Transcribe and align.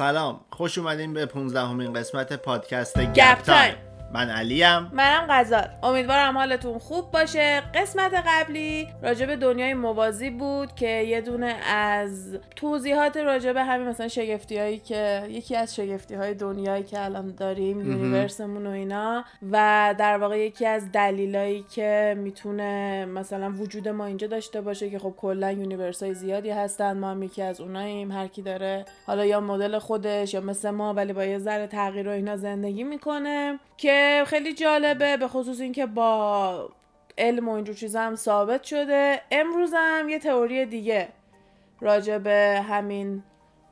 سلام 0.00 0.40
خوش 0.50 0.78
اومدین 0.78 1.14
به 1.14 1.26
15 1.26 1.60
همین 1.60 1.92
قسمت 1.92 2.32
پادکست 2.32 2.98
گپ 2.98 3.42
تایم. 3.42 3.74
من 4.12 4.30
علیم. 4.30 4.90
منم 4.92 5.26
غزال. 5.30 5.68
امیدوارم 5.82 6.38
حالتون 6.38 6.78
خوب 6.78 7.10
باشه. 7.10 7.62
قسمت 7.74 8.12
قبلی 8.26 8.88
راجع 9.02 9.26
به 9.26 9.36
دنیای 9.36 9.74
موازی 9.74 10.30
بود 10.30 10.74
که 10.74 10.88
یه 10.88 11.20
دونه 11.20 11.56
از 11.66 12.38
توضیحات 12.56 13.16
راجع 13.16 13.52
به 13.52 13.62
همین 13.62 13.88
مثلا 13.88 14.08
شگفتی 14.08 14.58
هایی 14.58 14.78
که 14.78 15.22
یکی 15.28 15.56
از 15.56 15.74
شگفتی 15.74 16.14
های 16.14 16.34
دنیایی 16.34 16.82
که 16.82 17.04
الان 17.04 17.34
داریم 17.34 17.80
universe 17.80 18.43
مون 18.43 18.66
و 18.66 18.70
اینا 18.70 19.24
و 19.52 19.94
در 19.98 20.18
واقع 20.18 20.38
یکی 20.38 20.66
از 20.66 20.92
دلایلی 20.92 21.64
که 21.74 22.14
می‌تونه 22.18 23.04
مثلا 23.04 23.50
وجود 23.50 23.88
ما 23.88 24.06
اینجا 24.06 24.26
داشته 24.26 24.60
باشه 24.60 24.90
که 24.90 24.98
خب 24.98 25.14
کلا 25.16 25.52
universe 25.52 26.02
های 26.02 26.14
زیادی 26.14 26.50
هستن 26.50 26.98
ما 26.98 27.10
هم 27.10 27.22
یکی 27.22 27.42
از 27.42 27.60
اوناییم 27.60 28.12
هر 28.12 28.26
کی 28.26 28.42
داره 28.42 28.84
حالا 29.06 29.24
یا 29.24 29.40
مدل 29.40 29.78
خودش 29.78 30.34
یا 30.34 30.40
مثل 30.40 30.70
ما 30.70 30.94
ولی 30.94 31.12
با 31.12 31.24
یه 31.24 31.38
ذره 31.38 31.66
تغییر 31.66 32.08
و 32.08 32.10
اینا 32.10 32.36
زندگی 32.36 32.84
می‌کنه. 32.84 33.58
که 33.80 34.24
خیلی 34.26 34.54
جالبه 34.54 35.16
به 35.16 35.28
خصوص 35.28 35.60
اینکه 35.60 35.86
با 35.86 36.68
علم 37.18 37.48
و 37.48 37.52
اینجور 37.52 37.74
چیزا 37.74 38.00
هم 38.00 38.16
ثابت 38.16 38.64
شده. 38.64 39.20
امروز 39.30 39.70
هم 39.76 40.08
یه 40.08 40.18
تئوری 40.18 40.66
دیگه 40.66 41.08
راجع 41.80 42.18
به 42.18 42.64
همین 42.68 43.22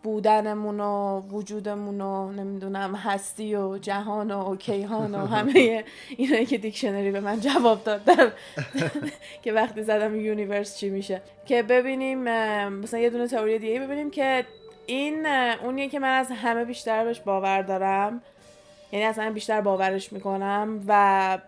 بودنمون 0.02 0.80
و 0.80 1.21
وجودمون 1.21 2.01
و 2.01 2.33
نمی‌دونم 2.33 2.95
هستی 2.95 3.55
و 3.55 3.79
جهان 3.79 4.30
و 4.30 4.57
کیهان 4.57 5.15
و 5.15 5.27
همه 5.27 5.85
اینایی 6.16 6.47
که 6.47 6.59
دیکشنری 6.59 7.11
به 7.11 7.21
من 7.21 7.41
جواب 7.41 7.85
دادن. 7.85 8.33
که 9.43 9.52
وقتی 9.52 9.83
زدم 9.83 10.21
universe 10.20 10.79
چی 10.79 10.91
میشه. 10.91 11.23
که 11.47 11.63
ببینیم 11.63 12.19
مثلا 12.69 13.01
یه 13.01 13.11
دونه 13.11 13.27
تئوری 13.27 13.59
دیگه 13.59 13.80
ببینیم 13.80 14.11
که 14.11 14.45
این 14.87 15.27
اونیه 15.27 15.88
که 15.88 15.99
من 15.99 16.19
از 16.19 16.30
همه 16.30 16.65
بیشتر 16.65 17.05
بهش 17.05 17.21
باور 17.21 17.63
دارم. 17.63 18.23
یعنی 18.92 19.05
اصلا 19.05 19.33
بیشتر 19.33 19.60
باورش 19.60 20.13
می‌کنم 20.13 20.85
و 20.88 21.38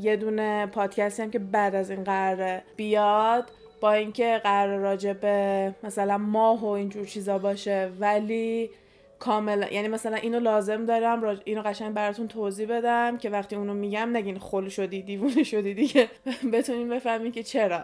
یه 0.00 0.16
دونه 0.16 0.66
پادکستی 0.66 1.22
هم 1.22 1.30
که 1.30 1.38
بعد 1.38 1.74
از 1.74 1.90
این 1.90 2.04
قراره 2.04 2.62
بیاد 2.76 3.50
با 3.80 3.92
اینکه 3.92 4.40
قرار 4.44 4.78
راجع 4.78 5.12
به 5.12 5.74
مثلا 5.82 6.18
ماه 6.18 6.60
و 6.60 6.66
اینجور 6.66 7.06
چیزا 7.06 7.38
باشه 7.38 7.90
ولی 7.98 8.70
کاملا 9.18 9.68
یعنی 9.68 9.88
مثلا 9.88 10.16
اینو 10.16 10.40
لازم 10.40 10.86
دارم 10.86 11.22
راج... 11.22 11.40
اینو 11.44 11.62
قشنگ 11.62 11.94
براتون 11.94 12.28
توضیح 12.28 12.68
بدم 12.68 13.18
که 13.18 13.30
وقتی 13.30 13.56
اونو 13.56 13.74
میگم 13.74 14.16
نگین 14.16 14.38
خل 14.38 14.68
شدی 14.68 15.02
دیوونه 15.02 15.42
شدی 15.42 15.74
دیگه 15.74 16.08
بتونین 16.52 16.88
بفهمین 16.88 17.32
که 17.32 17.42
چرا 17.42 17.80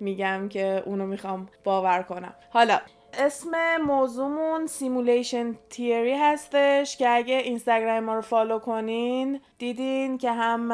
میگم 0.00 0.48
که 0.48 0.82
اونو 0.86 1.06
می‌خوام 1.06 1.48
باور 1.64 2.02
کنم. 2.02 2.34
حالا 2.50 2.80
اسم 3.18 3.76
موضوعمون 3.76 4.66
simulation 4.66 5.54
theory 5.70 6.14
هستش 6.14 6.96
که 6.96 7.08
اگه 7.08 7.34
اینستاگرام 7.34 8.04
ما 8.04 8.14
رو 8.14 8.20
follow 8.20 8.58
کنین 8.58 9.40
دیدین 9.58 10.18
که 10.18 10.32
هم 10.32 10.68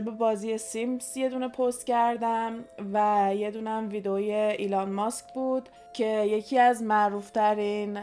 به 0.00 0.10
بازی 0.10 0.58
سیمز 0.58 1.16
یه 1.16 1.28
دونه 1.28 1.48
پست 1.48 1.86
کردم 1.86 2.64
و 2.92 3.30
یه 3.36 3.50
دونه 3.50 3.80
ویدئوی 3.80 4.32
ایلان 4.32 4.92
ماسک 4.92 5.24
بود. 5.34 5.68
که 5.92 6.06
یکی 6.06 6.58
از 6.58 6.82
معروفترین 6.82 7.96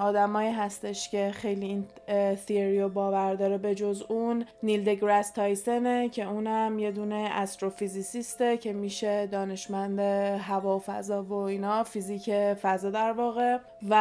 آدمایی 0.00 0.50
هستش 0.50 1.08
که 1.08 1.30
خیلی 1.34 1.66
این 1.66 1.86
اه، 2.08 2.34
تیوری 2.34 2.80
رو 2.80 2.88
باور 2.88 3.34
داره 3.34 3.58
به 3.58 3.74
جز 3.74 4.02
اون 4.08 4.46
نیل 4.62 4.84
دگراس 4.84 5.30
تایسنه 5.30 6.08
که 6.08 6.28
اونم 6.28 6.78
یه 6.78 6.90
دونه 6.90 7.28
استروفیزیسیسته 7.32 8.56
که 8.56 8.72
میشه 8.72 9.26
دانشمند 9.26 9.98
هوا 10.40 10.76
و 10.76 10.80
فضا 10.80 11.22
و 11.22 11.32
اینا 11.32 11.84
فیزیک 11.84 12.30
فضا 12.54 12.90
در 12.90 13.12
واقع. 13.12 13.58
و 13.90 13.94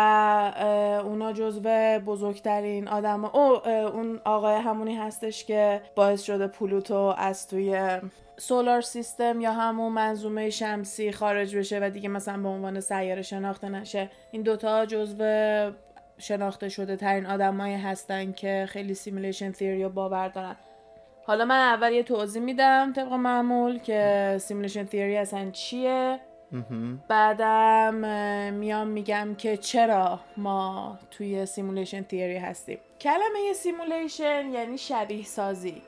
اونا 1.06 1.34
جزو 1.34 1.62
بزرگترین 2.00 2.88
آدم 2.88 3.26
او 3.26 3.67
اون 3.67 4.22
آقای 4.26 4.56
همونی 4.56 4.95
هستش 4.95 5.45
که 5.45 5.81
باعث 5.95 6.23
شده 6.23 6.48
پلوتو 6.48 7.14
از 7.17 7.48
توی 7.48 8.00
solar 8.38 8.81
system 8.81 9.42
یا 9.42 9.52
همون 9.52 9.92
منظومه 9.92 10.49
شمسی 10.49 11.11
خارج 11.11 11.58
بشه 11.58 11.80
و 11.82 11.89
دیگه 11.89 12.10
مثلا 12.10 12.38
به 12.38 12.49
عنوان 12.49 12.80
سیاره 12.80 13.21
شناخته 13.21 13.70
نشه. 13.70 14.10
این 14.32 14.42
دوتا 14.42 14.86
جزو 14.86 15.71
شناخته 16.17 16.70
شده 16.70 16.95
ترین 16.95 17.26
آدمایی 17.26 17.76
هستن 17.76 18.32
که 18.32 18.65
خیلی 18.70 18.94
simulation 18.94 19.52
theory 19.52 19.83
رو 19.83 19.89
باور 19.89 20.27
دارن. 20.27 20.55
حالا 21.26 21.45
من 21.45 21.60
اول 21.60 21.92
یه 21.92 22.04
توضیح 22.04 22.42
میدم 22.42 22.94
طبق 22.95 23.14
معمول 23.14 23.80
که 23.80 24.36
simulation 24.42 24.83
theory 24.83 25.17
اصلا 25.17 25.52
چیه. 25.52 26.20
بعدم 27.08 27.95
میام 28.53 28.87
میگم 28.87 29.36
که 29.37 29.58
چرا 29.58 30.19
ما 30.37 30.99
توی 31.11 31.45
simulation 31.45 32.02
theory 32.02 32.38
هستیم. 32.37 32.77
کلمه 33.02 33.53
simulation 33.55 34.52
یعنی 34.53 34.77
شبیه 34.77 35.23
سازی. 35.23 35.81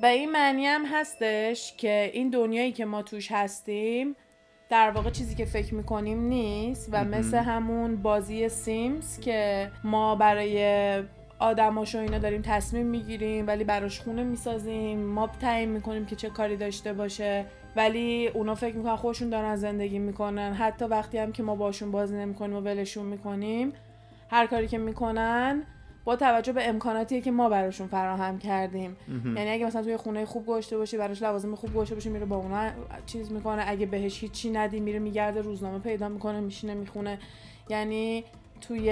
به 0.00 0.08
این 0.08 0.30
معنی 0.32 0.66
هم 0.66 0.84
هستش 0.84 1.76
که 1.76 2.10
این 2.12 2.30
دنیایی 2.30 2.72
که 2.72 2.84
ما 2.84 3.02
توش 3.02 3.32
هستیم 3.32 4.16
در 4.68 4.90
واقع 4.90 5.10
چیزی 5.10 5.34
که 5.34 5.44
فکر 5.44 5.74
می‌کنیم 5.74 6.20
نیست 6.20 6.88
و 6.92 7.04
مثل 7.04 7.38
همون 7.38 7.96
بازی 7.96 8.48
سیمز 8.48 9.20
که 9.20 9.70
ما 9.84 10.16
برای 10.16 11.02
آدماش 11.38 11.94
و 11.94 11.98
اینا 11.98 12.18
داریم 12.18 12.42
تصمیم 12.42 12.86
می‌گیریم 12.86 13.46
ولی 13.46 13.64
براش 13.64 14.00
خونه 14.00 14.22
می‌سازیم. 14.22 14.98
ما 14.98 15.30
تعیین 15.40 15.68
می‌کنیم 15.68 16.06
که 16.06 16.16
چه 16.16 16.30
کاری 16.30 16.56
داشته 16.56 16.92
باشه. 16.92 17.46
ولی 17.76 18.28
اونا 18.28 18.54
فکر 18.54 18.76
می‌کنن 18.76 18.96
خودشون 18.96 19.30
دارن 19.30 19.56
زندگی 19.56 19.98
می‌کنن. 19.98 20.52
حتی 20.52 20.84
وقتی 20.84 21.18
هم 21.18 21.32
که 21.32 21.42
ما 21.42 21.54
باشون 21.54 21.90
بازی 21.90 22.16
نمی‌کنیم 22.16 22.56
و 22.56 22.60
ولشون 22.60 23.06
می‌کنیم 23.06 23.72
هر 24.30 24.46
کاری 24.46 24.68
که 24.68 24.78
می‌کنن 24.78 25.62
با 26.04 26.16
توجه 26.16 26.52
به 26.52 26.68
امکاناتی 26.68 27.20
که 27.20 27.30
ما 27.30 27.48
براشون 27.48 27.86
فراهم 27.86 28.38
کردیم. 28.38 28.96
یعنی 29.36 29.50
اگه 29.50 29.66
مثلا 29.66 29.82
توی 29.82 29.96
خونه 29.96 30.24
خوب 30.24 30.46
گذاشته 30.46 30.78
باشی 30.78 30.96
براش 30.96 31.22
لوازم 31.22 31.54
خوب 31.54 31.74
گذاشته 31.74 31.94
باشی 31.94 32.08
میره 32.08 32.24
با 32.24 32.36
اونا 32.36 32.70
چیز 33.06 33.32
می‌کنه. 33.32 33.64
اگه 33.66 33.86
بهش 33.86 34.20
هیچی 34.20 34.50
ندی 34.50 34.80
میره 34.80 34.98
میگرده 34.98 35.40
روزنامه 35.40 35.78
پیدا 35.78 36.08
می‌کنه 36.08 36.40
میشینه 36.40 36.74
می‌خونه. 36.74 37.18
یعنی 37.68 38.24
توی 38.68 38.90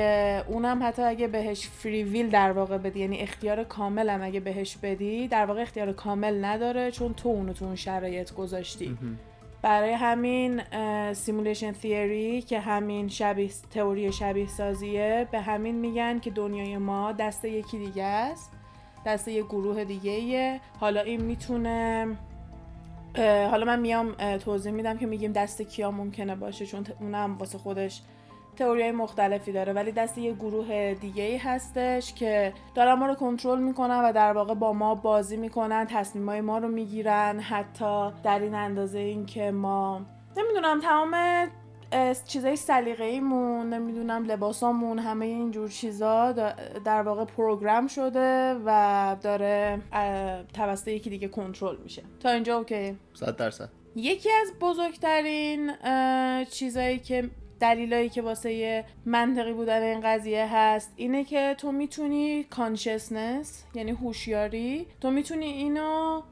اونم 0.49 0.83
حتی 0.83 1.03
اگه 1.03 1.29
بهش 1.29 1.69
free 1.69 2.05
will 2.05 2.31
در 2.31 2.53
واقع 2.53 2.79
بدی 2.79 3.01
یعنی 3.01 3.19
اختیار 3.19 3.65
کامل 3.65 4.09
هم 4.09 4.23
اگه 4.23 4.41
بهش 4.41 4.77
بدی 4.77 5.29
در 5.29 5.47
واقع 5.47 5.63
اختیار 5.63 5.93
کامل 5.93 6.45
نداره 6.45 6.91
چون 6.91 7.15
تو 7.15 7.29
اونو 7.29 7.53
تو 7.53 7.65
اون 7.65 7.77
شرایط 7.77 8.33
گذاشتی 8.33 8.99
برای 9.63 9.93
همین 9.93 10.63
simulation 11.13 11.73
theory 11.73 12.43
که 12.43 12.61
همین 12.61 13.09
شبیه 13.09 13.51
تئوری 13.71 14.13
شبیه 14.13 14.47
سازیه 14.47 15.29
به 15.33 15.41
همین 15.41 15.75
میگن 15.75 16.19
که 16.19 16.31
دنیای 16.31 16.79
ما 16.79 17.13
دست 17.13 17.45
یکی 17.45 17.79
دیگه 17.79 18.05
است 18.05 18.53
دست 19.07 19.29
یه 19.29 19.43
گروه 19.43 19.85
دیگه 19.85 20.11
ایه. 20.11 20.61
حالا 20.81 21.01
این 21.01 21.23
می‌تونه 21.23 22.07
حالا 23.17 23.65
من 23.67 23.81
میام 23.81 24.13
توضیح 24.37 24.73
میدم 24.73 24.99
که 24.99 25.07
میگیم 25.07 25.33
دست 25.33 25.63
کیا 25.63 25.91
ممکنه 25.91 26.37
باشه 26.37 26.67
چون 26.67 26.85
اونم 27.01 27.39
واسه 27.39 27.59
خودش 27.59 28.03
تئوری 28.57 28.91
مختلفی 28.91 29.53
داره 29.53 29.73
ولی 29.73 29.93
دست 29.93 30.19
یه 30.19 30.33
گروه 30.33 30.95
دیگه 31.01 31.23
ای 31.23 31.37
هستش 31.37 32.15
که 32.15 32.53
دارن 32.75 32.95
ما 32.95 33.07
رو 33.07 33.15
کنترل 33.15 33.61
می‌کنن 33.61 34.01
و 34.05 34.13
در 34.13 34.33
واقع 34.33 34.55
با 34.55 34.73
ما 34.73 34.95
بازی 34.95 35.37
می‌کنن 35.37 35.87
تصمیمای 35.91 36.41
ما 36.41 36.59
رو 36.59 36.69
می‌گیرن 36.69 37.41
حتی 37.41 38.11
در 38.25 38.39
این 38.39 38.55
اندازه 38.55 38.99
این 38.99 39.27
که 39.27 39.51
ما 39.51 40.01
نمی‌دونم 40.37 40.81
تمام 40.81 41.47
چیزای 42.27 42.57
سلیقه 42.57 43.05
ایمون 43.05 43.69
نمی‌دونم 43.69 44.25
لباسامون 44.25 44.99
همه 44.99 45.27
اینجور 45.27 45.69
چیزا 45.69 46.33
در 46.85 47.03
واقع 47.03 47.25
program 47.25 47.87
شده 47.87 48.55
و 48.67 49.17
داره 49.23 49.81
توسط 50.55 50.89
یکی 50.89 51.11
دیگه 51.11 51.29
کنترل 51.29 51.77
میشه. 51.83 52.03
تا 52.21 52.31
اینجا 52.31 52.59
اوکی؟ 52.59 52.99
صد 53.15 53.37
درصد. 53.37 53.69
یکی 53.97 54.29
از 54.43 54.53
بزرگترین 54.61 55.73
چیزایی 56.51 56.99
که 56.99 57.31
دلیلایی 57.63 58.09
که 58.09 58.23
واسه 58.23 58.85
منطقی 59.07 59.53
بودن 59.53 59.83
این 59.83 60.01
قضیه 60.01 60.57
هست 60.57 60.93
اینه 60.97 61.25
که 61.25 61.55
تو 61.59 61.73
می‌تونی 61.73 62.45
consciousness 62.45 63.65
یعنی 63.75 63.91
هوشیاری 63.91 64.87
تو 65.01 65.11
می‌تونی 65.11 65.47
اینو 65.47 66.23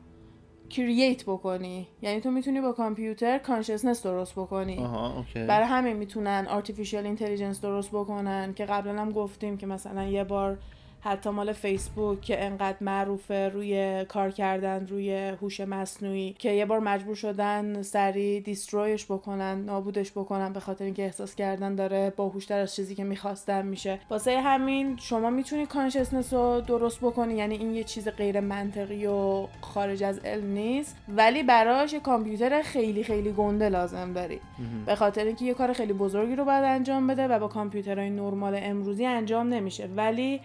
create 0.70 1.22
بکنی. 1.24 1.88
یعنی 2.02 2.20
تو 2.20 2.30
می‌تونی 2.30 2.60
با 2.60 2.72
کامپیوتر 2.72 3.38
consciousness 3.38 4.02
درست 4.02 4.32
بکنی. 4.32 4.78
اوکی. 4.78 5.44
برای 5.46 5.66
همین 5.66 5.96
می‌تونن 5.96 6.46
artificial 6.60 7.18
intelligence 7.18 7.60
درست 7.62 7.90
بکنن 7.90 8.54
که 8.54 8.64
قبلا 8.64 9.00
هم 9.00 9.12
گفتیم 9.12 9.56
که 9.56 9.66
مثلا 9.66 10.04
یه 10.04 10.24
بار 10.24 10.58
حتی 11.00 11.30
مال 11.30 11.52
فیسبوک 11.52 12.20
که 12.20 12.44
انقدر 12.44 12.76
معروفه 12.80 13.48
روی 13.48 14.04
کار 14.08 14.30
کردن 14.30 14.86
روی 14.86 15.14
هوش 15.14 15.60
مصنوعی 15.60 16.34
که 16.38 16.50
یه 16.50 16.66
بار 16.66 16.78
مجبور 16.78 17.14
شدن 17.14 17.82
سریع 17.82 18.40
دیسترویش 18.40 19.04
بکنن 19.04 19.64
نابودش 19.64 20.12
بکنن 20.12 20.52
به 20.52 20.60
خاطر 20.60 20.84
اینکه 20.84 21.02
احساس 21.02 21.34
کردن 21.34 21.74
داره 21.74 22.12
باهوشتر 22.16 22.58
از 22.58 22.74
چیزی 22.74 22.94
که 22.94 23.04
می‌خواستن 23.04 23.66
میشه. 23.66 23.98
واسه 24.10 24.40
همین 24.40 24.96
شما 24.96 25.30
می‌تونی 25.30 25.66
کانشسنس 25.66 26.32
رو 26.32 26.60
درست 26.60 27.00
بکنی 27.00 27.34
یعنی 27.34 27.56
این 27.56 27.74
یه 27.74 27.84
چیز 27.84 28.08
غیر 28.08 28.40
منطقی 28.40 29.06
و 29.06 29.46
خارج 29.60 30.02
از 30.02 30.18
علم 30.18 30.46
نیست 30.46 30.96
ولی 31.08 31.42
براش 31.42 31.92
یه 31.92 32.00
کامپیوتر 32.00 32.62
خیلی 32.62 33.04
خیلی 33.04 33.32
گنده 33.32 33.68
لازم 33.68 34.12
داری. 34.12 34.40
به 34.86 34.94
خاطر 34.94 35.24
اینکه 35.24 35.44
یه 35.44 35.54
کار 35.54 35.72
خیلی 35.72 35.92
بزرگی 35.92 36.36
رو 36.36 36.44
باید 36.44 36.64
انجام 36.64 37.06
بده 37.06 37.28
و 37.28 37.38
با 37.38 37.48
کامپیوترهای 37.48 38.10
نرمال 38.10 38.58
امروزی 38.62 39.06
انجام 39.06 39.48
نمیشه. 39.48 39.88
ولی 39.96 40.40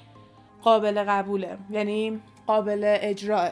قابل 0.66 1.04
قبوله 1.04 1.58
یعنی 1.70 2.20
قابل 2.48 2.98
اجرا 3.02 3.52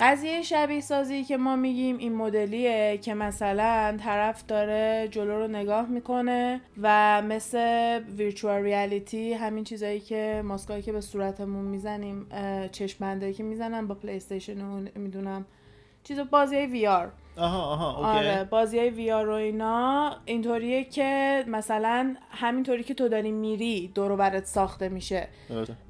قضیه 0.00 0.42
شبیه 0.42 0.80
سازی 0.80 1.24
که 1.24 1.36
ما 1.36 1.56
میگیم 1.56 1.98
این 1.98 2.14
مدلیه 2.14 2.98
که 2.98 3.14
مثلا 3.14 3.96
طرف 4.04 4.46
داره 4.46 5.08
جلو 5.10 5.38
رو 5.38 5.48
نگاه 5.48 5.86
می‌کنه 5.86 6.60
و 6.82 7.22
مثل 7.22 7.98
virtual 7.98 8.62
reality 8.62 9.32
همین 9.32 9.64
چیزایی 9.64 10.00
که 10.00 10.42
ماسکایی 10.44 10.82
که 10.82 10.92
به 10.92 11.00
صورتمون 11.00 11.64
می‌زنیم 11.64 12.26
چشم 12.72 13.32
که 13.32 13.42
می‌زنن 13.42 13.86
با 13.86 13.94
پلی 13.94 14.16
استیشن 14.16 14.88
می‌دونم 14.94 15.46
چیز 16.04 16.18
بازی 16.20 16.56
VR 16.56 17.12
آها 17.36 17.62
آها 17.62 17.96
اوکی. 17.96 18.28
آره 18.28 18.44
بازی 18.44 18.78
های 18.78 18.90
VR 18.90 19.28
و 19.28 19.32
اینا 19.32 20.16
اینطوریه 20.24 20.84
که 20.84 21.44
مثلا 21.48 22.14
همینطوری 22.30 22.82
که 22.82 22.94
تو 22.94 23.08
داری 23.08 23.32
میری 23.32 23.88
دور 23.94 24.16
برات 24.16 24.44
ساخته 24.44 24.88
میشه 24.88 25.28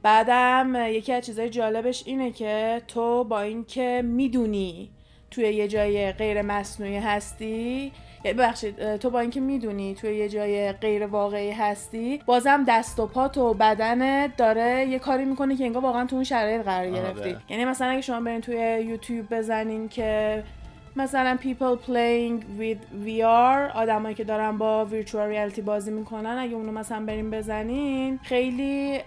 بعدم 0.02 0.75
یکی 0.87 1.12
از 1.12 1.25
چیزهای 1.25 1.50
جالبش 1.50 2.02
اینه 2.06 2.32
که 2.32 2.82
تو 2.88 3.25
با 3.25 3.40
اینکه 3.40 4.02
می‌دونی 4.04 4.90
توی 5.31 5.44
یه 5.44 5.69
جای 5.69 6.12
غیر 6.12 6.42
مصنوعی 6.42 6.96
هستی 6.96 7.93
ببخشید 8.25 8.96
تو 8.96 9.10
با 9.10 9.20
اینکه 9.20 9.40
می‌دونی 9.40 9.94
توی 9.94 10.16
یه 10.16 10.28
جای 10.28 10.72
غیر 10.72 11.06
واقعی 11.06 11.50
هستی 11.50 12.20
بازم 12.26 12.64
دست 12.69 13.00
و 13.00 13.06
پات 13.06 13.38
و 13.38 13.54
بدنت 13.54 14.36
داره 14.36 14.86
یه 14.88 14.98
کاری 14.98 15.25
می‌کنه 15.25 15.56
که 15.56 15.64
انگار 15.64 15.82
واقعا 15.82 16.06
تو 16.06 16.16
اون 16.16 16.25
شرایط 16.25 16.62
قرار 16.62 16.86
آره. 16.86 17.02
گرفتی 17.02 17.36
یعنی 17.48 17.64
مثلا 17.64 17.88
اگه 17.88 18.00
شما 18.00 18.20
برین 18.20 18.40
توی 18.40 18.84
یوتیوب 18.86 19.34
بزنین 19.34 19.88
که 19.88 20.43
مثلا 20.96 21.38
people 21.42 21.76
playing 21.88 22.60
with 22.60 23.06
VR 23.06 23.76
آدمایی 23.76 24.14
که 24.14 24.25
دارن 24.25 24.58
با 24.58 24.88
virtual 24.90 25.34
reality 25.34 25.60
بازی 25.60 25.90
می‌کنن 25.90 26.37
اگه 26.38 26.54
اونو 26.54 26.72
مثلا 26.72 27.06
بریم 27.06 27.31
بزنین 27.31 28.19
خیلی 28.22 28.98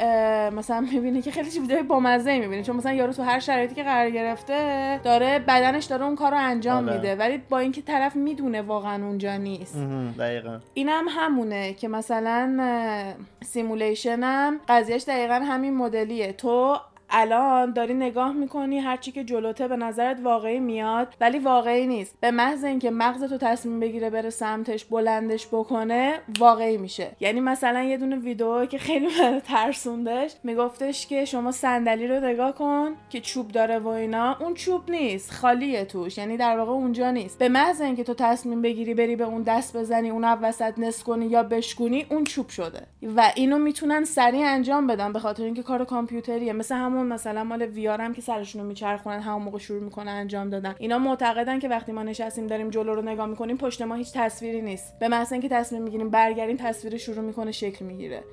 مثلا 0.52 0.82
می‌بینی 0.82 1.22
که 1.22 1.32
خیلی 1.32 1.52
چیزای 1.52 1.84
بامزه 1.84 2.40
می‌بینی. 2.40 2.64
چون 2.64 2.76
مثلا 2.76 2.94
یارو 2.94 3.14
تو 3.14 3.24
هر 3.24 3.40
شرایطی 3.40 3.76
که 3.76 3.84
قرار 3.84 4.10
گرفته 4.10 5.00
داره 5.04 5.40
بدنش 5.40 5.86
داره 5.86 6.06
اون 6.06 6.16
کارو 6.16 6.38
انجام 6.38 6.90
آره. 6.90 6.98
میده. 6.98 7.16
ولی 7.16 7.38
با 7.50 7.60
اینکه 7.60 7.82
طرف 7.82 8.16
می‌دونه 8.16 8.62
واقعا 8.62 9.06
اونجا 9.06 9.38
نیست. 9.38 9.78
دقیقا. 10.20 10.60
اینم 10.74 11.06
هم 11.10 11.22
همونه 11.22 11.74
که 11.74 11.88
مثلا 11.88 13.14
simulation 13.42 14.20
هم 14.24 14.60
قضیهش 14.68 15.04
دقیقا 15.04 15.34
همین 15.34 15.78
مدلیه. 15.78 16.34
تو 16.34 16.78
الان 17.16 17.74
داری 17.74 17.94
نگاه 17.94 18.34
می‌کنی 18.34 18.80
هرچی 18.80 19.12
که 19.12 19.24
جلوته 19.24 19.68
به 19.68 19.76
نظرت 19.76 20.18
واقعی 20.24 20.60
میاد 20.60 21.16
ولی 21.22 21.40
واقعی 21.40 21.88
نیست. 21.88 22.16
به 22.22 22.32
محض 22.32 22.64
اینکه 22.64 22.92
مغز 22.92 23.19
تو 23.19 23.38
تصمیم 23.38 23.80
بگیره 23.80 24.10
بره 24.10 24.30
سمتش 24.30 24.86
بلندش 24.86 25.48
بکنه 25.48 26.20
واقعی 26.40 26.78
میشه. 26.78 27.08
یعنی 27.20 27.40
مثلا 27.40 27.84
یه 27.84 27.98
دونه 27.98 28.16
ویدیو 28.16 28.66
که 28.66 28.78
خیلی 28.78 29.08
منو 29.20 29.40
ترسوندش 29.40 30.36
میگفتش 30.44 31.08
که 31.08 31.26
شما 31.26 31.52
صندلی 31.52 32.08
رو 32.08 32.20
نگاه 32.20 32.56
کن 32.56 32.92
که 33.10 33.22
چوب 33.22 33.48
داره 33.48 33.80
و 33.80 33.88
اینا. 33.88 34.38
اون 34.40 34.54
چوب 34.54 34.92
نیست 34.92 35.32
خالیه 35.32 35.86
توش. 35.86 36.18
یعنی 36.18 36.38
در 36.38 36.58
واقع 36.58 36.72
اونجا 36.72 37.12
نیست. 37.12 37.40
به 37.40 37.50
محض 37.50 37.82
اینکه 37.82 38.04
تو 38.04 38.14
تصمیم 38.14 38.62
بگیری 38.62 38.94
بری 38.94 39.16
به 39.16 39.24
اون 39.24 39.42
دست 39.42 39.78
بزنی 39.78 40.10
اون 40.10 40.24
وسط 40.24 40.80
نس 40.80 41.04
کنی 41.04 41.26
یا 41.26 41.44
بشکونی 41.44 42.06
اون 42.10 42.24
چوب 42.24 42.50
شده. 42.50 42.82
و 43.16 43.32
اینو 43.36 43.58
می‌تونن 43.58 44.04
سریع 44.04 44.46
انجام 44.48 44.88
بدن 44.88 45.14
به 45.14 45.20
خاطر 45.20 45.44
اینکه 45.44 45.64
کار 45.64 45.86
کامپیوتریه. 45.86 46.54
مثل 46.54 46.76
همون 46.76 47.03
مثلا 47.06 47.44
مال 47.44 47.62
ویار 47.62 48.02
هم 48.02 48.14
که 48.14 48.22
سرشون 48.22 48.62
رو 48.62 48.68
میچرخونن 48.68 49.20
همون 49.20 49.42
موقع 49.42 49.58
شروع 49.58 49.84
می‌کنن 49.84 50.12
انجام 50.12 50.50
دادن. 50.50 50.76
اینا 50.80 51.00
معتقدن 51.00 51.60
که 51.60 51.70
وقتی 51.70 51.92
ما 51.92 52.04
نشستیم 52.04 52.48
داریم 52.48 52.70
جلو 52.70 52.96
رو 52.96 53.02
نگاه 53.02 53.26
می‌کنیم 53.26 53.58
پشت 53.58 53.82
ما 53.82 53.96
هیچ 53.96 54.14
تصویری 54.14 54.62
نیست. 54.62 55.00
به 55.00 55.08
محض 55.08 55.32
اینکه 55.32 55.50
تصمیم 55.50 55.82
می‌گیریم 55.82 56.10
برگردیم 56.10 56.58
تصویر 56.58 56.98
شروع 56.98 57.26
می‌کنه 57.26 57.52
شکل 57.52 57.86
می‌گیره. 57.86 58.24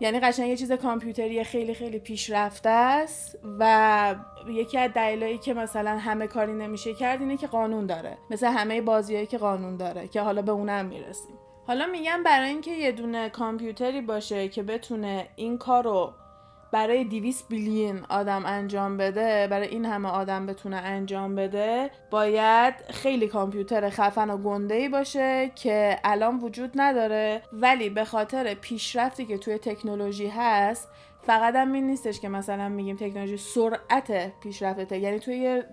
یعنی 0.00 0.20
قشنگ 0.20 0.48
یه 0.48 0.56
چیز 0.56 0.72
کامپیوتری 0.72 1.44
خیلی 1.44 1.74
خیلی 1.74 1.98
پیشرفته 1.98 2.68
است 2.68 3.38
و 3.58 4.14
یکی 4.48 4.78
از 4.78 4.90
دلایلی 4.92 5.38
که 5.38 5.54
مثلا 5.54 5.98
همه 5.98 6.26
کاری 6.26 6.52
نمیشه 6.52 6.94
کرد 6.94 7.20
اینه 7.20 7.36
که 7.36 7.46
قانون 7.46 7.86
داره. 7.86 8.16
مثل 8.30 8.46
همه 8.46 8.80
بازیایی 8.80 9.26
که 9.26 9.38
قانون 9.38 9.76
داره 9.76 10.08
که 10.08 10.20
حالا 10.20 10.42
به 10.42 10.52
اونم 10.52 10.86
می‌رسیم. 10.86 11.34
حالا 11.66 11.86
میگم 11.86 12.22
برای 12.22 12.48
اینکه 12.48 12.70
یه 12.70 12.92
دونه 12.92 13.28
کامپیوتری 13.28 14.00
باشه 14.00 14.48
که 14.48 14.62
بتونه 14.62 15.26
این 15.36 15.58
کارو 15.58 16.12
برای 16.74 17.04
200 17.04 17.48
بیلیون 17.48 18.04
آدم 18.08 18.42
انجام 18.46 18.96
بده 18.96 19.46
برای 19.46 19.68
این 19.68 19.84
همه 19.84 20.08
آدم 20.08 20.46
بتونه 20.46 20.76
انجام 20.76 21.34
بده 21.34 21.90
باید 22.10 22.74
خیلی 22.90 23.28
کامپیوتر 23.28 23.90
خفن 23.90 24.30
و 24.30 24.36
گنده 24.36 24.74
ای 24.74 24.88
باشه 24.88 25.50
که 25.54 25.98
الان 26.04 26.38
وجود 26.38 26.70
نداره. 26.74 27.42
ولی 27.52 27.90
به 27.90 28.04
خاطر 28.04 28.54
پیشرفتی 28.54 29.24
که 29.24 29.38
توی 29.38 29.58
تکنولوژی 29.58 30.26
هست 30.26 30.88
فقط 31.22 31.54
هم 31.54 31.72
این 31.72 31.86
نیستش 31.86 32.20
که 32.20 32.28
مثلا 32.28 32.68
میگیم 32.68 32.96
تکنولوژی 32.96 33.36
سرعت 33.36 34.40
پیشرفته. 34.40 34.98
یعنی 34.98 35.18
توی 35.18 35.36
یه 35.36 35.64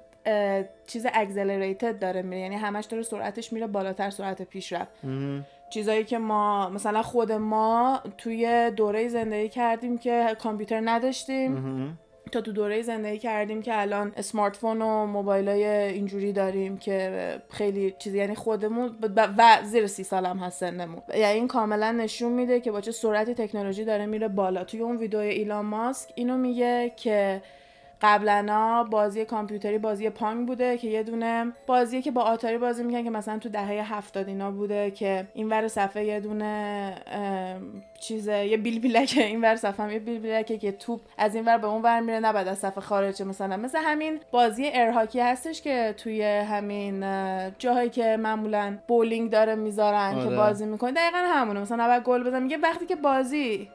چیز 0.87 1.05
اکسلریتد 1.13 1.99
داره 1.99 2.21
میره. 2.21 2.41
یعنی 2.41 2.55
همش 2.55 2.85
داره 2.85 3.03
سرعتش 3.03 3.53
میره 3.53 3.67
بالاتر 3.67 4.09
سرعت 4.09 4.41
پیشرفت. 4.41 4.91
چیزایی 5.71 6.03
که 6.03 6.17
ما 6.17 6.69
مثلا 6.69 7.01
خود 7.01 7.31
ما 7.31 7.99
توی 8.17 8.71
دوره 8.75 9.07
زندگی 9.07 9.49
کردیم 9.49 9.97
که 9.97 10.35
کامپیوتر 10.39 10.81
نداشتیم. 10.83 11.97
تا 12.31 12.41
تو 12.41 12.51
دوره 12.51 12.81
زندگی 12.81 13.17
کردیم 13.17 13.61
که 13.61 13.81
الان 13.81 14.13
اسمارت 14.17 14.55
فون 14.55 14.81
و 14.81 15.05
موبایل 15.05 15.49
های 15.49 15.65
اینجوری 15.65 16.33
داریم 16.33 16.77
که 16.77 17.41
خیلی 17.49 17.95
چیزی 17.99 18.17
یعنی 18.17 18.35
خودمون 18.35 18.95
و 19.17 19.57
زیر 19.63 19.87
سی 19.87 20.03
سال 20.03 20.25
هم 20.25 20.37
هست 20.37 20.59
سنمون 20.59 21.01
یعنی 21.09 21.33
این 21.33 21.47
کاملا 21.47 21.91
نشون 21.91 22.31
میده 22.31 22.59
که 22.59 22.71
با 22.71 22.81
چه 22.81 22.91
سرعتی 22.91 23.33
تکنولوژی 23.33 23.85
داره 23.85 24.05
میره 24.05 24.27
بالا. 24.27 24.63
توی 24.63 24.79
اون 24.79 24.97
ویدیو 24.97 25.19
ایلان 25.19 25.65
ماسک 25.65 26.09
اینو 26.15 26.37
میگه 26.37 26.93
که 26.95 27.41
قبلا 28.01 28.83
بازی 28.91 29.25
کامپیوتری 29.25 29.77
بازی 29.77 30.09
پانگ 30.09 30.47
بوده 30.47 30.77
که 30.77 30.87
یه 30.87 31.03
دونه 31.03 31.51
بازی 31.67 32.01
که 32.01 32.11
با 32.11 32.21
آتاری 32.21 32.57
بازی 32.57 32.83
می‌کنن 32.83 33.03
که 33.03 33.09
مثلا 33.09 33.39
تو 33.39 33.49
دهه 33.49 33.95
هفتاد 33.95 34.27
اینا 34.27 34.51
بوده 34.51 34.91
که 34.91 35.27
این 35.33 35.49
ور 35.49 35.67
صفحه 35.67 36.05
یه 36.05 36.19
دونه 36.19 36.95
چیزه 37.99 38.45
یه 38.45 38.57
بیل 38.57 38.79
بیلکه 38.79 39.25
این 39.25 39.41
ور 39.41 39.55
صفحه 39.55 39.85
هم 39.85 39.91
یه 39.91 39.99
بیل 39.99 40.19
بیلکه 40.19 40.57
که 40.57 40.71
توپ 40.71 41.01
از 41.17 41.35
این 41.35 41.45
ور 41.45 41.57
به 41.57 41.67
اون 41.67 41.81
ور 41.81 41.99
میره 41.99 42.19
نه 42.19 42.33
بعد 42.33 42.47
از 42.47 42.59
صفحه 42.59 42.81
خارجه 42.81 43.25
مثلا. 43.25 43.57
مثل 43.57 43.79
همین 43.83 44.19
بازی 44.31 44.69
air 44.73 44.88
hockey 44.88 45.19
هستش 45.19 45.61
که 45.61 45.93
توی 45.97 46.23
همین 46.23 47.05
جاهایی 47.59 47.89
که 47.89 48.17
معمولا 48.17 48.77
بولینگ 48.87 49.31
داره 49.31 49.55
می‌ذارن 49.55 50.13
که 50.13 50.25
آره. 50.27 50.35
بازی 50.35 50.65
می‌کنه. 50.65 50.91
دقیقا 50.91 51.17
همونه. 51.17 51.59
مثلا 51.59 51.83
اول 51.83 51.99
گل 51.99 52.23
بزن 52.23 52.43
میگه 52.43 52.57
وقتی 52.57 52.85
که 52.85 52.95
بازی 52.95 53.69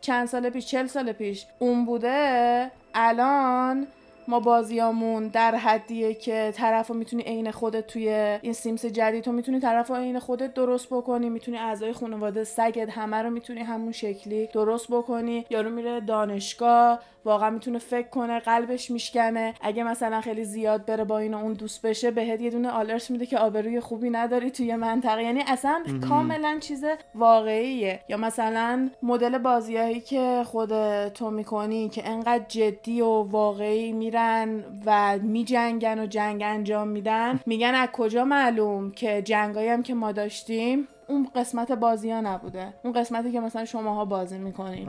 چند 0.00 0.28
سال 0.28 0.50
پیش 0.50 0.66
چل 0.66 0.86
سال 0.86 1.12
پیش 1.12 1.46
اون 1.58 1.84
بوده. 1.84 2.70
الان 2.94 3.86
ما 4.28 4.40
بازیامون 4.40 5.28
در 5.28 5.54
حدیه 5.54 6.14
که 6.14 6.52
طرف 6.56 6.88
رو 6.88 6.94
می‌تونی 6.94 7.22
عین 7.22 7.50
خودت 7.50 7.86
توی 7.86 8.08
این 8.42 8.52
Sims 8.52 8.84
جدید 8.84 9.24
تو 9.24 9.32
می‌تونی 9.32 9.60
طرف 9.60 9.88
رو 9.88 9.96
عین 9.96 10.18
خودت 10.18 10.54
درست 10.54 10.86
بکنی 10.90 11.30
می‌تونی 11.30 11.58
اعضای 11.58 11.92
خانواده 11.92 12.44
سگت 12.44 12.90
همه 12.90 13.16
رو 13.16 13.30
می‌تونی 13.30 13.60
همون 13.60 13.92
شکلی 13.92 14.48
درست 14.54 14.86
بکنی. 14.90 15.46
یارو 15.50 15.70
میره 15.70 16.00
دانشگاه 16.00 17.00
واقعا 17.24 17.50
می‌تونه 17.50 17.78
فکر 17.78 18.08
کنه 18.08 18.38
قلبش 18.38 18.90
میشکنه. 18.90 19.54
اگه 19.60 19.82
مثلا 19.82 20.20
خیلی 20.20 20.44
زیاد 20.44 20.84
بره 20.84 21.04
با 21.04 21.18
این 21.18 21.34
اون 21.34 21.52
دوست 21.52 21.82
بشه 21.82 22.10
بهت 22.10 22.40
یه 22.40 22.50
دونه 22.50 22.70
alert 22.70 23.10
میده 23.10 23.26
که 23.26 23.38
آبروی 23.38 23.80
خوبی 23.80 24.10
نداری 24.10 24.50
توی 24.50 24.76
منطقه. 24.76 25.22
یعنی 25.22 25.42
اصلا 25.46 25.82
کاملا 26.08 26.58
چیز 26.60 26.84
واقعیه. 27.14 28.00
یا 28.08 28.16
مثلا 28.16 28.90
مدل 29.02 29.38
بازیایی 29.38 30.00
که 30.00 30.42
خود 30.46 31.08
تو 31.08 31.30
می‌کنی 31.30 31.88
که 31.88 32.08
انقدر 32.08 32.44
جدی 32.48 33.00
و 33.00 33.06
واقعی 33.06 33.92
میرن 33.92 34.64
و 34.86 35.18
میجنگن 35.18 35.98
و 35.98 36.06
جنگ 36.06 36.42
انجام 36.44 36.88
میدن 36.88 37.40
میگن 37.46 37.74
از 37.74 37.88
کجا 37.92 38.24
معلوم 38.24 38.90
که 38.90 39.22
جنگایی 39.22 39.68
هم 39.68 39.82
که 39.82 39.94
ما 39.94 40.12
داشتیم 40.12 40.88
اون 41.08 41.28
قسمت 41.34 41.72
بازی 41.72 42.10
ها 42.10 42.20
نبوده. 42.20 42.74
اون 42.84 42.92
قسمتی 42.92 43.32
که 43.32 43.40
مثلا 43.40 43.64
شماها 43.64 44.04
بازی 44.04 44.38
می‌کنین 44.38 44.88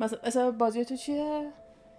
مثلا 0.00 0.50
بازی 0.50 0.84
تو 0.84 0.96
چیه؟ 0.96 1.52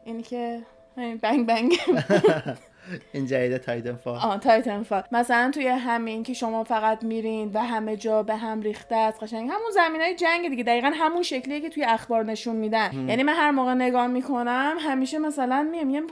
اینی 0.04 0.24
که 0.24 0.62
بنگ 0.96 1.46
بنگ. 1.46 1.78
این 3.14 3.26
جدید 3.26 3.58
Titanfall 3.58 4.16
آه 4.16 4.40
Titanfall 4.40 5.04
مثلا 5.12 5.52
توی 5.54 5.68
همین 5.68 6.24
که 6.24 6.34
شما 6.34 6.64
فقط 6.64 7.04
میرین 7.04 7.52
و 7.54 7.60
همه 7.60 7.98
جا 7.98 8.24
به 8.24 8.36
هم 8.36 8.62
ریخته 8.62 8.96
است 8.96 9.24
قشنگ. 9.24 9.50
همون 9.50 9.72
زمین 9.74 10.02
های 10.02 10.16
جنگ 10.16 10.50
دیگه. 10.50 10.64
دقیقا 10.64 10.92
همون 10.96 11.24
شکلیه 11.24 11.62
که 11.62 11.70
توی 11.70 11.84
اخبار 11.84 12.26
نشون 12.26 12.56
میدن. 12.56 13.06
یعنی 13.08 13.24
من 13.24 13.34
هر 13.34 13.52
موقع 13.52 13.74
نگاه 13.74 14.08
می‌کنم 14.08 14.78
همیشه 14.80 15.20
مثلا 15.20 15.68
میام 15.72 15.88
میگم 15.88 16.08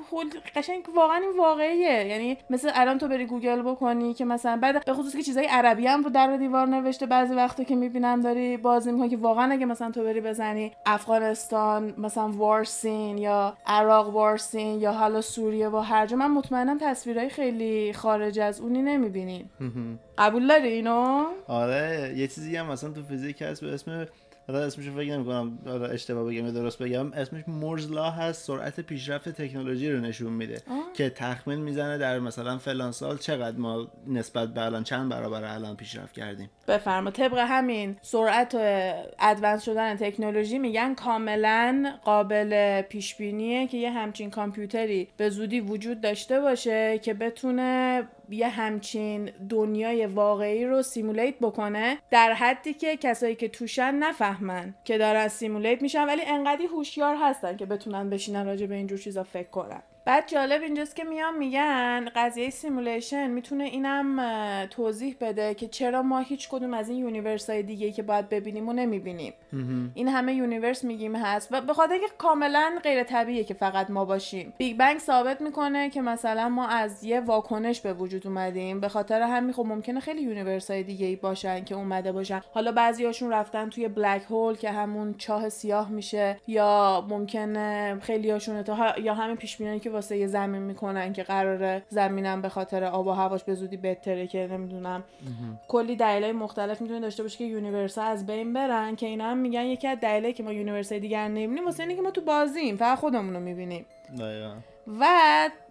قشنگ 0.55 0.89
واقعا 0.95 1.17
این 1.17 1.37
واقعیه. 1.37 2.05
یعنی 2.05 2.37
مثل 2.49 2.71
الان 2.73 2.97
تو 2.97 3.07
بری 3.07 3.25
گوگل 3.25 3.61
بکنی 3.61 4.13
که 4.13 4.25
مثلا 4.25 4.57
بعد 4.57 4.85
به 4.85 4.93
خصوص 4.93 5.15
که 5.15 5.23
چیزای 5.23 5.45
عربی 5.45 5.87
هم 5.87 6.03
رو 6.03 6.09
در 6.09 6.37
دیوار 6.37 6.67
نوشته 6.67 7.05
بعضی 7.05 7.33
وقتا 7.33 7.63
که 7.63 7.75
می‌بینم 7.75 8.21
داری 8.21 8.57
بازی 8.57 8.91
می‌کنی 8.91 9.09
که 9.09 9.17
واقعا 9.17 9.51
اگه 9.51 9.65
مثلا 9.65 9.91
تو 9.91 10.03
بری 10.03 10.21
بزنی 10.21 10.71
افغانستان 10.85 11.93
مثلا 11.97 12.27
war 12.27 12.61
scene 12.61 13.17
یا 13.17 13.57
عراق 13.65 14.09
war 14.09 14.36
scene 14.36 14.79
یا 14.79 14.91
حالا 14.91 15.21
سوریه 15.21 15.69
و 15.69 15.77
هر 15.77 16.05
جا 16.05 16.17
من 16.17 16.31
مطمئنم 16.67 16.91
تصویرهای 16.91 17.29
خیلی 17.29 17.93
خارج 17.93 18.39
از 18.39 18.61
اونی 18.61 18.81
نمی‌بینیم 18.81 19.49
قبول 20.17 20.47
داری 20.47 20.67
اینو؟ 20.67 21.25
آره 21.47 22.13
یه 22.17 22.27
چیزی 22.27 22.55
هم 22.55 22.71
مثلا 22.71 22.89
تو 22.89 23.03
فیزیک 23.03 23.41
هست 23.41 23.61
به 23.61 23.73
اسم 23.73 24.05
حالا 24.47 24.59
اسمش 24.59 24.89
فکر 24.89 25.17
نمی 25.17 25.25
کنم 25.25 25.57
اشتباه 25.91 26.23
بگم 26.23 26.45
یا 26.45 26.51
درست 26.51 26.81
بگم. 26.83 27.13
اسمش 27.13 27.43
مورز 27.47 27.91
لا 27.91 28.11
هست 28.11 28.45
سرعت 28.45 28.79
پیشرفت 28.79 29.29
تکنولوژی 29.29 29.91
رو 29.91 29.99
نشون 29.99 30.33
میده 30.33 30.61
که 30.93 31.09
تخمین 31.09 31.59
می‌زنه 31.59 31.97
در 31.97 32.19
مثلا 32.19 32.57
فلان 32.57 32.91
سال 32.91 33.17
چقدر 33.17 33.57
ما 33.57 33.87
نسبت 34.07 34.53
به 34.53 34.65
الان 34.65 34.83
چند 34.83 35.09
برابر 35.09 35.43
الان 35.43 35.75
پیشرفت 35.75 36.13
کردیم. 36.13 36.49
بفرما. 36.67 37.11
طبق 37.11 37.37
همین 37.37 37.97
سرعت 38.01 38.55
و 38.55 38.93
ادوانس 39.19 39.63
شدن 39.63 39.95
تکنولوژی 39.95 40.59
میگن 40.59 40.93
کاملا 40.93 41.93
قابل 42.03 42.81
پیش 42.81 43.15
بینیه 43.15 43.67
که 43.67 43.77
یه 43.77 43.91
همچین 43.91 44.29
کامپیوتری 44.29 45.07
به 45.17 45.29
زودی 45.29 45.59
وجود 45.59 46.01
داشته 46.01 46.39
باشه 46.39 46.99
که 46.99 47.13
بتونه 47.13 48.03
یه 48.29 48.49
همچین 48.49 49.31
دنیای 49.49 50.05
واقعی 50.05 50.65
رو 50.65 50.81
simulate 50.81 51.35
بکنه 51.39 51.97
در 52.09 52.33
حدی 52.33 52.73
که 52.73 52.97
کسایی 52.97 53.35
که 53.35 53.47
توشن 53.47 53.95
نفهمن 53.95 54.75
که 54.83 54.97
دارن 54.97 55.27
simulate 55.27 55.81
میشن 55.81 56.05
ولی 56.05 56.21
انقدی 56.25 56.65
هوشیار 56.65 57.15
هستن 57.21 57.57
که 57.57 57.65
بتونن 57.65 58.09
بشینن 58.09 58.45
راجع 58.45 58.65
به 58.65 58.75
اینجور 58.75 58.97
چیزا 58.97 59.23
فکر 59.23 59.49
کنن. 59.49 59.83
بعد 60.07 60.27
جالب 60.27 60.61
اینجاست 60.61 60.95
که 60.95 61.03
میان 61.03 61.37
میگن 61.37 62.09
قضیه 62.15 62.49
simulation 62.49 63.27
می‌تونه 63.27 63.63
اینم 63.63 64.65
توضیح 64.65 65.15
بده 65.21 65.53
که 65.53 65.67
چرا 65.67 66.01
ما 66.01 66.19
هیچ 66.19 66.49
کدوم 66.49 66.73
از 66.73 66.89
این 66.89 66.97
universe 66.97 67.49
های 67.49 67.63
دیگه 67.63 67.91
که 67.91 68.03
باید 68.03 68.29
ببینیم 68.29 68.69
و 68.69 68.73
نمی‌بینیم. 68.73 69.33
این 69.93 70.07
همه 70.07 70.33
universe 70.33 70.83
میگیم 70.83 71.15
هست. 71.15 71.49
و 71.51 71.61
به 71.61 71.73
خاطر 71.73 71.93
اینکه 71.93 72.07
کاملا 72.17 72.79
غیر 72.83 73.03
طبیعیه 73.03 73.43
که 73.43 73.53
فقط 73.53 73.89
ما 73.89 74.05
باشیم. 74.05 74.53
Big 74.57 74.77
Bang 74.77 74.99
ثابت 74.99 75.41
می‌کنه 75.41 75.89
که 75.89 76.01
مثلا 76.01 76.49
ما 76.49 76.67
از 76.67 77.03
یه 77.03 77.19
واکنش 77.19 77.81
به 77.81 77.93
وجود 77.93 78.27
اومدیم. 78.27 78.79
به 78.79 78.87
خاطر 78.87 79.21
همین 79.21 79.53
خب 79.53 79.65
ممکنه 79.65 79.99
خیلی 79.99 80.21
universe 80.21 80.71
های 80.71 80.83
دیگه 80.83 81.05
ای 81.05 81.15
باشن 81.15 81.63
که 81.63 81.75
اومده 81.75 82.11
باشن. 82.11 82.41
حالا 82.53 82.71
بعضیاشون 82.71 83.29
رفتن 83.29 83.69
توی 83.69 83.87
black 83.87 84.23
hole 84.29 84.55
که 84.55 84.71
همون 84.71 85.15
چاه 85.17 85.49
سیاه 85.49 85.91
میشه 85.91 86.39
یا 86.47 87.05
ممکنه 87.09 87.99
خیلیاشون 88.01 88.63
یا 88.97 89.13
همین 89.13 89.35
پیش 89.35 89.57
که 89.57 89.96
واسه 89.97 90.17
یه 90.17 90.27
زمین 90.27 90.61
می‌کنن 90.61 91.13
که 91.13 91.23
قراره 91.23 91.83
زمینم 91.89 92.41
به 92.41 92.49
خاطر 92.49 92.83
آب 92.83 93.07
و 93.07 93.11
هواش 93.11 93.43
به 93.43 93.53
زودی 93.55 93.77
بهتره 93.77 94.27
که 94.27 94.47
نمی‌دونم. 94.51 95.03
کلی 95.67 95.95
دلایل 95.95 96.35
مختلف 96.35 96.81
می‌تونه 96.81 96.99
داشته 96.99 97.23
باشه 97.23 97.37
که 97.37 97.43
یونیورس 97.43 97.97
از 97.97 98.25
بین 98.25 98.53
برن 98.53 98.95
که 98.95 99.05
اینا 99.05 99.25
هم 99.25 99.37
میگن 99.37 99.65
یکی 99.65 99.87
از 99.87 99.99
دلایلی 99.99 100.33
که 100.33 100.43
ما 100.43 100.53
یونیورس 100.53 100.93
دیگر 100.93 101.27
نمی‌بینیم 101.27 101.65
واسه 101.65 101.83
اینه 101.83 101.95
که 101.95 102.01
ما 102.01 102.11
تو 102.11 102.21
بازیم 102.21 102.75
فقط 102.75 102.97
خودمون 102.97 103.33
رو 103.33 103.39
می‌بینیم. 103.39 103.85
و 104.99 105.05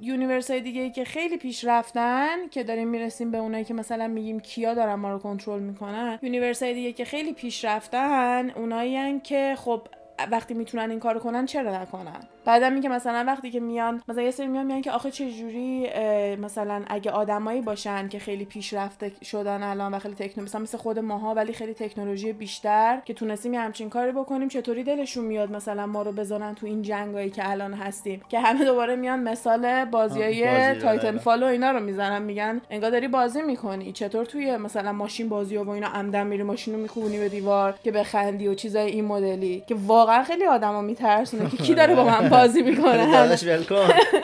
یونیورس 0.00 0.50
های 0.50 0.60
دیگه 0.60 0.80
ای 0.80 0.90
که 0.90 1.04
خیلی 1.04 1.36
پیش 1.36 1.64
رفتن 1.64 2.48
که 2.50 2.64
داریم 2.64 2.88
می‌رسیم 2.88 3.30
به 3.30 3.38
اونایی 3.38 3.64
که 3.64 3.74
مثلا 3.74 4.08
میگیم 4.08 4.40
کیا 4.40 4.74
دارن 4.74 4.94
ما 4.94 5.12
رو 5.12 5.18
کنترل 5.18 5.60
می‌کنن 5.60 6.18
یونیورس 6.22 6.62
های 6.62 6.74
دیگه 6.74 6.92
که 6.92 7.04
خیلی 7.04 7.32
پیش 7.32 7.64
رفتن 7.64 8.50
اونایی 8.50 9.20
که 9.20 9.54
خب 9.58 9.82
وقتی 10.30 10.54
می‌تونن 10.54 10.90
این 10.90 11.00
کارو 11.00 11.20
کنن 11.20 11.46
چرا 11.46 11.82
نکنن؟ 11.82 12.20
بعدم 12.44 12.72
میگه 12.72 12.88
مثلا 12.88 13.24
وقتی 13.26 13.50
که 13.50 13.60
میان 13.60 14.02
مثلا 14.08 14.22
یه 14.22 14.30
سری 14.30 14.46
میان 14.46 14.66
میان 14.66 14.82
که 14.82 14.92
آخه 14.92 15.10
چه 15.10 15.30
جوری 15.30 15.88
مثلا 16.36 16.82
اگه 16.88 17.10
آدمایی 17.10 17.60
باشن 17.60 18.08
که 18.08 18.18
خیلی 18.18 18.44
پیشرفته 18.44 19.12
شدن 19.22 19.62
الان 19.62 19.94
و 19.94 19.98
خیلی 19.98 20.14
تکنولوژی 20.14 20.40
مثلا 20.40 20.60
مثل 20.60 20.78
خود 20.78 20.98
ماها 20.98 21.34
ولی 21.34 21.52
خیلی 21.52 21.74
تکنولوژی 21.74 22.32
بیشتر 22.32 23.00
که 23.04 23.14
تونستیم 23.14 23.54
یه 23.54 23.60
همچین 23.60 23.90
کاری 23.90 24.12
بکنیم 24.12 24.48
چطوری 24.48 24.84
دلشون 24.84 25.24
میاد 25.24 25.52
مثلا 25.52 25.86
ما 25.86 26.02
رو 26.02 26.12
بزنن 26.12 26.54
تو 26.54 26.66
این 26.66 26.82
جنگایی 26.82 27.30
که 27.30 27.50
الان 27.50 27.74
هستیم؟ 27.74 28.22
که 28.28 28.40
همه 28.40 28.64
دوباره 28.64 28.96
میان 28.96 29.22
مثال 29.22 29.84
بازیای 29.84 30.44
بازی 30.44 30.80
Titanfall 30.80 31.42
و 31.42 31.46
اینا 31.46 31.70
رو 31.70 31.80
می‌زنن 31.80 32.22
میگن 32.22 32.60
انگار 32.70 32.90
داری 32.90 33.08
بازی 33.08 33.42
می‌کنی. 33.42 33.92
چطور 33.92 34.24
توی 34.24 34.56
مثلا 34.56 34.92
ماشین 34.92 35.28
بازی 35.28 35.56
و 35.56 35.70
اینا 35.70 35.88
عمدا 35.88 36.26
میری 36.26 36.42
ماشین 36.42 36.74
رو 36.74 36.80
میکوبونی 36.80 37.18
به 37.18 37.28
دیوار 37.28 37.74
که 37.84 37.92
بخندی 37.92 38.48
و 38.48 38.54
چیزای 38.54 38.90
این 38.90 39.04
مدلی 39.04 39.64
که 39.66 39.74
واقعا 40.06 40.22
خیلی 40.22 40.44
آدما 40.44 40.80
میترسونه 40.82 41.50
که 41.50 41.56
کی 41.56 41.74
داره 41.74 41.94
با 41.94 42.04
من 42.04 42.28
بازی 42.28 42.62
می‌کنه. 42.62 43.06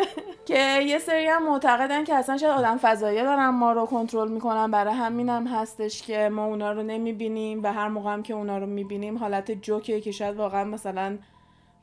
که 0.49 0.83
یه 0.83 0.99
سری 0.99 1.27
هم 1.27 1.49
معتقدن 1.49 2.05
که 2.05 2.15
اصلا 2.15 2.37
شاید 2.37 2.53
آدم 2.53 2.79
فضایی 2.79 3.23
دارن 3.23 3.49
ما 3.49 3.73
رو 3.73 3.87
کنترل 3.87 4.29
می‌کنن. 4.29 4.71
برای 4.71 4.95
همین 4.95 5.29
هم 5.29 5.47
هستش 5.47 6.03
که 6.03 6.29
ما 6.29 6.45
اونا 6.47 6.73
رو 6.73 6.83
نمی‌بینیم 6.83 7.63
و 7.63 7.73
هر 7.73 7.89
موقع 7.89 8.13
هم 8.13 8.23
که 8.23 8.35
اونا 8.35 8.59
رو 8.59 8.67
می‌بینیم 8.67 9.19
حالت 9.19 9.51
جوکیه 9.51 10.01
که 10.01 10.11
شاید 10.11 10.37
واقعا 10.37 10.65
مثلا 10.65 11.19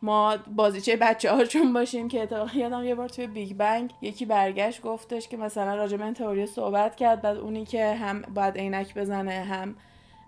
ما 0.02 0.38
بازیچه 0.56 0.96
بچه 0.96 1.32
هاشون 1.32 1.74
باشیم 1.74 2.08
که 2.08 2.24
اتفاقا 2.24 2.60
یادم 2.60 2.84
یه 2.84 2.96
بار 2.96 3.10
توی 3.10 3.28
بیگ 3.28 3.54
بنگ 3.54 3.94
یکی 4.02 4.26
برگشت 4.26 4.82
گفتش 4.82 5.28
که 5.28 5.38
مثلا 5.38 5.76
راجع 5.76 5.98
به 5.98 6.12
تئوری 6.12 6.46
صحبت 6.46 6.96
کرد 6.96 7.22
بعد 7.22 7.38
اونی 7.38 7.66
که 7.66 7.94
هم 7.94 8.22
باید 8.22 8.58
عینک 8.58 8.94
بزنه 8.94 9.32
هم 9.32 9.76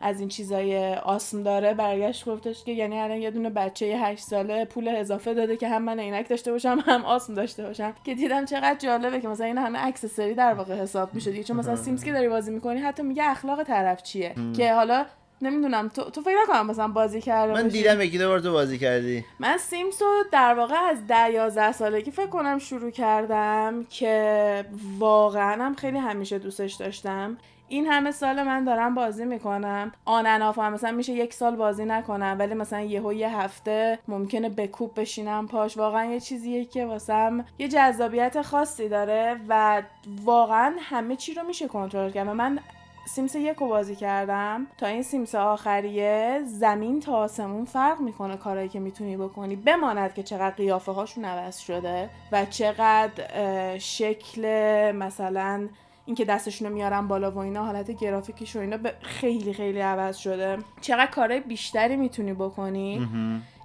از 0.01 0.20
این 0.20 0.29
چیزای 0.29 0.96
آسم 0.96 1.43
داره 1.43 1.74
برگشت 1.74 2.25
گفتش 2.25 2.63
که 2.63 2.72
یعنی 2.72 3.00
الان 3.00 3.17
یه 3.17 3.31
دونه 3.31 3.50
بچه 3.50 3.86
8 3.86 4.24
ساله 4.24 4.65
پول 4.65 4.88
اضافه 4.88 5.34
داده 5.34 5.58
که 5.58 5.67
هم 5.67 5.81
من 5.84 6.00
عینک 6.00 6.29
داشته 6.29 6.51
باشم 6.51 6.84
هم 6.86 7.05
آسم 7.05 7.34
داشته 7.34 7.63
باشم. 7.63 7.93
که 8.03 8.15
دیدم 8.15 8.46
چقدر 8.46 8.79
جالبه 8.79 9.22
که 9.22 9.27
مثلا 9.27 9.46
این 9.46 9.58
همه 9.58 9.79
اکسسوری 9.86 10.34
در 10.34 10.53
واقع 10.53 10.75
حساب 10.75 11.13
میشه 11.13 11.31
دیگه 11.31 11.43
چون 11.43 11.58
مثلا 11.58 11.75
سیمز 11.75 12.03
که 12.03 12.12
داری 12.12 12.29
بازی 12.29 12.51
می‌کنی 12.51 12.79
حتی 12.79 13.03
میگه 13.03 13.24
اخلاق 13.24 13.63
طرف 13.63 14.03
چیه؟ 14.03 14.36
که 14.58 14.74
حالا 14.74 15.05
نمی‌دونم 15.41 15.88
تو, 15.88 16.03
تو 16.03 16.22
فکر 16.22 16.36
نکنم 16.43 16.67
مثلا 16.67 16.88
بازی 16.88 17.22
کرده 17.22 17.53
من 17.53 17.67
دیدم 17.67 18.01
یکی 18.01 18.17
دو 18.17 18.27
بار 18.27 18.39
تو 18.39 18.51
بازی 18.51 18.77
کردی. 18.77 19.25
من 19.39 19.58
سیمز 19.58 20.01
رو 20.01 20.24
در 20.31 20.53
واقع 20.53 20.75
از 20.75 21.08
ده 21.08 21.31
یازده 21.31 21.72
سالگی 21.72 22.12
فکر 22.12 22.27
کنم 22.27 22.60
شروع 22.60 22.91
کردم 22.91 23.86
که 23.89 24.65
واقعا 25.00 25.65
هم 25.65 25.75
خیلی 25.75 25.98
همیشه 25.98 26.39
دوستش 26.39 26.74
داشتم. 26.74 27.38
این 27.72 27.88
همه 27.88 28.12
سال 28.12 28.44
من 28.44 28.63
دارم 28.63 28.96
بازی 28.96 29.25
می‌کنم. 29.25 29.92
آن 30.06 30.25
هم 30.25 30.74
مثلا 30.74 30.92
میشه 30.92 31.13
یک 31.13 31.34
سال 31.34 31.56
بازی 31.56 31.86
نکنم 31.86 32.36
ولی 32.40 32.54
مثلا 32.54 32.82
یهو 32.82 33.13
یه 33.13 33.38
هفته 33.38 34.00
ممکنه 34.08 34.50
بکوب 34.50 35.00
بشینم 35.00 35.48
پاش. 35.48 35.78
واقعا 35.78 36.06
یه 36.06 36.20
چیزیه 36.20 36.66
که 36.66 36.86
واسم 36.86 37.46
یه 37.60 37.68
جذابیت 37.68 38.42
خاصی 38.42 38.90
داره 38.90 39.36
و 39.50 39.82
واقعا 40.24 40.75
همه 40.80 41.16
چی 41.16 41.34
رو 41.34 41.44
میشه 41.44 41.68
کنترل 41.68 42.12
کرد. 42.12 42.28
من 42.28 42.60
سیمس 43.08 43.36
یک 43.36 43.58
رو 43.58 43.68
بازی 43.68 43.96
کردم. 43.96 44.68
تا 44.78 44.88
این 44.88 45.04
سیمس 45.04 45.36
آخریه 45.36 46.42
زمین 46.46 47.00
تا 47.00 47.13
آسمون 47.13 47.66
فرق 47.66 48.00
می‌کنه 48.00 48.38
کارایی 48.38 48.70
که 48.70 48.80
می‌تونی 48.80 49.18
بکنی. 49.18 49.56
بماند 49.56 50.13
که 50.13 50.24
چقدر 50.24 50.56
قیافه 50.56 50.92
هاشون 50.92 51.25
عوض 51.25 51.58
شده 51.58 52.10
و 52.32 52.46
چقدر 52.46 53.78
شکل 53.78 54.42
مثلا 54.92 55.68
اینکه 56.05 56.25
دستشون 56.25 56.67
رو 56.67 56.74
میارن 56.74 57.08
بالا 57.08 57.31
و 57.31 57.38
اینا 57.38 57.65
حالت 57.65 57.91
گرافیکیش 57.91 58.55
و 58.55 58.60
اینا 58.60 58.77
خیلی 59.01 59.53
خیلی 59.53 59.79
عوض 59.79 60.17
شده. 60.17 60.58
چقدر 60.81 61.12
کارهای 61.12 61.39
بیشتری 61.39 61.96
می‌تونی 61.96 62.34
بکنی؟ 62.34 63.08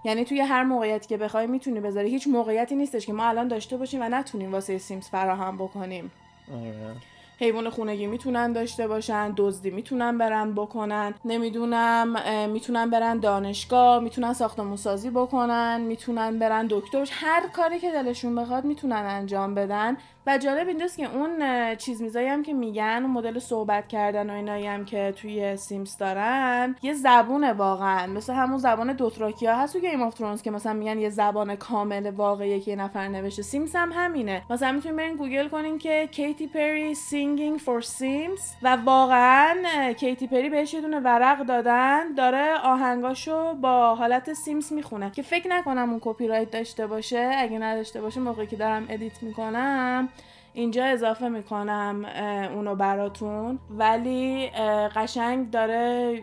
یعنی 0.05 0.25
توی 0.25 0.41
هر 0.41 0.63
موقعیتی 0.63 1.09
که 1.09 1.17
بخوای 1.17 1.47
می‌تونی 1.47 1.81
بذاری. 1.81 2.11
هیچ 2.11 2.29
موقعیتی 2.29 2.77
نیستش 2.77 3.07
که 3.07 3.13
ما 3.13 3.25
الان 3.25 3.49
داشته 3.49 3.77
باشیم 3.77 4.03
و 4.03 4.09
نتونیم 4.09 4.53
واسه 4.53 4.79
سیمز 4.79 5.09
فراهم 5.09 5.57
بکنیم. 5.57 6.11
آره. 6.53 6.97
حیوان 7.41 7.71
خونگی 7.71 8.07
می‌تونن 8.07 8.53
داشته 8.53 8.89
باشن 8.89 9.33
دزدی 9.37 9.71
می‌تونن 9.71 10.19
برن 10.19 10.55
بکنن 10.55 11.15
نمی‌دونم 11.25 12.17
می‌تونن 12.51 12.91
برن 12.91 13.19
دانشگاه 13.19 14.01
می‌تونن 14.01 14.33
ساختمون 14.33 14.77
سازی 14.77 15.11
بکنن 15.11 15.81
می‌تونن 15.81 16.39
برن 16.39 16.67
دکتر 16.71 17.09
هر 17.11 17.43
کاری 17.53 17.79
که 17.79 17.93
دلشون 17.93 18.35
بخواد 18.35 18.65
می‌تونن 18.65 19.07
انجام 19.09 19.55
بدن. 19.55 19.97
و 20.29 20.39
جالب 20.39 20.69
اینجاست 20.69 20.97
که 20.99 21.15
اون 21.15 21.75
چیز 21.75 22.03
میزایی 22.03 22.27
هم 22.27 22.43
که 22.43 22.53
میگن 22.53 23.01
اون 23.03 23.11
مدل 23.11 23.39
صحبت 23.39 23.89
کردن 23.89 24.31
و 24.31 24.33
اینایی 24.33 24.67
هم 24.67 24.85
که 24.85 25.15
توی 25.17 25.57
سیمز 25.57 25.97
دارن 25.97 26.77
یه 26.83 26.95
زبونه 26.95 27.53
واقعا. 27.53 28.07
مثل 28.07 28.33
همون 28.33 28.59
زبان 28.59 28.93
دوتراکیا 28.93 29.57
هست 29.57 29.73
تو 29.73 29.79
Game 29.81 30.03
of 30.03 30.15
Thrones 30.15 30.43
که 30.43 30.51
مثلا 30.51 30.73
میگن 30.73 30.99
یه 30.99 31.11
زبان 31.11 31.57
کامل 31.57 32.11
واقعی 32.11 32.61
که 32.61 32.71
یه 32.71 32.77
نفر 32.77 33.09
نوشته. 33.09 33.43
Sims 33.43 33.77
هم 33.77 33.91
همینه. 33.95 34.43
مثلا 34.51 34.73
می‌تونین 34.73 34.97
برین 34.97 35.17
گوگل 35.17 35.49
کنین 35.49 35.79
که 35.79 36.09
Katy 36.13 36.47
Perry 36.47 36.95
singing 37.27 37.59
for 37.59 37.81
Sims 37.81 38.53
و 38.63 38.77
واقعا 38.77 39.57
Katy 39.93 40.27
Perry 40.27 40.49
بهش 40.51 40.75
یه 40.75 40.81
دونه 40.81 41.01
ورق 41.01 41.47
دادن. 41.47 42.15
داره 42.15 42.55
آهنگاشو 42.63 43.55
با 43.55 43.95
حالت 43.95 44.33
Sims 44.33 44.73
می‌خونه. 44.73 45.11
که 45.11 45.23
فکر 45.23 45.49
نکنم 45.49 45.91
اون 45.91 45.99
کپی 46.03 46.29
رایت 46.29 46.51
داشته 46.51 46.87
باشه. 46.87 47.33
اگه 47.39 47.59
نداشته 47.59 48.01
باشه 48.01 48.21
موقعی 48.21 48.47
که 48.47 48.57
دارم 48.57 48.87
edit 48.89 49.23
می‌کنم. 49.23 50.09
اینجا 50.57 50.85
اضافه 50.85 51.29
می‌کنم 51.29 52.07
اونو 52.55 52.75
براتون. 52.75 53.59
ولی 53.71 54.51
قشنگ 54.97 55.51
داره 55.51 56.23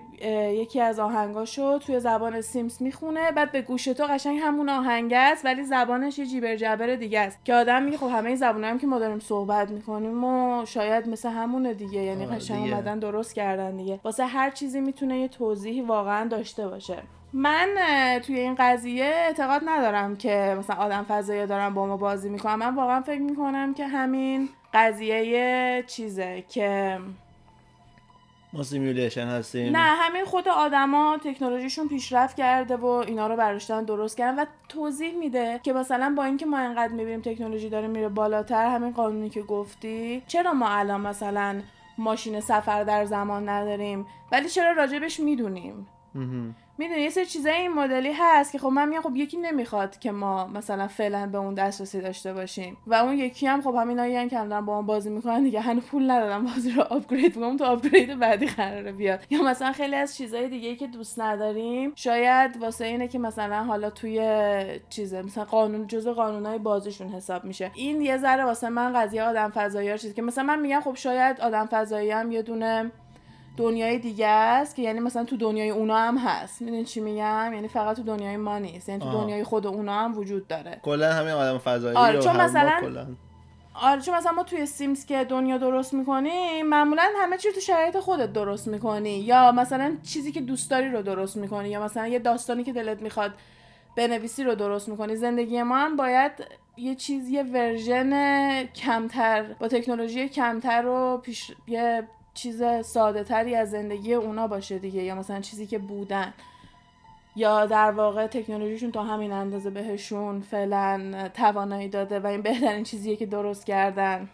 یکی 0.54 0.82
از 0.82 1.00
آهنگاشو 1.00 1.80
توی 1.80 2.00
زبان 2.00 2.42
سیمز 2.42 2.82
می‌خونه. 2.82 3.32
بعد 3.32 3.52
به 3.52 3.62
گوش 3.62 3.84
تو 3.84 4.04
قشنگ 4.04 4.40
همون 4.44 4.70
آهنگ 4.70 5.14
است 5.14 5.46
ولی 5.46 5.64
زبانش 5.64 6.20
یه 6.20 6.26
جیبر 6.26 6.56
جبر 6.56 6.96
دیگه 6.96 7.20
است. 7.20 7.46
که 7.46 7.54
آدم 7.54 7.84
میگه 7.84 7.98
خب 7.98 8.10
همه 8.14 8.30
این 8.30 8.64
هم 8.64 8.80
که 8.80 8.88
ما 8.88 9.00
داریم 9.00 9.20
صحبت 9.20 9.72
می‌کنیم 9.72 10.24
و 10.24 10.66
شاید 10.66 11.10
مثل 11.10 11.30
همونه 11.30 11.74
دیگه. 11.74 12.02
یعنی 12.02 12.26
قشنگ 12.26 12.74
اومدن 12.74 13.00
درست 13.00 13.36
کردن 13.36 13.78
دیگه. 13.78 14.00
واسه 14.04 14.26
هر 14.26 14.50
چیزی 14.50 14.82
می‌تونه 14.82 15.20
یه 15.20 15.28
توضیحی 15.28 15.82
واقعا 15.82 16.28
داشته 16.28 16.68
باشه. 16.68 16.98
من 17.34 17.68
توی 18.26 18.40
این 18.40 18.56
قضیه 18.60 19.06
اعتقاد 19.06 19.62
ندارم 19.66 20.16
که 20.16 20.56
مثلا 20.60 20.76
آدم 20.76 21.04
فضایی 21.04 21.48
دارم 21.48 21.74
با 21.74 21.86
ما 21.86 21.98
بازی 21.98 22.30
می‌کنم 22.30 22.60
من 22.60 22.76
واقعا 22.76 23.02
فکر 23.02 23.22
می‌کنم 23.22 23.74
که 23.74 23.88
همین 23.88 24.50
قضیه 24.74 25.84
چیزه 25.88 26.44
که 26.50 27.00
ما 28.54 28.64
simulation 28.64 29.28
هستیم. 29.28 29.78
نه 29.78 29.80
همین 29.80 30.26
خود 30.26 30.48
آدما 30.48 31.18
تکنولوژیشون 31.24 31.88
پیشرفت 31.88 32.38
کرده 32.38 32.76
و 32.76 32.86
اینا 32.86 33.28
رو 33.28 33.36
برداشتن 33.36 33.84
درست 33.84 34.18
کردن 34.18 34.44
و 34.44 34.46
توضیح 34.70 35.18
میده 35.18 35.60
که 35.64 35.74
مثلا 35.74 36.14
با 36.18 36.24
اینکه 36.24 36.46
ما 36.46 36.58
انقدر 36.58 36.94
می‌بینیم 36.94 37.22
تکنولوژی 37.22 37.70
داره 37.70 37.88
میره 37.88 38.10
بالاتر 38.10 38.66
همین 38.66 38.92
قانونی 38.92 39.30
که 39.30 39.42
گفتی 39.42 40.24
چرا 40.28 40.54
ما 40.54 40.68
الان 40.70 41.02
مثلا 41.02 41.62
ماشین 41.98 42.40
سفر 42.40 42.84
در 42.84 43.06
زمان 43.06 43.50
نداریم؟ 43.50 44.06
ولی 44.32 44.50
چرا 44.50 44.72
راجبش 44.72 45.20
می‌دونیم؟ 45.20 45.88
می‌دونی 46.78 47.02
یه 47.02 47.10
سری 47.10 47.26
چیزای 47.26 47.54
این 47.54 47.74
مدلی 47.74 48.12
هست 48.14 48.52
که 48.52 48.58
خب 48.58 48.68
من 48.68 48.90
میگم 48.90 49.02
خب 49.02 49.16
یکی 49.16 49.38
نمی‌خواد 49.38 50.00
که 50.00 50.12
ما 50.12 50.48
مثلا 50.48 50.88
فعلا 50.88 51.28
به 51.28 51.38
اون 51.38 51.54
دسترسی 51.54 52.02
داشته 52.02 52.34
باشیم 52.34 52.78
و 52.88 52.94
اون 52.94 53.18
یکی 53.18 53.48
هم 53.48 53.62
خب 53.62 53.76
همینایی 53.76 54.30
که 54.30 54.36
دارن 54.36 54.66
با 54.66 54.74
ما 54.74 54.82
بازی 54.82 55.10
می‌کنن 55.10 55.44
دیگه 55.44 55.60
هنوز 55.60 55.84
پول 55.84 56.12
ندادم 56.12 56.46
بازی 56.46 56.72
رو 56.72 56.82
upgrade 56.82 57.36
کنم 57.36 57.58
تو 57.58 57.64
upgrade 57.64 58.20
بعدی 58.20 58.46
قراره 58.46 58.92
بیاد. 58.92 59.20
یا 59.30 59.42
مثلا 59.42 59.72
خیلی 59.72 59.96
از 59.96 60.18
چیزای 60.18 60.50
دیگه 60.50 60.76
که 60.76 60.88
دوست 60.88 61.20
نداریم 61.20 61.92
شاید 61.96 62.58
واسه 62.58 62.86
اینه 62.86 63.08
که 63.08 63.20
مثلا 63.20 63.64
حالا 63.64 63.90
توی 63.90 64.22
چیزه 64.90 65.22
مثلا 65.22 65.46
قانون 65.46 65.88
جزء 65.88 66.14
قانونای 66.14 66.60
بازیشون 66.60 67.10
حساب 67.10 67.46
میشه. 67.46 67.72
این 67.76 68.02
یه 68.02 68.18
ذره 68.18 68.46
واسه 68.46 68.70
من 68.70 68.94
قضیه 68.94 69.24
آدم 69.24 69.50
فضایی 69.50 69.98
چیزی 69.98 70.14
که 70.14 70.22
مثلا 70.22 70.44
من 70.44 70.60
میگم 70.60 70.82
خب 70.82 70.96
شاید 70.96 71.42
آدم 71.42 71.66
فضایی 71.66 72.12
هم 72.12 72.32
یه 72.32 72.42
دونه 72.42 72.92
دنیای 73.58 74.00
دیگه 74.00 74.28
است 74.28 74.76
که 74.76 74.82
یعنی 74.82 75.00
مثلا 75.00 75.24
تو 75.24 75.38
دنیای 75.38 75.70
اونا 75.70 75.98
هم 75.98 76.18
هست. 76.18 76.62
می‌دونی 76.62 76.84
چی 76.84 77.02
میگم؟ 77.02 77.52
یعنی 77.54 77.68
فقط 77.68 77.96
تو 77.96 78.04
دنیای 78.04 78.38
ما 78.38 78.58
نیست. 78.58 78.90
یعنی 78.90 79.02
تو 79.02 79.12
دنیای 79.12 79.44
خود 79.44 79.68
اونا 79.68 80.00
هم 80.00 80.18
وجود 80.18 80.48
داره. 80.48 80.80
کلا 80.84 81.14
همین 81.14 81.32
آدم 81.32 81.58
فضایی 81.58 81.98
آره 81.98 82.20
چون 82.20 82.42
مثلا 82.42 82.72
آره 83.74 84.02
چون 84.02 84.16
مثلا 84.16 84.32
ما 84.32 84.44
توی 84.44 84.66
سیمز 84.66 85.06
که 85.06 85.24
دنیا 85.24 85.58
درست 85.58 85.94
می‌کنیم 85.94 86.68
معمولا 86.68 87.04
همه 87.18 87.38
چی 87.38 87.52
تو 87.52 87.60
شرایط 87.60 87.98
خودت 87.98 88.34
درست 88.34 88.68
می‌کنی. 88.68 89.20
یا 89.20 89.52
مثلا 89.52 89.98
چیزی 90.04 90.32
که 90.32 90.42
دوست 90.42 90.72
داری 90.72 90.92
رو 90.92 91.02
درست 91.02 91.38
می‌کنی. 91.38 91.70
یا 91.70 91.84
مثلا 91.84 92.08
یه 92.08 92.20
داستانی 92.20 92.64
که 92.64 92.74
دلت 92.74 93.02
می‌خواد 93.02 93.32
بنویسی 93.98 94.44
رو 94.44 94.56
درست 94.56 94.90
می‌کنی. 94.90 95.16
زندگی 95.16 95.64
ما 95.64 95.78
هم 95.78 95.96
باید 95.96 96.32
یه 96.78 96.96
چیز 96.96 97.30
یه 97.30 97.44
ورژن 97.44 98.64
کمتر 98.64 99.44
با 99.60 99.68
تکنولوژی 99.68 100.30
کمتر 100.30 100.82
رو 100.82 101.22
پیش 101.24 101.52
یه 101.68 102.08
چیز 102.34 102.64
ساده 102.86 103.24
تری 103.24 103.56
از 103.56 103.72
زندگی 103.72 104.14
اونا 104.14 104.48
باشه 104.48 104.80
دیگه. 104.80 105.04
یا 105.04 105.16
مثلا 105.16 105.42
چیزی 105.42 105.68
که 105.68 105.80
بودن. 105.80 106.34
یا 107.36 107.66
در 107.66 107.92
واقع 107.92 108.28
تکنولوژیشون 108.28 108.92
تا 108.92 109.04
همین 109.04 109.32
اندازه 109.32 109.70
بهشون 109.70 110.42
فعلا 110.42 111.14
توانایی 111.34 111.90
داده 111.90 112.20
و 112.20 112.28
این 112.28 112.42
بهترین 112.42 112.84
چیزیه 112.84 113.16
که 113.16 113.26
درست 113.26 113.66
کردن. 113.66 114.30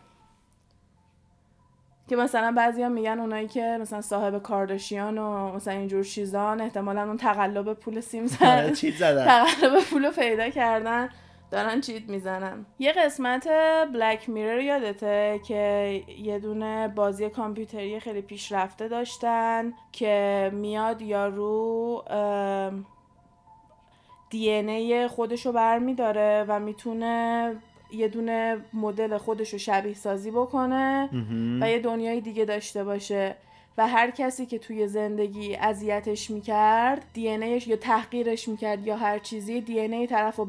که 2.08 2.16
مثلا 2.16 2.52
بعضیا 2.58 2.90
میگن 2.90 3.20
اونایی 3.20 3.48
که 3.48 3.78
مثلا 3.82 4.02
صاحب 4.02 4.42
کارداشیان 4.42 5.18
و 5.18 5.56
مثلا 5.56 5.74
اینجور 5.74 6.04
چیزان 6.04 6.62
احتمالا 6.62 7.04
اون 7.04 7.18
تقلب 7.18 7.74
پول 7.74 8.00
سیم 8.00 8.26
زدن. 8.28 8.74
تقلب 9.26 9.84
پول 9.90 10.12
پیدا 10.12 10.50
کردن. 10.50 11.10
دارن 11.52 11.82
چیت 11.82 12.10
می‌زنن. 12.10 12.66
یه 12.80 12.92
قسمت 12.92 13.48
بلک 13.94 14.30
میرر 14.30 14.60
یادته 14.60 15.40
که 15.48 16.04
یه 16.18 16.40
دونه 16.40 16.88
بازی 16.88 17.30
کامپیوتری 17.30 18.00
خیلی 18.00 18.22
پیشرفته 18.22 18.88
داشتن 18.88 19.74
که 19.92 20.52
میاد 20.54 21.02
یارو 21.02 22.04
دی 24.30 24.50
ای 24.50 25.08
خودشو 25.08 25.52
برمیداره 25.52 26.46
و 26.48 26.60
می‌تونه 26.60 27.56
یه 27.92 28.08
دونه 28.08 28.58
مدل 28.74 29.18
خودشو 29.18 29.58
شبیه 29.58 29.94
سازی 29.94 30.32
بکنه 30.32 31.10
و 31.62 31.70
یه 31.70 31.80
دنیای 31.80 32.22
دیگه 32.22 32.46
داشته 32.46 32.84
باشه. 32.84 33.36
و 33.80 33.88
هر 33.88 34.12
کسی 34.12 34.46
که 34.46 34.60
توی 34.60 34.88
زندگی 34.88 35.56
اذیتش 35.56 36.30
می‌کرد 36.30 37.06
دی 37.14 37.22
یا 37.68 37.76
تحقیرش 37.76 38.48
می‌کرد 38.48 38.88
یا 38.88 38.96
هر 38.96 39.20
چیزی 39.20 39.62
دی 39.62 39.80
ای 39.80 40.08
طرف 40.08 40.36
رو 40.36 40.46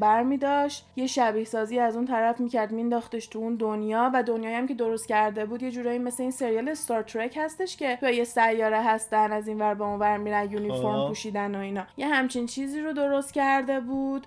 یه 0.96 1.06
شبیه 1.06 1.44
سازی 1.44 1.78
از 1.78 1.96
اون 1.96 2.06
طرف 2.06 2.40
می‌کرد 2.40 2.72
مینداختش 2.72 3.26
تو 3.26 3.38
اون 3.38 3.54
دنیا 3.54 4.10
و 4.14 4.22
دنیایی 4.22 4.56
هم 4.56 4.66
که 4.66 4.74
درست 4.74 5.08
کرده 5.08 5.44
بود 5.44 5.62
یه 5.62 5.70
جورایی 5.70 5.98
مثل 5.98 6.22
این 6.22 6.32
سریال 6.32 6.68
استار 6.68 7.02
ترک 7.02 7.38
هستش 7.40 7.76
که 7.76 7.98
تو 8.00 8.10
یه 8.10 8.24
سیاره 8.24 8.82
هستن 8.82 9.32
از 9.32 9.48
این 9.48 9.58
ور 9.58 9.74
به 9.74 9.84
اون 9.84 9.98
ور 9.98 10.16
میرن 10.16 10.50
یونیفرم 10.50 11.08
پوشیدن 11.08 11.54
و 11.54 11.58
اینا. 11.58 11.86
یه 11.96 12.06
همچین 12.06 12.46
چیزی 12.46 12.80
رو 12.80 12.92
درست 12.92 13.34
کرده 13.34 13.80
بود. 13.80 14.26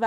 و 0.00 0.06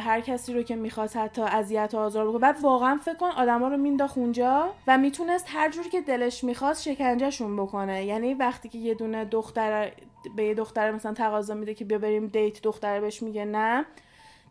هر 0.00 0.20
کسی 0.20 0.54
رو 0.54 0.62
که 0.62 0.76
می‌خواست 0.76 1.16
حتی 1.16 1.42
اذیت 1.42 1.90
و 1.94 1.98
آزار 1.98 2.28
بکنه. 2.28 2.38
بعد 2.38 2.56
واقعا 2.62 2.96
فکر 2.96 3.14
کن 3.14 3.30
آدما 3.30 3.68
رو 3.68 3.76
مینداخت 3.76 4.18
اونجا 4.18 4.68
و 4.86 4.98
می‌تونست 4.98 5.46
هر 5.48 5.70
جوری 5.70 5.90
که 5.90 6.00
دلش 6.00 6.44
می‌خواست 6.44 6.82
شکنجهشون 6.82 7.56
بکنه. 7.56 8.04
یعنی 8.04 8.34
وقتی 8.34 8.68
که 8.68 8.78
یه 8.78 8.94
دونه 8.94 9.24
دختر 9.24 9.92
به 10.36 10.44
یه 10.44 10.54
دختر 10.54 10.90
مثلا 10.90 11.12
تقاضا 11.12 11.54
میده 11.54 11.74
که 11.74 11.84
بیا 11.84 11.98
بریم 11.98 12.26
date 12.26 12.62
دختر 12.62 13.00
بهش 13.00 13.22
میگه 13.22 13.44
نه 13.44 13.84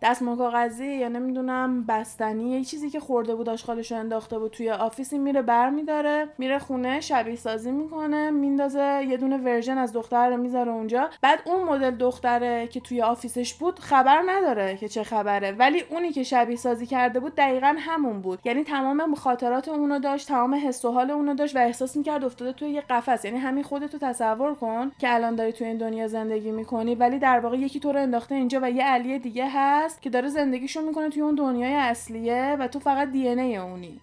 دستمال 0.02 0.38
کاغذی 0.38 0.96
یا 0.96 1.08
نمی‌دونم 1.08 1.86
بستنی 1.86 2.52
یه 2.52 2.64
چیزی 2.64 2.90
که 2.90 3.00
خورده 3.00 3.36
بود 3.36 3.50
آشغالش 3.50 3.92
انداخته 3.92 4.40
بود 4.40 4.52
توی 4.52 4.70
آفیس 4.70 5.18
میره 5.18 5.42
بر 5.42 5.70
میداره 5.70 6.28
میره 6.38 6.60
خونه 6.60 7.02
شبیه 7.02 7.36
سازی 7.36 7.72
می‌کنه 7.72 8.32
میندازه 8.32 9.06
یه 9.10 9.18
دونه 9.18 9.38
version 9.38 9.78
از 9.78 9.94
دختر 9.94 10.30
رو 10.30 10.38
می‌ذاره 10.38 10.72
اونجا. 10.72 11.10
بعد 11.22 11.40
اون 11.46 11.64
مدل 11.64 11.92
دختره 11.92 12.68
که 12.68 12.80
توی 12.80 13.02
office 13.02 13.41
ش 13.41 13.54
بود 13.54 13.80
خبر 13.80 14.24
نداره 14.28 14.78
که 14.78 14.88
چه 14.88 15.04
خبره. 15.04 15.52
ولی 15.52 15.84
اونی 15.90 16.12
که 16.12 16.24
شبیه 16.24 16.56
سازی 16.56 16.86
کرده 16.86 17.20
بود 17.20 17.36
دقیقا 17.36 17.76
همون 17.80 18.22
بود. 18.22 18.40
یعنی 18.46 18.64
تمام 18.64 19.16
خاطرات 19.16 19.68
اونو 19.68 20.00
داشت 20.00 20.28
تمام 20.28 20.56
حس 20.56 20.86
و 20.86 20.92
حال 20.92 21.12
اونو 21.12 21.34
داشت 21.34 21.56
و 21.56 21.60
احساس 21.60 21.96
می‌کرد 21.96 22.24
افتاده 22.24 22.54
توی 22.54 22.70
یه 22.70 22.82
قفس. 22.82 23.26
یعنی 23.26 23.38
همین 23.38 23.64
خودتو 23.64 23.98
تصور 23.98 24.56
کن 24.56 24.92
که 25.00 25.14
الان 25.14 25.36
داری 25.36 25.54
توی 25.54 25.68
این 25.68 25.78
دنیا 25.78 26.08
زندگی 26.08 26.52
می‌کنی 26.52 26.96
ولی 26.96 27.20
در 27.20 27.40
واقع 27.40 27.58
یکی 27.58 27.80
تو 27.80 27.92
رو 27.92 28.00
انداخته 28.00 28.36
اینجا 28.36 28.60
و 28.64 28.72
یه 28.72 28.84
اصلی 28.84 29.20
دیگه 29.20 29.50
هست. 29.54 29.87
که 30.02 30.10
داره 30.10 30.28
زندگیشو 30.28 30.82
می‌کنه 30.82 31.10
توی 31.10 31.22
اون 31.22 31.36
دنیای 31.36 31.74
اصلیه 31.74 32.58
و 32.60 32.68
تو 32.68 32.80
فقط 32.80 33.12
دی 33.12 33.28
ای 33.28 33.58
اونی. 33.58 34.02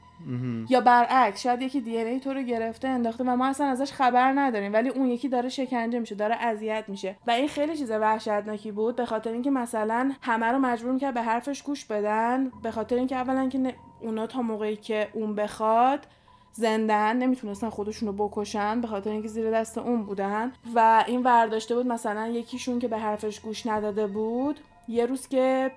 یا 0.69 0.81
برعکس 0.81 1.43
شاید 1.43 1.63
یکی 1.63 1.81
دی 1.81 1.97
ای 1.97 2.21
تو 2.21 2.35
رو 2.35 2.43
گرفته 2.43 2.89
انداخته 2.89 3.25
و 3.25 3.37
ما 3.37 3.47
اصلا 3.47 3.67
ازش 3.67 3.93
خبر 3.93 4.33
نداریم 4.33 4.73
ولی 4.73 4.89
اون 4.89 5.07
یکی 5.07 5.29
داره 5.29 5.49
شکنجه 5.49 5.99
میشه 5.99 6.15
داره 6.15 6.35
اذیت 6.35 6.85
میشه. 6.89 7.17
و 7.27 7.31
این 7.31 7.49
خیلی 7.49 7.77
چیز 7.77 7.91
وحشتناکی 7.91 8.73
بود 8.73 8.97
به 8.97 9.07
خاطر 9.07 9.33
اینکه 9.33 9.51
مثلا 9.51 10.13
همه 10.23 10.47
رو 10.47 10.59
مجبور 10.59 10.93
می‌کرد 10.93 11.15
به 11.15 11.23
حرفش 11.23 11.63
گوش 11.63 11.85
بدن 11.85 12.51
به 12.63 12.71
خاطر 12.71 12.97
اینکه 12.97 13.17
اولا 13.17 13.49
که 13.49 13.75
اونا 14.01 14.27
تا 14.27 14.43
موقعی 14.43 14.77
که 14.77 15.09
اون 15.13 15.35
بخواد 15.35 16.07
زندن 16.53 17.17
نمی‌تونستن 17.17 17.69
خودشونو 17.69 18.13
بکشن 18.13 18.81
به 18.81 18.87
خاطر 18.87 19.11
اینکه 19.11 19.29
زیر 19.29 19.51
دست 19.51 19.79
اون 19.79 20.03
بودن. 20.03 20.53
و 20.75 21.05
این 21.07 21.23
ورداشته 21.23 21.75
بود 21.75 21.87
مثلا 21.87 22.29
یکیشون 22.29 22.79
که 22.79 22.89
به 22.89 22.99
حرفش 22.99 23.41
گوش 23.41 23.67
نداده 23.67 24.07
بود 24.07 24.61
یه 24.89 25.07
روز 25.07 25.29
که 25.29 25.71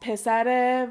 پسر 0.00 0.88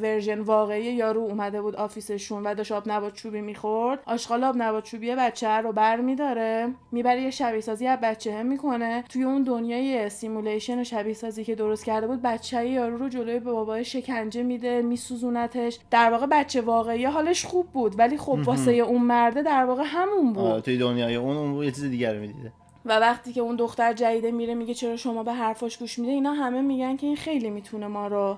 version 0.00 0.40
واقعی 0.40 0.84
یارو 0.84 1.20
اومده 1.20 1.62
بود 1.62 1.76
office 1.76 2.18
شون 2.18 2.46
و 2.46 2.54
داشت 2.54 2.72
آب 2.72 2.82
نبات 2.86 3.12
چوبی 3.12 3.40
می‌خورد 3.40 4.00
آشغال 4.06 4.44
آب 4.44 4.54
نبات 4.58 4.84
چوبی 4.84 5.14
بچه 5.14 5.48
رو 5.48 5.72
بر 5.72 6.00
میداره 6.00 6.68
می‌بره 6.92 7.22
یه 7.22 7.30
شبیه 7.30 7.60
سازی 7.60 7.86
از 7.86 7.98
بچه 8.02 8.34
هم 8.34 8.46
می‌کنه. 8.46 9.04
توی 9.08 9.22
اون 9.22 9.42
دنیای 9.42 10.10
simulation 10.10 10.80
و 10.80 10.84
شبیه 10.84 11.14
سازی 11.14 11.44
که 11.44 11.54
درست 11.54 11.84
کرده 11.84 12.06
بود 12.06 12.22
بچه 12.22 12.68
یارو 12.68 12.96
رو 12.96 13.08
جلوی 13.08 13.52
بابای 13.52 13.84
شکنجه 13.84 14.42
میده 14.42 14.82
میسوزونتش. 14.82 15.78
در 15.90 16.10
واقع 16.10 16.26
بچه 16.26 16.60
واقعی 16.60 17.04
حالش 17.04 17.44
خوب 17.44 17.66
بود 17.66 17.98
ولی 17.98 18.18
خب 18.18 18.38
واسه 18.44 18.72
اون 18.72 19.02
مرده 19.02 19.42
در 19.42 19.64
واقع 19.64 19.82
همون 19.86 20.32
بود. 20.32 20.60
توی 20.60 20.78
دنیای 20.78 21.14
اون 21.14 21.36
اون 21.36 21.64
یه 21.64 21.70
چیز 21.70 21.84
دیگر 21.84 22.18
می‌دیده. 22.18 22.52
و 22.84 22.98
وقتی 22.98 23.32
که 23.32 23.40
اون 23.40 23.56
دختر 23.56 23.92
جدیده 23.92 24.30
میره 24.30 24.54
میگه 24.54 24.74
چرا 24.74 24.96
شما 24.96 25.22
به 25.22 25.32
حرفاش 25.32 25.78
گوش 25.78 25.98
میده 25.98 26.12
اینا 26.12 26.32
همه 26.32 26.60
میگن 26.60 26.96
که 26.96 27.06
این 27.06 27.16
خیلی 27.16 27.50
می‌تونه 27.50 27.86
ما 27.86 28.06
رو 28.06 28.36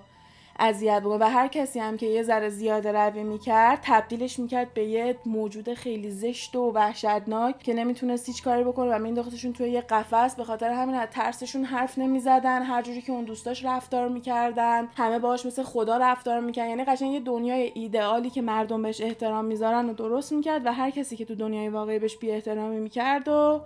اذیت 0.58 1.02
بکنه. 1.02 1.16
و 1.16 1.30
هر 1.30 1.48
کسی 1.48 1.80
هم 1.80 1.96
که 1.96 2.06
یه 2.06 2.22
ذره 2.22 2.48
زیاده 2.48 2.92
روی 2.92 3.22
می‌کرد 3.22 3.78
تبدیلش 3.82 4.38
می‌کرد 4.38 4.74
به 4.74 4.84
یه 4.84 5.16
موجود 5.26 5.74
خیلی 5.74 6.10
زشت 6.10 6.56
و 6.56 6.72
وحشتناک 6.72 7.58
که 7.58 7.74
نمی‌تونست 7.74 8.26
هیچ 8.26 8.42
کاری 8.42 8.64
بکنه 8.64 8.96
و 8.96 8.98
مینداختشون 8.98 9.52
توی 9.52 9.70
یه 9.70 9.80
قفس. 9.80 10.36
به 10.36 10.44
خاطر 10.44 10.70
همین 10.70 10.94
از 10.94 11.08
ترسشون 11.10 11.64
حرف 11.64 11.98
نمی‌زدن. 11.98 12.62
هر 12.62 12.82
جوری 12.82 13.02
که 13.02 13.12
اون 13.12 13.24
دوستاش 13.24 13.64
رفتار 13.64 14.08
می‌کردن 14.08 14.88
همه 14.96 15.18
باهاش 15.18 15.46
مثل 15.46 15.62
خدا 15.62 15.96
رفتار 15.96 16.40
می‌کردن. 16.40 16.68
یعنی 16.68 16.84
قشنگ 16.84 17.12
یه 17.12 17.20
دنیای 17.20 17.72
ایدئالی 17.74 18.30
که 18.30 18.42
مردم 18.42 18.82
بهش 18.82 19.00
احترام 19.00 19.44
می‌ذارن 19.44 19.90
و 19.90 19.94
درست 19.94 20.32
می‌کرد 20.32 20.66
و 20.66 20.72
هر 20.72 20.90
کسی 20.90 21.16
که 21.16 21.24
تو 21.24 21.34
دنیای 21.34 21.68
واقعی 21.68 21.98
بهش 21.98 22.16
بی 22.16 22.30
احترامی 22.30 22.80
می‌کرد 22.80 23.28
و 23.28 23.60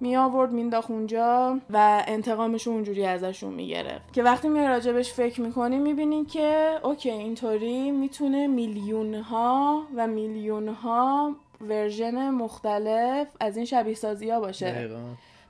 می 0.00 0.16
آورد 0.16 0.52
مینداخت 0.52 0.90
اونجا 0.90 1.60
و 1.70 2.04
انتقامش 2.06 2.68
اونجوری 2.68 3.06
ازشون 3.06 3.54
می‌گرفت. 3.54 4.12
که 4.12 4.22
وقتی 4.22 4.48
میای 4.48 4.68
راجبش 4.68 5.12
فکر 5.12 5.40
می‌کنی 5.40 5.78
می‌بینی 5.78 6.24
که 6.24 6.78
okay 6.82 7.10
اینطوری 7.10 7.90
می‌تونه 7.90 8.46
میلیون 8.46 9.14
ها 9.14 9.82
و 9.96 10.06
میلیون 10.06 10.68
ها 10.68 11.36
version 11.60 12.30
مختلف 12.30 13.28
از 13.40 13.56
این 13.56 13.66
شبیه 13.66 13.94
سازی 13.94 14.30
ها 14.30 14.40
باشه. 14.40 14.72
دقیقا. 14.72 14.98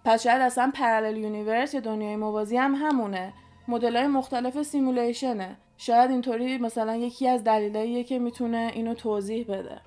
پس 0.05 0.23
شاید 0.23 0.43
اصلا 0.43 0.73
parallel 0.75 1.17
universe 1.17 1.75
یا 1.75 1.81
دنیای 1.81 2.17
موازی 2.17 2.57
هم 2.57 2.75
همونه. 2.75 3.33
مدل 3.69 3.97
های 3.97 4.07
مختلف 4.07 4.63
simulation 4.63 5.48
ه 5.48 5.57
شاید 5.77 6.11
اینطوری 6.11 6.59
مثلا 6.59 6.97
یکی 6.97 7.29
از 7.29 7.45
دلایلیه 7.45 8.05
که 8.05 8.19
می‌تونه 8.19 8.71
اینو 8.75 8.95
توضیح 8.95 9.47
بده. 9.49 9.81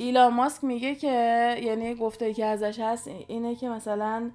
ایلان 0.00 0.34
ماسک 0.34 0.64
میگه 0.64 0.94
که 0.94 1.56
یعنی 1.62 1.94
گفته 1.94 2.34
که 2.34 2.44
ازش 2.44 2.80
هست 2.80 3.10
اینه 3.28 3.54
که 3.54 3.68
مثلا 3.68 4.30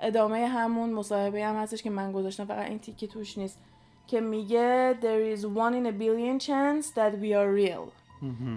ادامه 0.00 0.46
همون 0.46 0.90
مصاحبه 0.90 1.44
هم 1.44 1.56
هستش 1.56 1.82
که 1.82 1.90
من 1.90 2.12
گذاشتم 2.12 2.44
فقط 2.44 2.68
این 2.68 2.78
تیکه 2.78 3.06
توش 3.06 3.38
نیست 3.38 3.58
که 4.06 4.20
میگه 4.20 4.96
there 5.00 5.38
is 5.38 5.42
one 5.42 5.74
in 5.74 5.86
a 5.86 5.92
billion 5.92 6.38
chance 6.46 6.90
that 6.94 7.12
we 7.22 7.32
are 7.34 7.52
real. 7.66 7.92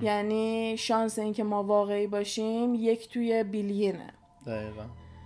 یعنی 0.01 0.77
شانس 0.77 1.19
اینکه 1.19 1.43
ما 1.43 1.63
واقعی 1.63 2.07
باشیم 2.07 2.75
یک 2.75 3.09
توی 3.09 3.43
بیلیونه. 3.43 4.13
دقیقا. 4.45 4.83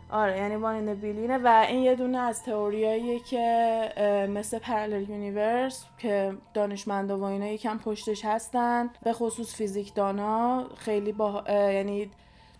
آره 0.09 0.37
یعنی 0.37 0.55
one 0.55 0.93
billion 0.93 1.32
ه 1.32 1.37
و 1.37 1.65
این 1.69 1.79
یه 1.83 1.95
دونه 1.95 2.17
از 2.17 2.43
تئوریاییه 2.43 3.19
که 3.19 4.27
مثل 4.29 4.59
parallel 4.59 5.09
universe 5.09 5.85
که 5.97 6.33
دانشمندا 6.53 7.17
و 7.17 7.23
اینا 7.23 7.47
یکم 7.47 7.77
پشتش 7.77 8.25
هستن. 8.25 8.89
به 9.03 9.13
خصوص 9.13 9.55
فیزیکدانا 9.55 10.65
خیلی 10.77 11.11
با 11.11 11.43
یعنی 11.49 12.11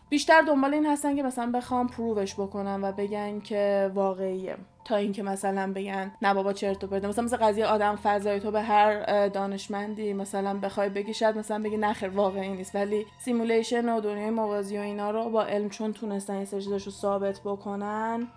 بیشتر 0.10 0.42
دنبال 0.42 0.74
این 0.74 0.86
هستن 0.86 1.16
که 1.16 1.24
مثلا 1.24 1.52
بخوام 1.52 1.88
prove 1.88 2.20
ش 2.20 2.34
بکنن 2.34 2.84
و 2.84 2.92
بگن 2.92 3.40
که 3.40 3.92
واقعیه. 3.94 4.58
تا 4.86 4.96
اینکه 4.96 5.24
مثلا 5.24 5.74
بگن 5.74 6.12
نه 6.22 6.34
بابا 6.34 6.54
چرت 6.54 6.84
و 6.84 6.88
پرت 6.88 7.06
مثلا 7.06 7.26
مثل 7.26 7.38
قضیه 7.38 7.66
آدم 7.66 7.96
فضایی. 7.96 8.40
تو 8.40 8.52
به 8.52 8.62
هر 8.62 9.28
دانشمندی 9.28 10.14
مثلا 10.14 10.60
بخوای 10.60 10.90
بگی 10.90 11.14
شاید 11.14 11.38
مثلا 11.38 11.64
بگی 11.64 11.78
نه 11.78 11.94
خیر 11.94 12.10
واقعی 12.10 12.50
نیست. 12.50 12.76
ولی 12.76 13.06
simulation 13.18 13.90
و 13.90 14.02
دنیای 14.02 14.30
موازی 14.30 14.78
و 14.78 14.82
اینا 14.82 15.12
رو 15.12 15.30
با 15.30 15.46
علم 15.46 15.70
چون 15.70 15.94
تونستن 15.94 16.34
این 16.34 16.46
چیزاشو 16.46 16.92
ثابت 16.92 17.40
بکنن 17.46 18.28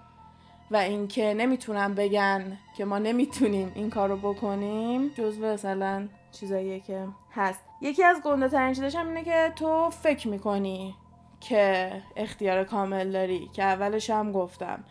و 0.71 0.77
اینکه 0.77 1.35
نمی‌تونن 1.35 1.95
بگن 1.95 2.59
که 2.77 2.85
ما 2.85 2.99
نمی‌تونیم 2.99 3.73
این 3.75 3.91
کارو 3.91 4.17
بکنیم 4.17 5.09
جزو 5.09 5.47
مثلا 5.47 6.09
چیزاییه 6.33 6.81
که 6.81 7.07
هست. 7.35 7.61
یکی 7.81 8.05
از 8.05 8.21
گنده 8.25 8.49
ترین 8.49 8.75
چیزاش 8.75 8.95
هم 8.95 9.09
اینه 9.09 9.25
که 9.25 9.53
تو 9.57 9.91
فکر 9.91 10.29
می‌کنی 10.29 10.95
که 11.41 11.93
اختیار 12.17 12.65
کامل 12.65 13.11
داری 13.11 13.51
که 13.53 13.63
اولش 13.63 14.11
هم 14.11 14.33
گفتم 14.33 14.85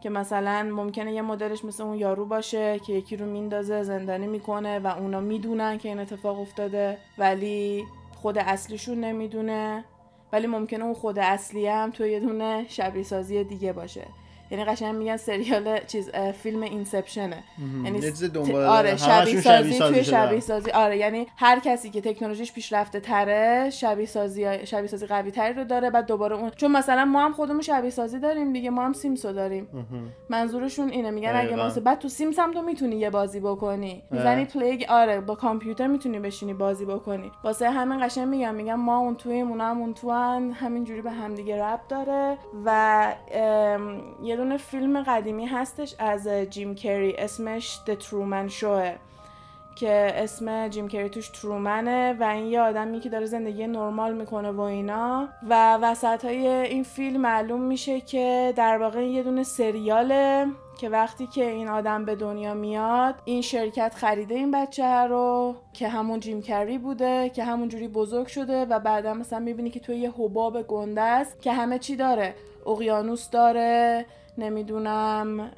که 0.00 0.10
مثلا 0.10 0.70
ممکنه 0.72 1.12
یه 1.12 1.22
مدلش 1.22 1.64
مثل 1.64 1.82
اون 1.82 1.98
یارو 1.98 2.26
باشه 2.26 2.78
که 2.78 2.92
یکی 2.92 3.16
رو 3.16 3.26
میندازه 3.26 3.82
زندانی 3.82 4.26
می‌کنه 4.26 4.78
و 4.78 4.86
اونا 4.86 5.20
می‌دونن 5.20 5.78
که 5.78 5.88
این 5.88 5.98
اتفاق 5.98 6.40
افتاده 6.40 6.98
ولی 7.18 7.84
خود 8.14 8.38
اصلیشون 8.38 9.00
نمی‌دونه. 9.00 9.84
ولی 10.32 10.46
ممکنه 10.46 10.84
اون 10.84 10.94
خود 10.94 11.18
اصلی 11.18 11.66
هم 11.66 11.90
تو 11.90 12.06
یه 12.06 12.20
دونه 12.20 12.66
شبیه 12.68 13.02
سازی 13.02 13.44
دیگه 13.44 13.72
باشه. 13.72 14.06
یعنی 14.50 14.64
قشنگ 14.64 14.94
میگن 14.94 15.16
سریال 15.16 15.78
چیز 15.86 16.10
فیلم 16.10 16.62
Inception 16.62 17.29
ه. 17.29 17.44
یعنی 17.84 18.00
آره 18.54 18.96
شبیه 18.96 19.40
سازی 19.40 19.78
توی. 19.78 20.04
شبیه 20.04 20.40
سازی. 20.40 20.70
آره 20.70 20.96
یعنی 20.96 21.26
هر 21.36 21.58
کسی 21.58 21.90
که 21.90 22.00
تکنولوژیش 22.00 22.52
پیشرفته 22.52 23.00
تره 23.00 23.70
شبیه 23.70 24.06
سازی 24.06 24.66
شبیه 24.66 24.88
سازی 24.88 25.06
قوی 25.06 25.30
تری 25.30 25.54
رو 25.54 25.64
داره. 25.64 25.90
بعد 25.90 26.06
دوباره 26.06 26.36
اون 26.36 26.50
چون 26.50 26.72
مثلا 26.72 27.04
ما 27.04 27.24
هم 27.24 27.32
خودمون 27.32 27.62
شبیه 27.62 27.90
سازی 27.90 28.18
داریم 28.18 28.52
دیگه 28.52 28.70
ما 28.70 28.84
هم 28.84 28.92
Sims 28.92 29.24
و 29.24 29.32
داریم. 29.32 29.68
مهم. 29.72 30.12
منظورشون 30.28 30.88
اینه. 30.88 31.10
میگن 31.10 31.32
اگه. 31.34 31.56
مثلا 31.56 31.82
بعد 31.82 31.98
تو 31.98 32.08
Sims 32.08 32.38
هم 32.38 32.52
تو 32.52 32.62
می‌تونی 32.62 32.96
یه 32.96 33.10
بازی 33.10 33.40
بکنی. 33.40 34.02
می‌زنی 34.10 34.44
play 34.44 34.84
آره 34.88 35.20
با 35.20 35.34
کامپیوتر 35.34 35.86
می‌تونی 35.86 36.18
بشینی 36.18 36.54
بازی 36.54 36.84
بکنی. 36.84 37.32
واسه 37.44 37.70
همین 37.70 38.06
قشنگ 38.06 38.28
میگم 38.28 38.54
میگم 38.54 38.74
ما 38.74 38.98
اون 38.98 39.14
تویم 39.14 39.48
اونا 39.48 39.64
هم 39.64 39.80
اون 39.80 39.94
تو 39.94 40.10
همینجوری 40.52 41.02
به 41.02 41.10
همدیگه 41.10 41.62
رب 41.62 41.80
داره. 41.88 42.38
و 42.64 43.14
یه 44.22 44.36
دونه 44.38 44.56
فیلم 44.56 45.02
قدیمی 45.02 45.46
هستش 45.46 45.94
از 45.98 46.28
جیم 46.28 46.74
کری 46.74 47.16
اسمش 47.16 47.80
The 47.86 48.02
Truman 48.04 48.52
Showه 48.60 48.98
که 49.76 50.12
اسم 50.14 50.68
جیم 50.68 50.88
کری 50.88 51.08
توش 51.08 51.28
ترومنه 51.28 52.16
و 52.20 52.22
این 52.22 52.46
یه 52.46 52.60
آدمی 52.60 53.00
که 53.00 53.08
داره 53.08 53.26
زندگی 53.26 53.66
نرمال 53.66 54.14
می‌کنه 54.14 54.50
و 54.50 54.60
اینا. 54.60 55.28
و 55.48 55.76
وسط 55.76 56.24
های 56.24 56.48
این 56.48 56.82
فیلم 56.82 57.20
معلوم 57.20 57.60
میشه 57.60 58.00
که 58.00 58.52
در 58.56 58.78
واقع 58.78 59.06
یه 59.06 59.22
دونه 59.22 59.42
سریاله 59.42 60.46
که 60.78 60.88
وقتی 60.88 61.26
که 61.26 61.50
این 61.50 61.68
آدم 61.68 62.04
به 62.04 62.16
دنیا 62.16 62.54
میاد 62.54 63.14
این 63.24 63.42
شرکت 63.42 63.94
خریده 63.94 64.34
این 64.34 64.50
بچه 64.50 64.84
رو 64.84 65.54
که 65.72 65.88
همون 65.88 66.20
جیم 66.20 66.42
کری 66.42 66.78
بوده 66.78 67.28
که 67.28 67.44
همون 67.44 67.68
جوری 67.68 67.88
بزرگ 67.88 68.26
شده 68.26 68.64
و 68.64 68.78
بعدا 68.78 69.14
مثلا 69.14 69.38
می‌بینی 69.38 69.70
که 69.70 69.80
توی 69.80 69.96
یه 69.96 70.10
حباب 70.10 70.62
گنده 70.62 71.00
است 71.00 71.42
که 71.42 71.52
همه 71.52 71.78
چی 71.78 71.96
داره. 71.96 72.34
اقیانوس 72.66 73.30
داره 73.30 74.06
نمی‌دونم 74.38 75.50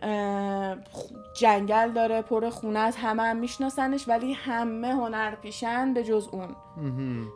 جنگل 1.36 1.90
داره 1.90 2.22
پر 2.22 2.50
خونه 2.50 2.78
است 2.78 2.98
همه 2.98 3.22
هم 3.22 3.36
میشناسنش 3.36 4.08
ولی 4.08 4.32
همه 4.32 4.88
هنرپیشن 4.88 5.94
به 5.94 6.04
جز 6.04 6.28
اون. 6.32 6.48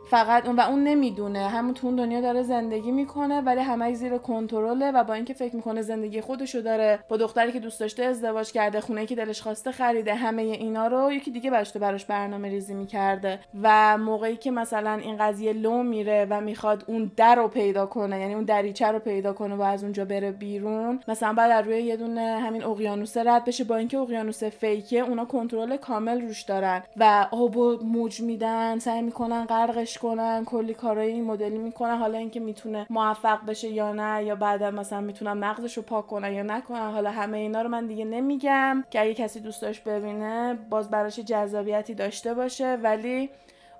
فقط 0.09 0.45
اون 0.45 0.55
و 0.55 0.61
اون 0.61 0.83
نمی‌دونه. 0.83 1.47
همون 1.47 1.73
تو 1.73 1.87
اون 1.87 1.95
دنیا 1.95 2.21
داره 2.21 2.43
زندگی 2.43 2.91
می‌کنه 2.91 3.41
ولی 3.41 3.61
همه 3.61 3.93
زیر 3.93 4.17
کنترله 4.17 4.91
و 4.91 5.03
با 5.03 5.13
اینکه 5.13 5.33
فکر 5.33 5.55
می‌کنه 5.55 5.81
زندگی 5.81 6.21
خودشو 6.21 6.61
داره 6.61 6.99
با 7.09 7.17
دختری 7.17 7.51
که 7.51 7.59
دوست 7.59 7.79
داشته 7.79 8.03
ازدواج 8.03 8.51
کرده 8.51 8.81
خونه 8.81 9.05
که 9.05 9.15
دلش 9.15 9.41
خواسته 9.41 9.71
خریده 9.71 10.15
همه 10.15 10.41
اینا 10.41 10.87
رو 10.87 11.11
یکی 11.11 11.31
دیگه 11.31 11.51
بشته 11.51 11.79
براش 11.79 12.05
برنامه 12.05 12.49
ریزی 12.49 12.73
می‌کرده. 12.73 13.39
و 13.61 13.97
موقعی 13.97 14.35
که 14.35 14.51
مثلا 14.51 14.93
این 14.93 15.17
قضیه 15.17 15.53
لو 15.53 15.83
میره 15.83 16.27
و 16.29 16.41
می‌خواد 16.41 16.83
اون 16.87 17.11
در 17.17 17.35
رو 17.35 17.47
پیدا 17.47 17.85
کنه 17.85 18.19
یعنی 18.19 18.33
اون 18.33 18.43
دریچه 18.43 18.87
رو 18.87 18.99
پیدا 18.99 19.33
کنه 19.33 19.55
و 19.55 19.61
از 19.61 19.83
اونجا 19.83 20.05
بره 20.05 20.31
بیرون 20.31 20.99
مثلا 21.07 21.33
بعد 21.35 21.51
از 21.51 21.65
روی 21.65 21.81
یه 21.81 21.97
دونه 21.97 22.21
همین 22.21 22.63
اقیانوس 22.63 23.17
رد 23.17 23.45
بشه. 23.45 23.63
با 23.63 23.75
اینکه 23.75 23.97
اقیانوس 23.97 24.43
فیکه 24.43 24.99
اونا 24.99 25.25
کنترل 25.25 25.77
کامل 25.77 26.21
روش 26.21 26.41
دارن 26.41 26.83
و 26.97 27.27
آب 27.31 27.57
و 27.57 27.77
موج 27.83 28.21
میدن 28.21 28.79
سعی 28.79 29.01
می‌کنن 29.01 29.45
غرقش 29.45 29.97
کنن 29.97 30.45
کلی 30.45 30.73
کارای 30.73 31.11
این 31.11 31.23
مدلی 31.23 31.57
می‌کنن. 31.57 31.97
حالا 31.97 32.17
اینکه 32.17 32.39
می‌تونه 32.39 32.85
موفق 32.89 33.45
بشه 33.45 33.67
یا 33.67 33.93
نه 33.93 34.23
یا 34.23 34.35
بعدا 34.35 34.71
مثلا 34.71 35.01
می‌تونن 35.01 35.33
مغزش 35.33 35.77
رو 35.77 35.83
پاک 35.83 36.07
کنن 36.07 36.33
یا 36.33 36.43
نکنن 36.43 36.91
حالا 36.91 37.11
همه 37.11 37.37
اینا 37.37 37.61
رو 37.61 37.69
من 37.69 37.87
دیگه 37.87 38.05
نمیگم. 38.05 38.83
که 38.89 39.01
اگه 39.01 39.13
کسی 39.13 39.39
دوست 39.39 39.61
داشت 39.61 39.83
ببینه 39.83 40.57
باز 40.69 40.89
براش 40.89 41.19
جذابیتی 41.19 41.93
داشته 41.93 42.33
باشه. 42.33 42.75
ولی 42.83 43.29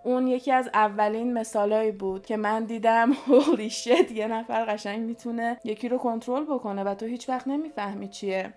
اون 0.05 0.27
یکی 0.27 0.51
از 0.51 0.69
اولین 0.73 1.33
مثالایی 1.33 1.91
بود 1.91 2.25
که 2.25 2.37
من 2.37 2.63
دیدم 2.63 3.11
هولی 3.27 3.69
شت 3.69 4.11
یه 4.11 4.27
نفر 4.27 4.65
قشنگ 4.65 4.99
می‌تونه 4.99 5.57
یکی 5.63 5.89
رو 5.89 5.97
کنترل 5.97 6.43
بکنه 6.43 6.83
و 6.83 6.93
تو 6.93 7.05
هیچ 7.05 7.29
وقت 7.29 7.47
نمی‌فهمی 7.47 8.07
چیه. 8.07 8.53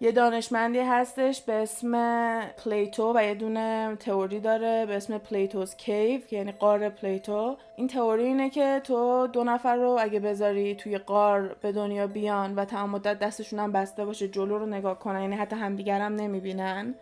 یه 0.00 0.12
دانشمندی 0.12 0.78
هستش 0.78 1.42
به 1.42 1.52
اسم 1.52 1.92
Plato 2.64 3.12
و 3.16 3.24
یه 3.24 3.34
دونه 3.34 3.96
تئوری 3.96 4.40
داره 4.40 4.86
به 4.86 4.96
اسم 4.96 5.18
Plato's 5.18 5.76
Cave 5.76 6.20
که 6.20 6.36
یعنی 6.36 6.52
غار 6.52 6.88
پلیتو 6.88 7.56
این 7.76 7.88
تئوری 7.88 8.24
اینه 8.24 8.50
که 8.50 8.80
تو 8.84 9.26
دو 9.26 9.44
نفر 9.44 9.76
رو 9.76 9.96
اگه 10.00 10.20
بذاری 10.20 10.74
توی 10.74 10.98
غار 10.98 11.56
به 11.60 11.72
دنیا 11.72 12.06
بیان 12.06 12.54
و 12.54 12.64
تمام 12.64 12.90
مدت 12.90 13.18
دستشون 13.18 13.58
هم 13.58 13.72
بسته 13.72 14.04
باشه 14.04 14.28
جلو 14.28 14.58
رو 14.58 14.66
نگاه 14.66 14.98
کنن 14.98 15.20
یعنی 15.22 15.36
حتی 15.36 15.56
همدیگر 15.56 16.00
هم 16.00 16.14
نمی‌بینن. 16.14 16.94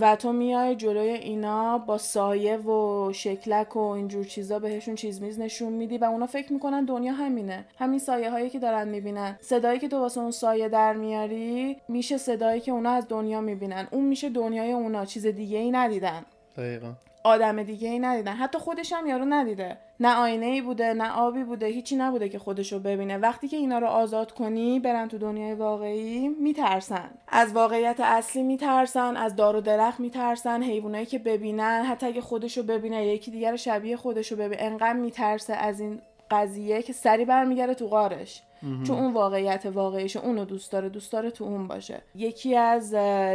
و 0.00 0.16
تو 0.16 0.32
میای 0.32 0.76
جلوی 0.76 1.10
اینا 1.10 1.78
با 1.78 1.98
سایه 1.98 2.56
و 2.56 3.12
شکلک 3.12 3.76
و 3.76 3.78
اینجور 3.78 4.24
چیزا 4.24 4.58
بهشون 4.58 4.94
چیز 4.94 5.22
میز 5.22 5.40
نشون 5.40 5.72
میدی 5.72 5.98
و 5.98 6.04
اونا 6.04 6.26
فکر 6.26 6.52
می‌کنن 6.52 6.84
دنیا 6.84 7.12
همینه. 7.12 7.64
همین 7.78 7.98
سایه 7.98 8.30
هایی 8.30 8.50
که 8.50 8.58
دارن 8.58 8.88
می‌بینن. 8.88 9.38
صدایی 9.40 9.78
که 9.78 9.88
تو 9.88 9.98
واسه 9.98 10.20
اون 10.20 10.30
سایه 10.30 10.68
در 10.68 10.92
میاری 10.92 11.76
میشه 11.88 12.16
صدایی 12.16 12.60
که 12.60 12.72
اونا 12.72 12.90
از 12.90 13.08
دنیا 13.08 13.40
می‌بینن. 13.40 13.88
اون 13.90 14.04
میشه 14.04 14.28
دنیای 14.28 14.72
اونا. 14.72 15.04
چیز 15.04 15.26
دیگه 15.26 15.58
ای 15.58 15.70
ندیدن. 15.70 16.24
دقیقا. 16.56 16.92
آدم 17.24 17.62
دیگه 17.62 17.88
ای 17.88 17.98
ندیدن. 17.98 18.32
حتی 18.32 18.58
خودش 18.58 18.92
هم 18.92 19.06
یارو 19.06 19.24
ندیده. 19.24 19.76
نه 20.00 20.16
آینه 20.16 20.46
ای 20.46 20.60
بوده 20.60 20.92
نه 20.92 21.12
آبی 21.12 21.44
بوده 21.44 21.66
هیچی 21.66 21.96
نبوده 21.96 22.28
که 22.28 22.38
خودش 22.38 22.72
رو 22.72 22.78
ببینه. 22.78 23.18
وقتی 23.18 23.48
که 23.48 23.56
اینا 23.56 23.78
رو 23.78 23.86
آزاد 23.86 24.32
کنی 24.32 24.80
برن 24.80 25.08
تو 25.08 25.18
دنیای 25.18 25.54
واقعی 25.54 26.28
میترسن. 26.28 27.10
از 27.28 27.52
واقعیت 27.52 28.00
اصلی 28.00 28.42
میترسن 28.42 29.16
از 29.16 29.36
دار 29.36 29.56
و 29.56 29.60
درخت 29.60 30.00
میترسن 30.00 30.62
حیوانایی 30.62 31.06
که 31.06 31.18
ببینن 31.18 31.84
حتی 31.84 32.06
اگه 32.06 32.20
خودش 32.20 32.58
رو 32.58 32.62
ببینه 32.62 33.06
یکی 33.06 33.30
دیگر 33.30 33.56
شبیه 33.56 33.96
خودش 33.96 34.32
رو 34.32 34.38
ببینه. 34.38 34.62
انقدر 34.62 34.92
میترسه 34.92 35.54
از 35.54 35.80
این 35.80 36.00
قضیه 36.30 36.82
که 36.82 36.92
سری 36.92 37.24
برمیگره 37.24 37.74
تو 37.74 37.86
غارش. 37.86 38.42
چون 38.86 38.98
اون 38.98 39.12
واقعیت 39.12 39.66
واقعیش 39.66 40.16
اونو 40.16 40.44
دوست 40.44 40.72
داره 40.72 40.88
دوست 40.88 41.12
داره 41.12 41.30
تو 41.30 41.44
اون 41.44 41.68
باشه. 41.68 42.02
یکی 42.14 42.56
از 42.56 42.94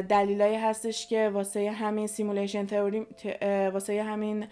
دلیلایی 0.10 0.56
هستش 0.56 1.08
که 1.08 1.30
واسه 1.34 1.72
همین 1.72 2.08
simulation 2.08 2.66
theory 2.66 3.08
واسه 3.74 4.04
همین 4.04 4.46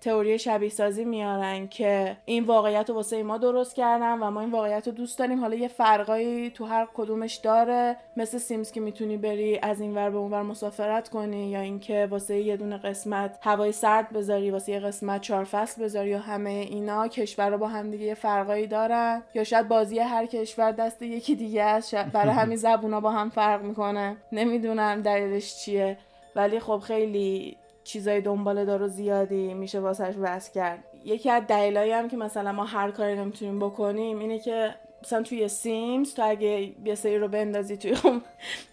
تئوری 0.00 0.38
شبیه 0.38 0.68
سازی 0.68 1.04
میارن 1.04 1.68
که 1.68 2.16
این 2.24 2.44
واقعیت 2.44 2.88
رو 2.88 2.94
واسه 2.94 3.22
ما 3.22 3.38
درست 3.38 3.74
کردن 3.74 4.18
و 4.18 4.30
ما 4.30 4.40
این 4.40 4.50
واقعیت 4.50 4.86
رو 4.86 4.92
دوست 4.92 5.18
داریم. 5.18 5.40
حالا 5.40 5.56
یه 5.56 5.68
فرقایی 5.68 6.50
تو 6.50 6.64
هر 6.64 6.88
کدومش 6.94 7.34
داره. 7.34 7.96
مثل 8.16 8.38
Sims 8.38 8.72
که 8.72 8.80
می‌تونی 8.80 9.16
بری 9.16 9.58
از 9.62 9.80
این 9.80 9.94
ور 9.94 10.10
به 10.10 10.16
اون 10.16 10.30
ور 10.30 10.42
مسافرت 10.42 11.08
کنی 11.08 11.50
یا 11.50 11.60
اینکه 11.60 12.08
واسه 12.10 12.38
یه 12.38 12.56
دونه 12.56 12.78
قسمت 12.78 13.38
هوای 13.42 13.72
سرد 13.72 14.12
بذاری 14.12 14.50
واسه 14.50 14.72
یه 14.72 14.80
قسمت 14.80 15.20
چهار 15.20 15.44
فصل 15.44 15.84
بذاری 15.84 16.10
یا 16.10 16.18
همه 16.18 16.50
اینا. 16.50 17.08
کشور 17.08 17.50
رو 17.50 17.58
با 17.58 17.68
هم 17.68 17.90
دیگه 17.90 18.04
یه 18.04 18.14
فرقایی 18.14 18.66
دارن. 18.66 19.22
یا 19.34 19.44
شاید 19.44 19.68
بازی 19.68 19.98
هر 19.98 20.26
کشور 20.26 20.72
دست 20.72 21.02
یکی 21.02 21.34
دیگه 21.34 21.62
است. 21.62 21.94
برای 21.94 22.34
همین 22.40 22.56
زبونا 22.56 23.00
با 23.00 23.10
هم 23.10 23.30
فرق 23.30 23.62
می‌کنه. 23.62 24.16
نمی‌دونم 24.32 25.02
دلیلش 25.02 25.56
چیه. 25.56 25.98
ولی 26.36 26.60
خب 26.60 26.78
خیلی 26.78 27.56
چیزای 27.86 28.20
دنباله 28.20 28.64
دار 28.64 28.82
و 28.82 28.88
زیادی 28.88 29.54
میشه 29.54 29.80
واسش 29.80 30.14
وصل 30.20 30.52
کرد. 30.52 30.84
یکی 31.04 31.30
از 31.30 31.42
دلایلی 31.46 31.92
هم 31.92 32.08
که 32.08 32.16
مثلا 32.16 32.52
ما 32.52 32.64
هر 32.64 32.90
کاری 32.90 33.16
نمی‌تونیم 33.16 33.58
بکنیم 33.58 34.18
اینه 34.18 34.38
که 34.38 34.74
مثلا 35.02 35.22
توی 35.22 35.48
سیمز 35.48 36.14
تو 36.14 36.28
اگه 36.28 36.72
یه 36.84 36.94
سری 36.94 37.18
رو 37.18 37.28
بندازی 37.28 37.76
توی 37.76 37.94
خب 37.94 38.12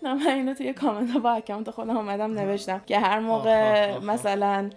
من 0.01 0.27
اینو 0.27 0.53
توی 0.53 0.73
کامنت 0.73 1.17
با 1.17 1.31
اکانت 1.31 1.71
خودم 1.71 1.97
اومدم 1.97 2.33
نوشتم 2.33 2.81
که 2.85 2.99
هر 2.99 3.19
موقع 3.19 3.97
مثلا 3.97 4.69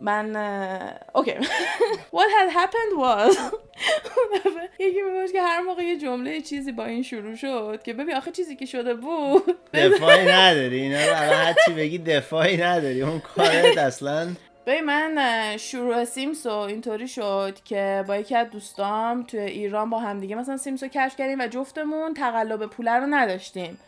من 0.00 0.36
اوکی 1.14 1.34
what 2.16 2.28
had 2.38 2.50
happened 2.50 2.98
was 2.98 3.36
یکی 4.80 5.02
میگوش 5.02 5.32
که 5.32 5.42
هر 5.42 5.60
موقع 5.60 5.82
یه 5.82 5.98
جمله 5.98 6.40
چیزی 6.40 6.72
با 6.72 6.84
این 6.84 7.02
شروع 7.02 7.34
شد 7.34 7.80
که 7.84 7.92
ببین 7.92 8.16
آخه 8.16 8.30
چیزی 8.30 8.56
که 8.56 8.66
شده 8.66 8.94
بود. 8.94 9.56
دفاعی 9.74 10.26
نداری 10.26 10.80
اینا 10.80 10.98
هر 10.98 11.54
چی 11.66 11.72
بگی 11.72 11.98
دفاعی 11.98 12.56
نداری 12.56 13.02
اون 13.02 13.20
کارت 13.20 13.78
اصلا. 13.78 14.28
ببین 14.66 14.84
من 14.84 15.56
شروع 15.56 16.04
سیمسو 16.04 16.50
اینطوری 16.52 17.08
شد 17.08 17.58
که 17.64 18.04
با 18.08 18.16
یکی 18.16 18.36
از 18.36 18.50
دوستام 18.50 19.22
توی 19.22 19.40
ایران 19.40 19.90
با 19.90 19.98
همدیگه 19.98 20.36
مثلا 20.36 20.56
سیمسو 20.56 20.88
کشف 20.88 21.16
کردیم 21.16 21.40
و 21.40 21.46
جفتمون 21.46 22.14
تقلب 22.14 22.66
پوله 22.66 22.92
رو 22.92 23.06
نداشتیم. 23.10 23.78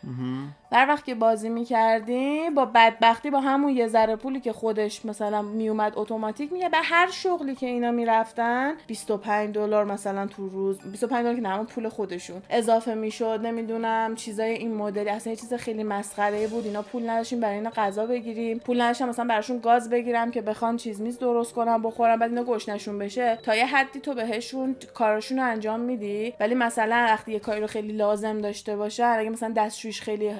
در 0.71 0.85
وقت 0.87 1.05
که 1.05 1.15
بازی 1.15 1.49
می‌کردیم 1.49 2.53
با 2.55 2.65
بدبختی 2.65 3.29
با 3.29 3.39
همون 3.39 3.71
یه 3.71 3.87
ذره 3.87 4.15
پولی 4.15 4.39
که 4.39 4.53
خودش 4.53 5.05
مثلا 5.05 5.41
میومد 5.41 5.93
اتوماتیک 5.95 6.53
میگه. 6.53 6.69
به 6.69 6.77
هر 6.77 7.11
شغلی 7.11 7.55
که 7.55 7.67
اینا 7.67 7.91
می‌رفتن 7.91 8.73
25 8.87 9.55
دلار 9.55 9.85
مثلا 9.85 10.27
تو 10.27 10.49
روز. 10.49 10.79
25 10.81 11.23
دلار 11.23 11.35
که 11.35 11.41
نه 11.41 11.63
پول 11.63 11.89
خودشون. 11.89 12.41
اضافه 12.49 12.93
می‌شد 12.93 13.39
نمی‌دونم 13.43 14.15
چیزای 14.15 14.51
این 14.51 14.75
مدلی. 14.75 15.09
اصلا 15.09 15.33
یه 15.33 15.37
چیز 15.37 15.53
خیلی 15.53 15.83
مسخره 15.83 16.47
بود. 16.47 16.65
اینا 16.65 16.81
پول 16.81 17.09
نداشتیم 17.09 17.39
برای 17.39 17.55
اینا 17.55 17.69
غذا 17.69 18.05
بگیریم. 18.05 18.59
پول 18.59 18.81
نداشتم 18.81 19.09
مثلا 19.09 19.25
براشون 19.25 19.59
گاز 19.59 19.89
بگیرم 19.89 20.31
که 20.31 20.41
بخوام 20.41 20.77
چیز 20.77 21.01
میز 21.01 21.19
درست 21.19 21.53
کنم 21.53 21.81
بخورم 21.81 22.19
بعد 22.19 22.29
اینا 22.29 22.43
گشنشون 22.43 22.97
بشه. 22.97 23.39
تا 23.43 23.55
یه 23.55 23.65
حدی 23.65 23.99
تو 23.99 24.13
بهشون 24.13 24.75
کارشون 24.93 25.39
رو 25.39 25.45
انجام 25.45 25.79
میدی. 25.79 26.33
ولی 26.39 26.55
مثلا 26.55 27.05
وقتی 27.09 27.31
یه 27.31 27.39
کاری 27.39 27.61
رو 27.61 27.67
خیلی 27.67 27.93
لازم 27.93 28.37
داشته 28.37 28.75
باشه 28.75 29.05
اگه 29.05 29.29
مثلا 29.29 29.53
دستشویش 29.55 30.01
خیلی 30.01 30.33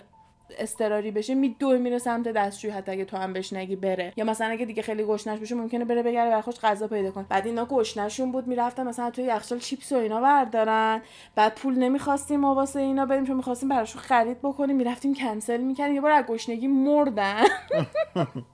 استراری 0.57 1.11
بشه 1.11 1.35
می 1.35 1.55
دو 1.59 1.77
میره 1.77 1.97
سمت 1.97 2.27
دستشوی 2.27 2.71
حتی 2.71 2.91
اگه 2.91 3.05
تو 3.05 3.17
هم 3.17 3.33
بهش 3.33 3.53
نگی 3.53 3.75
بره. 3.75 4.13
یا 4.17 4.25
مثلا 4.25 4.47
اگه 4.47 4.65
دیگه 4.65 4.81
خیلی 4.81 5.03
گشنش 5.03 5.39
بشه 5.39 5.55
ممکنه 5.55 5.85
بره 5.85 6.03
بگره 6.03 6.29
برای 6.29 6.41
خوش 6.41 6.59
غذا 6.59 6.87
پیدا 6.87 7.11
کن 7.11 7.25
بعد 7.29 7.45
اینا 7.45 7.65
گشنشون 7.65 8.31
بود 8.31 8.47
می‌رفتن 8.47 8.87
مثلا 8.87 9.11
توی 9.11 9.23
یخچال 9.23 9.59
چیپس 9.59 9.91
و 9.91 9.95
اینا 9.95 10.21
بردارن. 10.21 11.01
بعد 11.35 11.55
پول 11.55 11.75
نمی‌خواستیم 11.75 12.39
ما 12.39 12.55
واسه 12.55 12.79
اینا 12.79 13.05
بریم 13.05 13.25
چون 13.25 13.35
می‌خواستیم 13.35 13.69
براشون 13.69 14.01
خرید 14.01 14.39
بکنیم. 14.39 14.75
می‌رفتیم 14.75 15.13
کنسل 15.13 15.61
می‌کردیم. 15.61 15.95
یه 15.95 16.01
بار 16.01 16.11
از 16.11 16.25
گشنگی 16.25 16.67
مردن. 16.67 17.43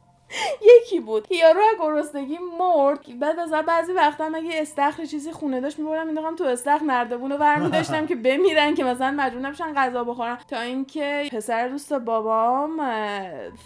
یکی 0.62 1.00
بود. 1.00 1.28
یارو 1.32 1.60
از 1.60 1.78
گرسنگی 1.80 2.38
مرد. 2.60 3.20
بعد 3.20 3.40
از 3.40 3.52
بعضی 3.52 3.94
وقتا 3.94 4.26
هم 4.26 4.36
اگه 4.36 4.50
استخر 4.54 5.06
چیزی 5.06 5.32
خونه 5.32 5.62
داشت 5.62 5.80
می‌برم 5.80 6.06
مینداختم 6.06 6.36
تو 6.36 6.44
استخر 6.44 6.84
نردبون 6.84 7.32
رو 7.32 7.38
برمی 7.38 7.70
داشتم 7.70 8.08
که 8.08 8.16
بمیرن 8.16 8.76
که 8.76 8.84
مثلا 8.84 9.12
مجبور 9.12 9.42
نمیشن 9.42 9.74
غذا 9.74 10.04
بخورن. 10.04 10.38
تا 10.50 10.60
اینکه 10.60 11.30
پسر 11.32 11.68
دوست 11.68 11.94
بابام 11.94 12.82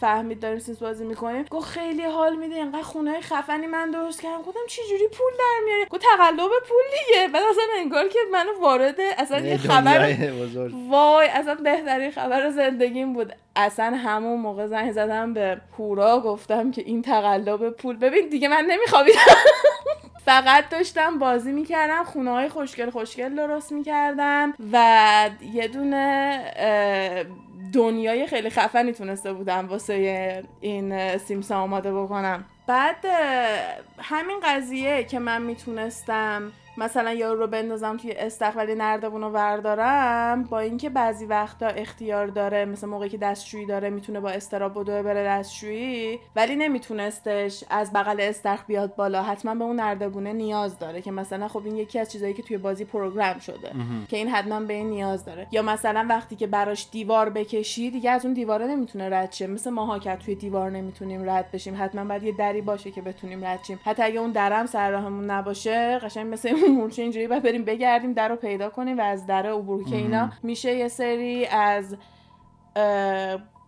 فهمید 0.02 0.39
داریم 0.39 0.60
سیس 0.60 0.78
بازی 0.80 1.06
می‌کنیم. 1.06 1.45
گفت 1.52 1.67
خیلی 1.67 2.04
حال 2.04 2.36
میده 2.36 2.56
اینقدر 2.56 2.82
خونه 2.82 3.21
خفنی 3.21 3.67
من 3.67 3.91
درست 3.91 4.21
کردم. 4.21 4.41
گفتم 4.41 4.60
چه 4.67 4.82
جوری 4.89 5.08
پول 5.08 5.32
در 5.39 5.65
میاری؟ 5.65 5.86
گفت 5.89 6.02
تقلب 6.02 6.38
پول 6.38 6.84
دیگه. 7.08 7.28
بعد 7.28 7.43
اصلا 7.43 7.63
انگار 7.78 8.08
که 8.08 8.19
منو 8.32 8.62
وارد 8.62 8.95
اصلا 9.17 9.39
یه 9.39 9.58
خبر 9.58 10.17
وای 10.89 11.28
اصلا 11.28 11.56
بهترین 11.56 12.12
خبر 12.12 12.50
زندگیم 12.50 13.13
بود. 13.13 13.34
اصلا 13.56 13.98
همون 13.98 14.40
موقع 14.40 14.68
زنگ 14.68 14.92
زدم 14.92 15.34
به 15.34 15.62
پورا 15.78 16.20
گفتم 16.20 16.72
که 16.72 16.82
این 16.82 17.02
تقلب 17.02 17.70
پول. 17.70 17.98
ببین 17.98 18.30
دیگه 18.30 18.48
من 18.48 18.66
نمیخوابیدم. 18.70 19.20
فقط 20.26 20.70
داشتم 20.70 21.20
بازی 21.20 21.52
می‌کردم 21.52 22.04
خونه 22.04 22.32
های 22.32 22.50
خوشگل 22.50 22.90
خوشگل 22.90 23.36
درست 23.36 23.72
می‌کردم 23.72 24.54
و 24.72 25.30
یه 25.54 25.68
دونه 25.68 26.42
دنیای 27.74 28.28
خیلی 28.28 28.50
خفنی 28.50 28.94
تونسته 28.94 29.34
بودم 29.34 29.68
واسه 29.68 30.44
این 30.62 31.18
سیمسا 31.18 31.58
آماده 31.58 31.94
بکنم. 31.94 32.46
بعد 32.68 33.06
همین 34.00 34.40
قضیه 34.44 35.04
که 35.04 35.20
من 35.20 35.42
می‌تونستم 35.42 36.52
مثلا 36.77 37.13
یارو 37.13 37.39
رو 37.39 37.47
بندازم 37.47 37.97
توی 37.97 38.12
استقبالی 38.12 38.75
نردبون 38.75 39.21
رو 39.21 39.29
وردارم 39.29 40.43
با 40.43 40.60
اینکه 40.60 40.89
بعضی 40.89 41.25
وقتا 41.25 41.67
اختیار 41.67 42.27
داره 42.27 42.65
مثل 42.65 42.88
موقعی 42.88 43.10
که 43.10 43.17
دستشویی 43.17 43.65
داره 43.65 43.89
می‌تونه 43.89 44.19
با 44.19 44.29
استراب 44.29 44.71
بدوه 44.71 45.01
بره 45.01 45.23
دستشویی 45.23 46.19
ولی 46.36 46.55
نمیتونستش 46.55 47.63
از 47.69 47.93
بغل 47.93 48.17
استخ 48.19 48.65
بیاد 48.65 48.95
بالا. 48.95 49.23
حتما 49.23 49.55
به 49.55 49.63
اون 49.63 49.75
نردبونه 49.75 50.34
نیاز 50.34 50.79
داره 50.79 51.01
که 51.01 51.12
مثلا 51.12 51.47
خب 51.47 51.62
این 51.65 51.75
یکی 51.75 51.99
از 51.99 52.12
چیزایی 52.12 52.34
که 52.34 52.43
توی 52.43 52.57
بازی 52.57 52.86
پروگرام 52.86 53.39
شده 53.39 53.71
که 54.07 54.17
این 54.17 54.29
حتما 54.29 54.60
به 54.60 54.73
این 54.73 54.89
نیاز 54.89 55.25
داره. 55.25 55.47
یا 55.51 55.62
مثلا 55.62 56.05
وقتی 56.10 56.36
که 56.36 56.47
براش 56.47 56.88
دیوار 56.91 57.29
بکشی 57.29 57.91
دیگه 57.91 58.12
از 58.12 58.25
اون 58.25 58.34
دیواره 58.34 58.67
نمی‌تونه 58.67 59.10
رد 59.10 59.31
شه. 59.31 59.47
مثل 59.47 59.69
ماها 59.69 59.99
که 59.99 60.15
توی 60.15 60.36
دیوار 60.36 60.69
نمی‌تونیم 60.69 61.29
رد 61.29 61.51
بشیم. 61.51 61.75
حتما 61.79 62.05
باید 62.05 62.23
یه 62.23 62.31
دری 62.31 62.62
باشه 62.62 62.91
که 62.91 63.01
بتونیم 63.01 63.45
رد 63.45 63.60
شیم. 63.67 63.79
حتی 63.86 64.03
اگه 64.03 64.19
اون 64.19 64.31
درم 64.31 64.65
سر 64.65 64.91
راهمون 64.91 65.31
نباشه 65.31 65.99
قشنگ 65.99 66.34
مثل 66.34 66.61
مورچه 66.69 67.02
اینجوری 67.02 67.28
باید 67.28 67.43
بریم 67.43 67.65
بگردیم 67.65 68.13
در 68.13 68.30
رو 68.30 68.36
پیدا 68.36 68.69
کنیم 68.69 68.97
و 68.97 69.02
از 69.02 69.28
در 69.28 69.45
عبور 69.45 69.84
که 69.84 69.95
اینا 69.95 70.30
میشه 70.43 70.76
یه 70.76 70.88
سری 70.88 71.45
از 71.45 71.97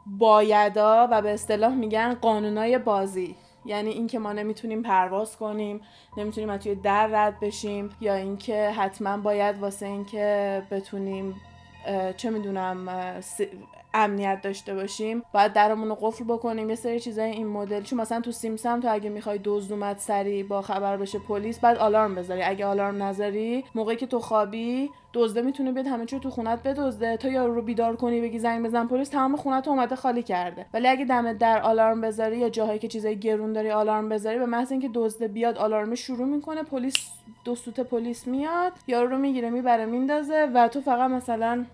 بایدا 0.06 1.08
و 1.12 1.22
به 1.22 1.34
اصطلاح 1.34 1.74
میگن 1.74 2.14
قانونای 2.14 2.78
بازی. 2.78 3.36
یعنی 3.66 3.90
اینکه 3.90 4.20
ما 4.20 4.34
نمی‌تونیم 4.34 4.82
پرواز 4.82 5.38
کنیم 5.38 5.82
نمی‌تونیم 6.18 6.50
از 6.50 6.60
توی 6.60 6.76
در 6.76 7.08
رد 7.08 7.40
بشیم 7.40 7.90
یا 8.02 8.14
اینکه 8.14 8.70
حتما 8.70 9.18
باید 9.18 9.60
واسه 9.60 9.86
اینکه 9.86 10.62
بتونیم 10.72 11.36
چه 12.18 12.30
می‌دونم 12.30 12.90
امنیت 13.94 14.40
داشته 14.42 14.74
باشیم 14.76 15.24
باید 15.34 15.54
درمون 15.54 15.90
رو 15.90 15.96
قفل 15.96 16.24
بکنیم 16.24 16.70
یه 16.70 16.76
سری 16.76 17.00
چیزای 17.00 17.32
این 17.32 17.48
مدل. 17.48 17.82
چون 17.82 18.02
مثلا 18.02 18.22
تو 18.22 18.32
سیمسم 18.32 18.80
تو 18.80 18.94
اگه 18.94 19.10
می‌خوای 19.10 19.40
دزد 19.44 19.72
اومد 19.72 19.98
سری 19.98 20.44
با 20.44 20.62
خبر 20.62 20.98
بشه 20.98 21.20
پلیس 21.20 21.60
بعد 21.60 21.78
آلارم 21.78 22.16
بذاری. 22.16 22.44
اگه 22.44 22.66
آلارم 22.66 23.04
نذاری 23.04 23.66
موقعی 23.76 23.96
که 23.96 24.08
تو 24.08 24.20
خوابی 24.20 24.90
دزده 25.14 25.42
می‌تونه 25.42 25.72
بیاد 25.72 25.88
همه 25.88 26.06
چی 26.06 26.20
تو 26.20 26.30
خونت 26.30 26.64
بدزده. 26.64 27.18
تا 27.18 27.30
یارو 27.30 27.56
رو 27.56 27.62
بیدار 27.62 27.96
کنی 27.96 28.22
بگی 28.22 28.40
زنگ 28.40 28.66
بزن 28.66 28.88
پلیس 28.88 29.10
تمام 29.10 29.36
خونت 29.36 29.68
اومده 29.68 29.96
خالی 29.96 30.24
کرده. 30.24 30.66
ولی 30.74 30.88
اگه 30.88 31.06
دمت 31.06 31.38
در 31.38 31.62
آلارم 31.62 32.02
بذاری 32.02 32.38
یا 32.38 32.50
جاهایی 32.50 32.80
که 32.80 32.88
چیزای 32.88 33.20
گرون 33.20 33.54
داری 33.54 33.72
آلارم 33.72 34.10
بذاری 34.10 34.40
به 34.40 34.46
محض 34.46 34.72
اینکه 34.72 34.90
دزده 34.94 35.28
بیاد 35.28 35.58
آلارم 35.58 35.96
شروع 35.96 36.28
می‌کنه 36.28 36.64
پلیس 36.64 37.10
دو 37.46 37.56
سوت 37.56 37.80
پلیس 37.80 38.28
میاد 38.28 38.72
یارو 38.88 39.10
رو 39.10 39.18
می‌گیره 39.18 39.50
می‌بره 39.50 39.86
میندازه 39.86 40.50
و 40.54 40.68
تو 40.68 40.82
فقط 40.82 41.12
مثلا 41.12 41.66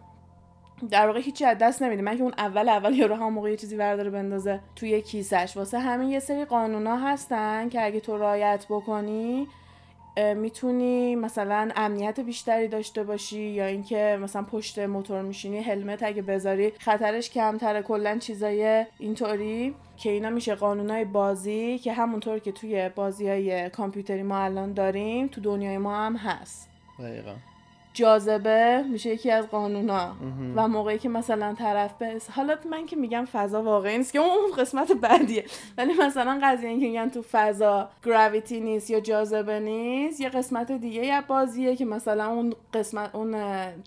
در 0.91 1.07
واقع 1.07 1.19
هیچی 1.19 1.45
از 1.45 1.57
دست 1.57 1.81
نمیده. 1.81 2.01
من 2.01 2.17
که 2.17 2.23
اون 2.23 2.33
اول 2.37 2.69
اول 2.69 2.93
یارو 2.93 3.15
هم 3.15 3.33
موقع 3.33 3.51
یه 3.51 3.57
چیزی 3.57 3.77
برداره 3.77 4.09
بندازه 4.09 4.59
توی 4.75 5.01
کیسش 5.01 5.53
واسه 5.55 5.79
همین 5.79 6.09
یه 6.09 6.19
سری 6.19 6.45
قانونا 6.45 6.97
هستن 6.97 7.69
که 7.69 7.85
اگه 7.85 7.99
تو 7.99 8.17
رایت 8.17 8.65
بکنی 8.69 9.47
می‌تونی 10.35 11.15
مثلا 11.15 11.69
امنیت 11.75 12.19
بیشتری 12.19 12.67
داشته 12.67 13.03
باشی 13.03 13.41
یا 13.41 13.65
اینکه 13.65 14.19
مثلا 14.21 14.43
پشت 14.43 14.79
موتور 14.79 15.21
میشینی 15.21 15.59
هلمت 15.59 16.03
اگه 16.03 16.21
بذاری 16.21 16.71
خطرش 16.79 17.29
کمتره. 17.29 17.81
کلا 17.81 18.17
چیزای 18.17 18.85
اینطوری 18.99 19.75
که 19.97 20.09
اینا 20.09 20.29
میشه 20.29 20.55
قانونای 20.55 21.05
بازی 21.05 21.77
که 21.77 21.93
همونطور 21.93 22.39
که 22.39 22.51
توی 22.51 22.89
بازی 22.89 23.29
های 23.29 23.69
کامپیوتری 23.69 24.23
ما 24.23 24.37
الان 24.37 24.73
داریم 24.73 25.27
تو 25.27 25.41
دنیای 25.41 25.77
ما 25.77 25.95
هم 25.95 26.15
هست. 26.15 26.69
دقیقا. 26.99 27.35
جاذبه 27.93 28.83
میشه 28.91 29.09
یکی 29.09 29.31
از 29.31 29.47
قانونا 29.47 30.15
و 30.55 30.67
موقعی 30.67 30.97
که 30.97 31.09
مثلا 31.09 31.53
طرف 31.53 31.93
به 31.93 32.21
حالا 32.31 32.55
من 32.71 32.85
که 32.85 32.95
میگم 32.95 33.25
فضا 33.31 33.63
واقعی 33.63 33.97
نیست 33.97 34.13
که 34.13 34.19
اون 34.19 34.51
قسمت 34.57 34.91
بعدیه. 34.91 35.45
ولی 35.77 35.93
مثلا 35.93 36.39
قضیه 36.43 36.69
اینکه 36.69 36.85
میگن 36.85 37.09
تو 37.09 37.21
فضا 37.31 37.89
گراویتی 38.05 38.59
نیست 38.59 38.89
یا 38.89 38.99
جاذبه 38.99 39.59
نیست 39.59 40.21
یه 40.21 40.29
قسمت 40.29 40.71
دیگه 40.71 41.05
یه 41.05 41.21
بازیه 41.21 41.75
که 41.75 41.85
مثلا 41.85 42.29
اون 42.29 42.53
قسمت 42.73 43.15
اون 43.15 43.35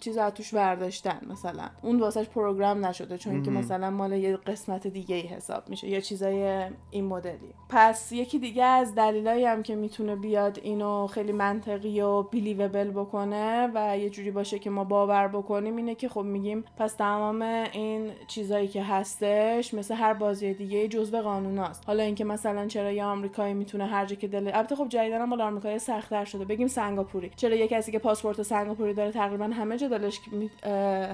چیز 0.01 0.17
از 0.17 0.33
توش 0.33 0.55
برداشتن 0.55 1.21
مثلا. 1.31 1.69
اون 1.83 2.01
واسش 2.01 2.29
پروگرام 2.29 2.87
نشده 2.87 3.19
چون 3.19 3.43
که 3.43 3.51
مثلا 3.51 3.91
مال 3.91 4.13
یه 4.13 4.37
قسمت 4.37 4.87
دیگه 4.87 5.17
ای 5.17 5.23
حساب 5.23 5.69
میشه 5.69 5.89
یا 5.89 6.01
چیزای 6.01 6.67
این 6.91 7.05
مدلی. 7.05 7.55
پس 7.69 8.13
یکی 8.13 8.39
دیگه 8.39 8.65
از 8.65 8.95
دلایلی 8.95 9.45
هم 9.45 9.63
که 9.63 9.75
می‌تونه 9.75 10.17
بیاد 10.17 10.59
اینو 10.63 11.07
خیلی 11.07 11.33
منطقی 11.33 12.01
و 12.01 12.23
بیلیوبل 12.23 12.91
بکنه 12.91 13.71
و 13.75 13.92
یه 13.97 14.11
جوری 14.11 14.31
باشه 14.31 14.59
که 14.59 14.71
ما 14.71 14.85
باور 14.85 15.29
بکنیم 15.29 15.77
اینه 15.77 15.95
که 15.95 16.09
خب 16.09 16.21
میگیم 16.21 16.65
پس 16.79 16.95
تمام 16.95 17.43
این 17.43 18.11
چیزایی 18.29 18.69
که 18.69 18.83
هستش 18.83 19.75
مثل 19.75 19.95
هر 19.95 20.15
بازی 20.15 20.55
دیگه 20.55 20.89
جزء 20.89 21.21
قانوناست. 21.21 21.83
حالا 21.87 22.03
اینکه 22.03 22.25
مثلا 22.25 22.67
چرا 22.67 22.93
یه 22.93 23.05
آمریکایی 23.05 23.55
می‌تونه 23.55 23.87
هر 23.87 24.07
جا 24.07 24.17
که 24.17 24.29
دل 24.29 24.51
البته 24.55 24.77
خب 24.77 24.89
جدیدا 24.89 25.19
هم 25.19 25.29
مال 25.29 25.41
آمریکایی 25.41 25.79
سخت‌تر 25.79 26.25
شده. 26.25 26.45
بگیم 26.45 26.69
سنگاپوری. 26.69 27.31
چرا 27.37 27.55
یه 27.55 27.69
کسی 27.69 27.93
که 27.93 27.99
پاسپورت 27.99 28.43
سنگاپوری 28.43 28.95
داره 28.95 29.13
تقریبا 29.13 29.45
همه 29.45 29.79
جا 29.79 29.89
دلش 29.89 30.21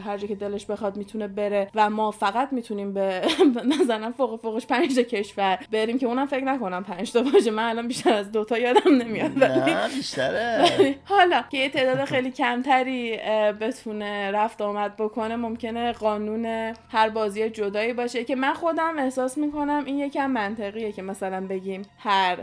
هر 0.04 0.16
جا 0.16 0.26
که 0.26 0.34
دلش 0.34 0.66
بخواد 0.66 0.96
می‌تونه 0.96 1.28
بره 1.28 1.68
و 1.74 1.90
ما 1.90 2.10
فقط 2.10 2.52
می‌تونیم 2.52 2.92
به 2.92 3.22
مثلا 3.80 4.12
فوق 4.16 4.40
فوقش 4.40 4.66
پنج 4.66 4.94
تا 4.94 5.02
کشور 5.02 5.58
بریم 5.72 5.98
که 5.98 6.06
اونم 6.06 6.26
فکر 6.26 6.44
نکنم 6.44 6.84
پنج 6.84 7.12
تا 7.12 7.22
باشه. 7.22 7.50
من 7.50 7.68
الان 7.68 7.88
بیشتر 7.88 8.12
از 8.12 8.32
دو 8.32 8.44
تا 8.44 8.58
یادم 8.58 8.96
نمیاد. 8.96 9.44
نه 9.44 9.88
بیشتره. 9.88 10.94
حالا 11.04 11.42
که 11.50 11.58
یه 11.58 11.68
تعداد 11.68 12.04
خیلی 12.04 12.30
کمتری 12.68 13.16
بتونه 13.60 14.30
رفت 14.30 14.62
آمد 14.62 14.96
بکنه 14.96 15.36
ممکنه 15.36 15.92
قانون 15.92 16.74
هر 16.88 17.08
بازی 17.08 17.50
جدایی 17.50 17.92
باشه. 17.92 18.24
که 18.24 18.36
من 18.36 18.54
خودم 18.54 18.98
احساس 18.98 19.38
می‌کنم 19.38 19.84
این 19.86 19.98
یکم 19.98 20.30
منطقیه 20.30 20.92
که 20.92 21.02
مثلا 21.02 21.46
بگیم 21.46 21.82
هر 21.98 22.36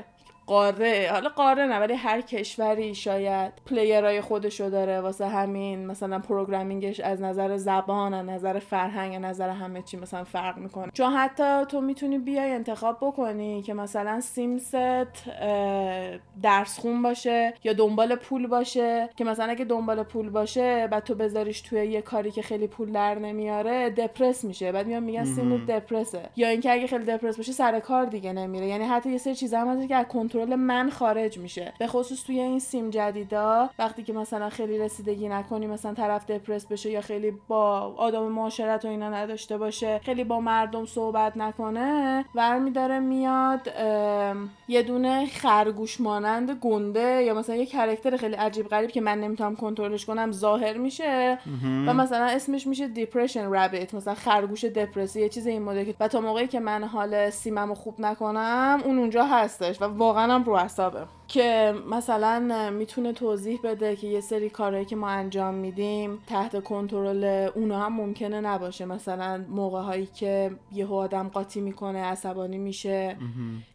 قاره 0.48 1.10
حالا 1.12 1.30
قاره 1.30 1.66
نه 1.66 1.80
ولی 1.80 1.94
هر 1.94 2.22
کشوری 2.22 2.96
شاید 2.96 3.54
پلیرای 3.66 4.22
خودشو 4.22 4.70
داره 4.70 5.02
واسه 5.02 5.28
همین 5.28 5.88
مثلا 5.88 6.20
پروگرامینگش 6.20 7.00
از 7.00 7.22
نظر 7.22 7.58
زبان 7.58 8.14
از 8.14 8.26
نظر 8.26 8.60
فرهنگ 8.60 9.16
از 9.16 9.22
نظر 9.22 9.50
همه 9.50 9.82
چی 9.82 9.98
مثلا 9.98 10.24
فرق 10.24 10.58
می‌کنه. 10.58 10.92
چون 10.94 11.14
حتی 11.14 11.66
تو 11.66 11.82
می‌تونی 11.82 12.18
بیای 12.18 12.52
انتخاب 12.52 12.98
بکنی 13.02 13.62
که 13.62 13.74
مثلا 13.74 14.22
سیمست 14.22 14.76
درس 16.42 16.80
خون 16.80 17.02
باشه 17.02 17.54
یا 17.64 17.74
دنبال 17.74 18.16
پول 18.16 18.48
باشه 18.48 19.10
که 19.16 19.24
مثلا 19.24 19.46
اگه 19.46 19.66
دنبال 19.66 20.04
پول 20.04 20.30
باشه 20.30 20.88
بعد 20.88 21.04
تو 21.04 21.16
بذاریش 21.16 21.62
توی 21.62 21.86
یه 21.86 22.02
کاری 22.02 22.32
که 22.32 22.42
خیلی 22.42 22.68
پول 22.68 22.92
در 22.92 23.20
نمیاره 23.20 23.90
دپرس 23.90 24.44
میشه. 24.44 24.72
بعد 24.72 24.88
میان 24.88 25.04
میگن 25.04 25.26
سیم 25.26 25.66
دپرسه 25.66 26.22
یا 26.36 26.48
اینکه 26.48 26.72
اگه 26.72 26.88
خیلی 26.88 27.06
دپرس 27.06 27.38
باشه 27.38 27.52
سر 27.52 27.80
کار 27.80 28.06
دیگه 28.06 28.34
نمیره. 28.34 28.68
یعنی 28.68 28.84
حتی 28.84 29.10
یه 29.10 29.18
سری 29.18 29.36
چیزا 29.36 29.60
هم 29.60 29.88
که 29.88 29.96
از 29.96 30.06
کنترل 30.36 30.56
من 30.56 30.90
خارج 30.90 31.38
میشه. 31.38 31.74
به 31.80 31.88
خصوص 31.88 32.24
توی 32.24 32.40
این 32.40 32.60
Sim 32.60 32.90
جدیدا 32.90 33.70
وقتی 33.80 34.04
که 34.04 34.14
مثلا 34.14 34.50
خیلی 34.50 34.80
رسیدگی 34.80 35.30
نکنی 35.30 35.68
مثلا 35.68 35.94
طرف 35.94 36.26
دپرس 36.26 36.66
بشه 36.66 36.92
یا 36.92 37.02
خیلی 37.02 37.34
با 37.48 37.80
آدم 37.98 38.24
معاشرت 38.24 38.86
و 38.86 38.88
اینا 38.88 39.10
نداشته 39.10 39.58
باشه 39.58 40.00
خیلی 40.04 40.24
با 40.24 40.40
مردم 40.40 40.86
صحبت 40.86 41.38
نکنه 41.38 42.26
ور 42.36 42.70
داره 42.70 43.00
میاد 43.00 43.68
یه 44.68 44.84
دونه 44.84 45.26
خرگوش 45.26 46.02
مانند 46.02 46.52
گنده 46.52 47.24
یا 47.24 47.34
مثلا 47.34 47.56
یه 47.56 47.66
character 47.66 48.18
خیلی 48.18 48.36
عجیب 48.36 48.68
غریب 48.68 48.92
که 48.92 49.02
من 49.02 49.20
نمی‌تونم 49.20 49.56
کنترلش 49.56 50.06
کنم 50.06 50.32
ظاهر 50.32 50.78
میشه. 50.78 51.40
و 51.88 51.94
مثلا 51.94 52.26
اسمش 52.26 52.68
میشه 52.68 52.88
depression 52.88 53.50
rabbit 53.50 53.94
مثلا 53.94 54.14
خرگوش 54.14 54.66
دپرسی 54.66 55.22
یه 55.22 55.30
چیز 55.30 55.48
این 55.48 55.62
مدل 55.62 55.94
و 56.00 56.08
تا 56.08 56.22
موقعی 56.22 56.48
که 56.48 56.60
من 56.60 56.84
حال 56.84 57.30
Sim 57.30 57.57
مو 57.57 57.76
خوب 57.76 58.02
نکنم 58.02 58.82
اون 58.86 59.00
اونجا 59.00 59.26
هستش 59.26 59.82
و 59.82 59.86
واقعا 59.86 60.25
هم 60.32 60.44
رو 60.44 60.58
حسابه 60.58 61.00
که 61.28 61.74
مثلا 61.90 62.70
می‌تونه 62.70 63.14
توضیح 63.14 63.60
بده 63.64 63.96
که 63.96 64.08
یه 64.08 64.22
سری 64.22 64.50
کارهایی 64.50 64.86
که 64.86 64.96
ما 64.96 65.10
انجام 65.10 65.54
میدیم 65.54 66.20
تحت 66.28 66.64
کنترل 66.64 67.50
اونا 67.56 67.80
هم 67.80 67.94
ممکنه 67.94 68.42
نباشه. 68.42 68.86
مثلا 68.86 69.46
موقع 69.50 69.82
هایی 69.82 70.06
که 70.06 70.52
یه 70.72 70.88
آدم 70.88 71.28
قاطی 71.28 71.62
می‌کنه 71.62 72.04
عصبانی 72.04 72.58
میشه 72.58 73.18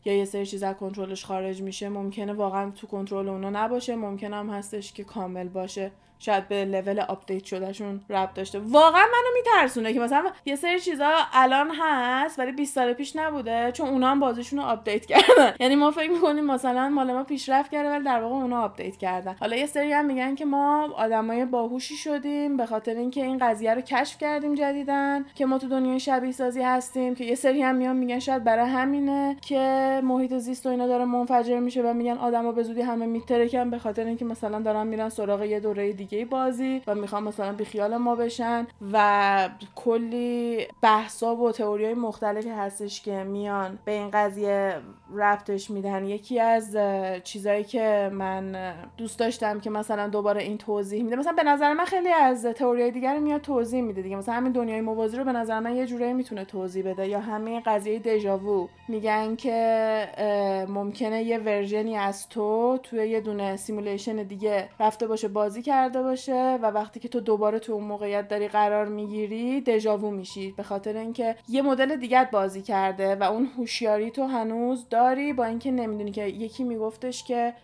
یا 0.05 0.15
یه 0.15 0.25
سری 0.25 0.47
چیز 0.47 0.63
از 0.63 0.77
کنترلش 0.77 1.25
خارج 1.25 1.63
میشه 1.63 1.89
ممکنه 1.89 2.33
واقعا 2.33 2.71
تو 2.71 2.87
کنترل 2.87 3.29
اونا 3.29 3.51
نباشه. 3.51 3.97
ممکنه 3.97 4.37
هم 4.37 4.51
هستش 4.51 4.93
که 4.93 5.05
کامل 5.05 5.49
باشه. 5.49 5.91
شاید 6.21 6.49
به 6.49 6.65
لول 6.65 7.01
آپدیت 7.01 7.45
شدهشون 7.45 8.01
ربط 8.11 8.35
داشته. 8.35 8.59
واقعا 8.59 9.03
منو 9.03 9.35
میترسونه 9.35 9.93
که 9.93 10.01
مثلا 10.01 10.31
یه 10.45 10.57
سری 10.57 10.81
چیزا 10.81 11.11
الان 11.33 11.71
هست 11.81 12.39
ولی 12.39 12.53
20 12.53 12.75
سال 12.75 12.93
پیش 12.93 13.17
نبوده 13.17 13.73
چون 13.73 13.89
اونا 13.89 14.11
هم 14.11 14.21
بازیشون 14.21 14.59
رو 14.59 14.65
آپدیت 14.65 15.07
کردن. 15.07 15.55
یعنی 15.61 15.77
ما 15.77 15.91
فکر 15.91 16.11
می‌کنیم 16.11 16.45
مثلا 16.45 16.89
مال 16.89 17.13
ما 17.13 17.25
پیشرفت 17.25 17.71
کرده 17.71 17.91
ولی 17.91 18.05
در 18.05 18.23
واقع 18.23 18.35
اونا 18.35 18.63
آپدیت 18.63 18.97
کردن. 18.97 19.37
حالا 19.41 19.57
یه 19.57 19.67
سری 19.67 19.93
هم 19.93 20.05
میگن 20.05 20.35
که 20.35 20.45
ما 20.45 20.89
آدمای 20.97 21.45
باهوشی 21.45 21.97
شدیم 21.97 22.57
به 22.57 22.67
خاطر 22.67 22.95
اینکه 22.95 23.25
این 23.25 23.39
قضیه 23.39 23.75
رو 23.75 23.81
کشف 23.81 24.19
کردیم 24.19 24.55
جدیدن 24.55 25.25
که 25.35 25.47
ما 25.47 25.59
تو 25.59 25.69
دنیای 25.69 26.01
شبیه 26.01 26.33
سازی 26.33 26.63
هستیم 26.63 27.15
که 27.15 27.25
یه 27.25 27.35
سری 27.35 27.63
هم 27.63 27.75
میان 27.75 27.97
میگن 27.97 28.19
شاید 28.19 28.45
برای 28.45 28.69
همینه 28.71 29.37
که 29.43 30.01
محیط 30.05 30.35
زیست 30.35 30.67
و 30.67 30.69
اینا 30.69 30.87
داره 30.87 31.05
منفجر 31.05 31.59
میشه 31.59 31.83
و 31.83 31.93
میگن 31.95 32.19
آدما 32.19 32.53
به 32.53 32.63
زودی 32.63 32.81
همه 32.81 33.07
میترکن 33.07 33.71
به 33.71 33.79
خاطر 33.79 34.05
اینکه 34.05 34.25
مثلا 34.25 34.61
دارن 34.61 34.87
میرن 34.87 35.09
سراغ 35.09 35.43
یه 35.43 35.61
دوره 35.61 35.93
دیگه. 35.93 36.10
بازی 36.31 36.83
و 36.87 36.95
می‌خوان 36.95 37.25
مثلا 37.25 37.53
بیخیال 37.53 37.97
ما 37.97 38.15
بشن 38.15 38.67
و 38.93 39.49
کلی 39.75 40.67
بحثا 40.83 41.37
و 41.37 41.53
تئوری 41.53 41.95
مختلفی 41.95 42.49
هستش 42.49 43.03
که 43.03 43.25
میان 43.25 43.79
به 43.85 43.93
این 43.93 44.11
قضیه 44.11 44.77
ربطش 45.15 45.71
میدن. 45.71 46.05
یکی 46.05 46.41
از 46.41 46.77
چیزایی 47.25 47.65
که 47.65 48.11
من 48.13 48.75
دوست 48.97 49.19
داشتم 49.19 49.61
که 49.61 49.71
مثلا 49.71 50.09
دوباره 50.09 50.43
این 50.43 50.59
توضیح 50.59 51.03
میده 51.03 51.17
مثلا 51.17 51.33
به 51.33 51.43
نظر 51.43 51.73
من 51.73 51.85
خیلی 51.85 52.09
از 52.09 52.47
تئوری 52.47 52.91
دیگر 52.91 53.19
میاد 53.19 53.41
توضیح 53.41 53.83
میده 53.83 54.03
دیگه. 54.03 54.17
مثلا 54.17 54.35
همین 54.35 54.53
دنیای 54.53 54.81
موازی 54.81 55.17
رو 55.17 55.25
به 55.25 55.33
نظر 55.33 55.61
من 55.61 55.77
یه 55.77 55.87
جورایی 55.87 56.13
می‌تونه 56.13 56.45
توضیح 56.45 56.85
بده. 56.91 57.09
یا 57.09 57.21
همین 57.21 57.61
قضیه 57.67 57.99
دژاوو 57.99 58.69
میگن 58.89 59.37
که 59.37 60.67
ممکنه 60.69 61.23
یه 61.23 61.39
version 61.39 61.89
ی 61.89 61.97
از 61.97 62.29
تو 62.29 62.79
توی 62.83 63.09
یه 63.09 63.21
دونه 63.21 63.57
simulation 63.57 64.17
دیگه 64.17 64.69
رفته 64.81 65.07
باشه 65.07 65.29
بازی 65.29 65.63
کرده 65.63 66.00
باشه 66.03 66.59
و 66.63 66.67
وقتی 66.67 67.01
که 67.01 67.09
تو 67.09 67.21
دوباره 67.21 67.59
تو 67.59 67.73
اون 67.73 67.85
موقعیت 67.85 68.29
داری 68.29 68.49
قرار 68.49 68.89
می‌گیری 68.89 69.61
دژاوو 69.61 70.11
میشی. 70.11 70.53
به 70.57 70.63
خاطر 70.63 70.97
اینکه 70.97 71.37
یه 71.49 71.63
مدل 71.63 71.97
دیگه 71.97 72.31
بازی 72.31 72.63
کرده 72.63 73.17
و 73.17 73.23
اون 73.23 73.47
هوشیاری 73.59 74.11
تو 74.11 74.25
هنوز 74.25 74.89
داری 74.89 75.33
با 75.33 75.45
اینکه 75.45 75.71
نمی‌دونی 75.71 76.11
که 76.11 76.27
یکی 76.27 76.65
میگفتش 76.65 77.25
که 77.25 77.55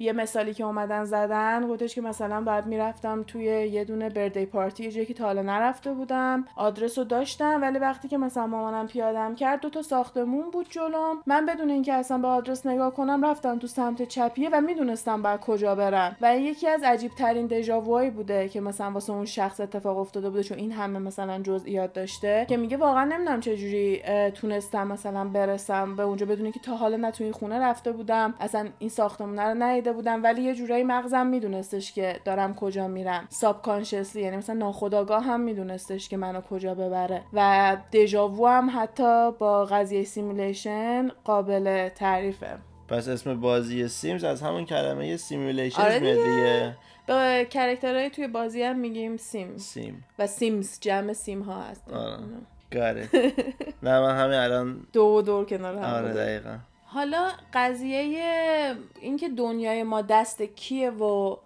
یه 0.00 0.12
مثالی 0.12 0.54
که 0.54 0.64
اومدن 0.64 1.04
زدن 1.04 1.68
گفتش 1.68 1.94
که 1.94 2.00
مثلا 2.00 2.40
بعد 2.40 2.66
می‌رفتم 2.66 3.22
توی 3.22 3.44
یه 3.44 3.84
دونه 3.84 4.08
بردی 4.08 4.46
پارتی 4.46 4.90
جایی 4.90 5.06
که 5.06 5.14
تا 5.14 5.24
حالا 5.24 5.42
نرفته 5.42 5.92
بودم 5.92 6.44
آدرس 6.56 6.98
رو 6.98 7.04
داشتم 7.04 7.58
ولی 7.62 7.78
وقتی 7.78 8.08
که 8.08 8.18
مثلا 8.18 8.46
مامانم 8.46 8.86
پیادم 8.86 9.34
کرد 9.34 9.60
دو 9.60 9.70
تا 9.70 9.82
ساختمون 9.82 10.50
بود 10.50 10.66
جلوم. 10.70 11.22
من 11.26 11.46
بدون 11.46 11.70
اینکه 11.70 11.92
اصلا 11.92 12.18
به 12.18 12.28
آدرس 12.28 12.66
نگاه 12.66 12.94
کنم 12.94 13.24
رفتم 13.24 13.58
تو 13.58 13.66
سمت 13.66 14.02
چپیه 14.02 14.48
و 14.52 14.60
می‌دونستم 14.60 15.22
باید 15.22 15.40
کجا 15.40 15.74
برم. 15.74 16.16
و 16.20 16.38
یکی 16.38 16.68
از 16.68 16.82
عجیب 16.82 17.10
ترین 17.14 17.46
دژاووهایی 17.46 18.10
بوده 18.10 18.48
که 18.48 18.60
مثلا 18.60 18.90
واسه 18.90 19.12
اون 19.12 19.24
شخص 19.24 19.60
اتفاق 19.60 19.98
افتاده 19.98 20.30
بوده 20.30 20.42
چون 20.42 20.58
این 20.58 20.72
همه 20.72 20.98
مثلا 20.98 21.42
جزئیات 21.42 21.92
داشته 21.92 22.46
که 22.48 22.56
میگه 22.56 22.76
واقعا 22.76 23.04
نمی‌دونم 23.04 23.40
چه 23.40 23.56
جوری 23.56 24.02
تونستم 24.30 24.86
مثلا 24.86 25.24
برسم 25.24 25.96
به 25.96 26.02
اونجا 26.02 26.26
بدون 26.26 26.50
که 26.50 26.60
تا 26.60 26.76
حالا 26.76 26.96
نه 26.96 27.32
خونه 27.32 27.58
رفته 27.58 27.92
بودم. 27.92 28.34
اصلا 28.40 28.68
این 28.78 28.90
ساختمون 28.90 29.38
رو 29.38 29.89
بودم 29.92 30.22
ولی 30.22 30.42
یه 30.42 30.54
جورایی 30.54 30.84
مغزم 30.84 31.26
میدونستش 31.26 31.92
که 31.92 32.20
دارم 32.24 32.54
کجا 32.54 32.88
میرم. 32.88 33.26
subconsciously 33.28 34.22
یعنی 34.22 34.36
مثلا 34.36 34.54
ناخداگاه 34.54 35.24
هم 35.24 35.40
میدونستش 35.40 36.08
که 36.08 36.16
منو 36.16 36.40
کجا 36.40 36.74
ببره. 36.74 37.22
و 37.32 37.76
دژاوو 37.92 38.46
هم 38.46 38.70
حتی 38.74 39.32
با 39.32 39.64
قضیه 39.64 40.04
simulation 40.04 41.08
قابل 41.24 41.88
تعریفه. 41.88 42.58
پس 42.88 43.08
اسم 43.08 43.40
بازی 43.40 43.88
Sims 43.88 44.24
از 44.24 44.42
همون 44.42 44.64
کلمه 44.64 45.16
simulation 45.16 45.82
آره 45.82 45.98
دیگه. 45.98 46.76
به 47.06 47.46
character 47.50 47.99
های 47.99 48.10
توی 48.10 48.28
بازی 48.28 48.62
هم 48.62 48.78
میگیم 48.78 49.16
Sim 49.16 49.56
Sim 49.56 50.04
و 50.18 50.26
Sims 50.26 50.80
جمع 50.80 51.12
Sim 51.12 51.42
ها 51.42 51.62
هست 51.62 51.92
آره. 51.92 52.18
نه 53.82 54.00
من 54.00 54.16
همین 54.16 54.38
الان 54.38 54.86
دو 54.92 55.22
دور 55.22 55.44
کنار 55.44 55.76
هم 55.76 55.94
آره 55.94 56.12
دقیقا. 56.12 56.58
حالا 56.92 57.30
قضیه 57.54 58.76
اینکه 59.00 59.28
دنیای 59.28 59.82
ما 59.82 60.02
دست 60.02 60.42
کیه 60.42 60.90
و 60.90 61.36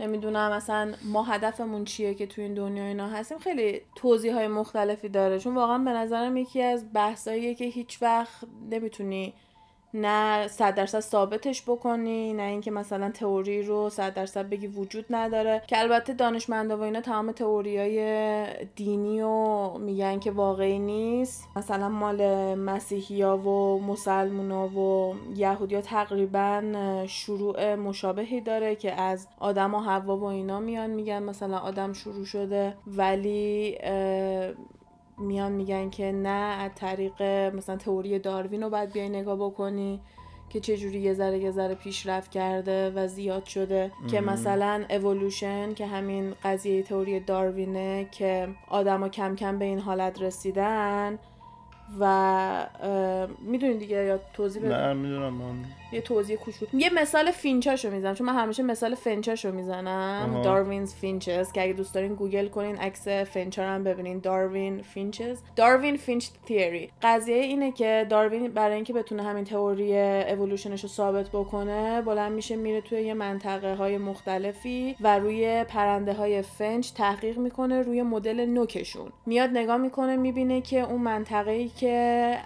نمی‌دونم 0.00 0.52
مثلا 0.52 0.92
ما 1.04 1.22
هدفمون 1.22 1.84
چیه 1.84 2.14
که 2.14 2.26
تو 2.26 2.42
این 2.42 2.54
دنیا 2.54 2.84
اینا 2.84 3.08
هستیم 3.08 3.38
خیلی 3.38 3.80
توضیح 3.96 4.34
های 4.34 4.48
مختلفی 4.48 5.08
داره. 5.08 5.38
چون 5.38 5.54
واقعا 5.54 5.78
به 5.78 5.90
نظرم 5.90 6.36
یکی 6.36 6.62
از 6.62 6.92
بحثاییه 6.92 7.54
که 7.54 7.64
هیچ 7.64 8.02
وقت 8.02 8.44
نمی‌تونی 8.70 9.34
نه 9.94 10.48
صد 10.48 10.74
درصد 10.74 11.00
ثابتش 11.00 11.62
بکنی 11.62 12.32
نه 12.32 12.42
اینکه 12.42 12.70
مثلا 12.70 13.10
تئوری 13.10 13.62
رو 13.62 13.88
صد 13.90 14.14
درصد 14.14 14.48
بگی 14.48 14.66
وجود 14.66 15.04
نداره. 15.10 15.62
که 15.66 15.78
البته 15.78 16.12
دانشمندا 16.14 16.76
و 16.76 16.82
اینا 16.82 17.00
تمام 17.00 17.32
تئوریای 17.32 18.46
دینی 18.76 19.22
و 19.22 19.70
میگن 19.78 20.18
که 20.18 20.30
واقعی 20.30 20.78
نیست. 20.78 21.48
مثلا 21.56 21.88
مال 21.88 22.54
مسیحیا 22.54 23.36
و 23.36 23.82
مسلمونا 23.82 24.68
و 24.68 25.14
یهودیا 25.36 25.80
تقریبا 25.80 26.62
شروع 27.06 27.74
مشابهی 27.74 28.40
داره 28.40 28.76
که 28.76 28.92
از 28.92 29.28
آدم 29.38 29.74
و 29.74 29.78
حوا 29.78 30.16
و 30.16 30.24
اینا 30.24 30.60
میان 30.60 30.90
میگن 30.90 31.22
مثلا 31.22 31.58
آدم 31.58 31.92
شروع 31.92 32.24
شده 32.24 32.76
ولی 32.86 33.78
میان 35.18 35.52
میگن 35.52 35.90
که 35.90 36.12
نه 36.12 36.28
از 36.28 36.70
طریق 36.74 37.22
مثلا 37.54 37.76
تئوری 37.76 38.18
داروین 38.18 38.62
رو 38.62 38.70
باید 38.70 38.92
بیای 38.92 39.08
نگاه 39.08 39.36
بکنی 39.36 40.00
که 40.50 40.60
چجوری 40.60 41.00
یه 41.00 41.14
ذره 41.14 41.38
یه 41.38 41.50
ذره 41.50 41.74
پیشرفت 41.74 42.30
کرده 42.30 42.90
و 42.90 43.06
زیاد 43.06 43.44
شده. 43.44 43.92
که 44.10 44.20
مثلا 44.20 44.84
اولوشن 44.90 45.74
که 45.74 45.86
همین 45.86 46.34
قضیه 46.44 46.82
تئوری 46.82 47.20
داروینه 47.20 48.08
که 48.10 48.48
آدما 48.68 49.08
کم 49.08 49.36
کم 49.36 49.58
به 49.58 49.64
این 49.64 49.78
حالت 49.78 50.22
رسیدن 50.22 51.18
و 52.00 52.66
می‌دونین 53.40 53.78
دیگه 53.78 54.04
یا 54.04 54.18
توضیح 54.32 54.62
بدم 54.62 54.74
نه 54.74 54.92
می‌دونم 54.92 55.32
من 55.34 55.64
یه 55.92 56.00
توضیح 56.00 56.36
کوچولو 56.36 56.70
یه 56.74 56.90
مثال 56.94 57.30
فنچاشو 57.30 57.90
می‌زنم 57.90 58.14
چون 58.14 58.26
من 58.26 58.34
همیشه 58.34 58.62
مثال 58.62 58.94
فنچاشو 58.94 59.52
می‌زنم. 59.52 60.42
Darwin's 60.44 60.94
finches 60.94 61.52
که 61.52 61.62
اگه 61.62 61.72
دوست 61.72 61.94
دارین 61.94 62.14
گوگل 62.14 62.48
کنین 62.48 62.76
عکس 62.76 63.08
فنچا 63.08 63.52
رو 63.52 63.74
هم 63.74 63.84
ببینین. 63.84 64.18
Darwin 64.18 64.82
finches 64.82 65.38
Darwin 65.56 65.96
finch 65.96 66.28
theory. 66.46 66.90
قضیه 67.02 67.36
اینه 67.36 67.72
که 67.72 68.06
داروین 68.10 68.48
برای 68.48 68.74
اینکه 68.74 68.92
بتونه 68.92 69.22
همین 69.22 69.44
تئوری 69.44 69.98
اولوشنش 69.98 70.82
رو 70.82 70.88
ثابت 70.88 71.28
بکنه 71.28 72.02
بلند 72.02 72.32
میشه 72.32 72.56
میره 72.56 72.80
توی 72.80 73.02
یه 73.02 73.14
منطقه 73.14 73.74
های 73.74 73.98
مختلفی 73.98 74.96
و 75.00 75.18
روی 75.18 75.64
پرنده 75.64 76.12
های 76.12 76.42
فنچ 76.42 76.92
تحقیق 76.92 77.38
می‌کنه 77.38 77.82
روی 77.82 78.02
مدل 78.02 78.46
نوکشون. 78.46 79.12
میاد 79.26 79.50
نگاه 79.50 79.76
می‌کنه 79.76 80.16
می‌بینه 80.16 80.60
که 80.60 80.80
اون 80.80 81.00
منطقه 81.00 81.50
ای 81.50 81.68
که 81.68 82.38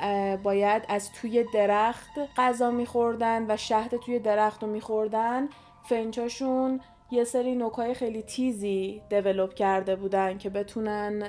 باید 0.42 0.82
از 0.88 1.12
توی 1.12 1.44
درخت 1.54 2.10
غذا 2.36 2.70
میخوردن 2.70 3.31
و 3.48 3.56
شهد 3.56 3.96
توی 3.96 4.18
درخت 4.18 4.62
رو 4.62 4.68
میخوردن 4.68 5.48
فنچاشون 5.84 6.80
یه 7.10 7.24
سری 7.24 7.54
نوکای 7.54 7.94
خیلی 7.94 8.22
تیزی 8.22 9.02
دیولوب 9.08 9.54
کرده 9.54 9.96
بودن 9.96 10.38
که 10.38 10.50
بتونن 10.50 11.22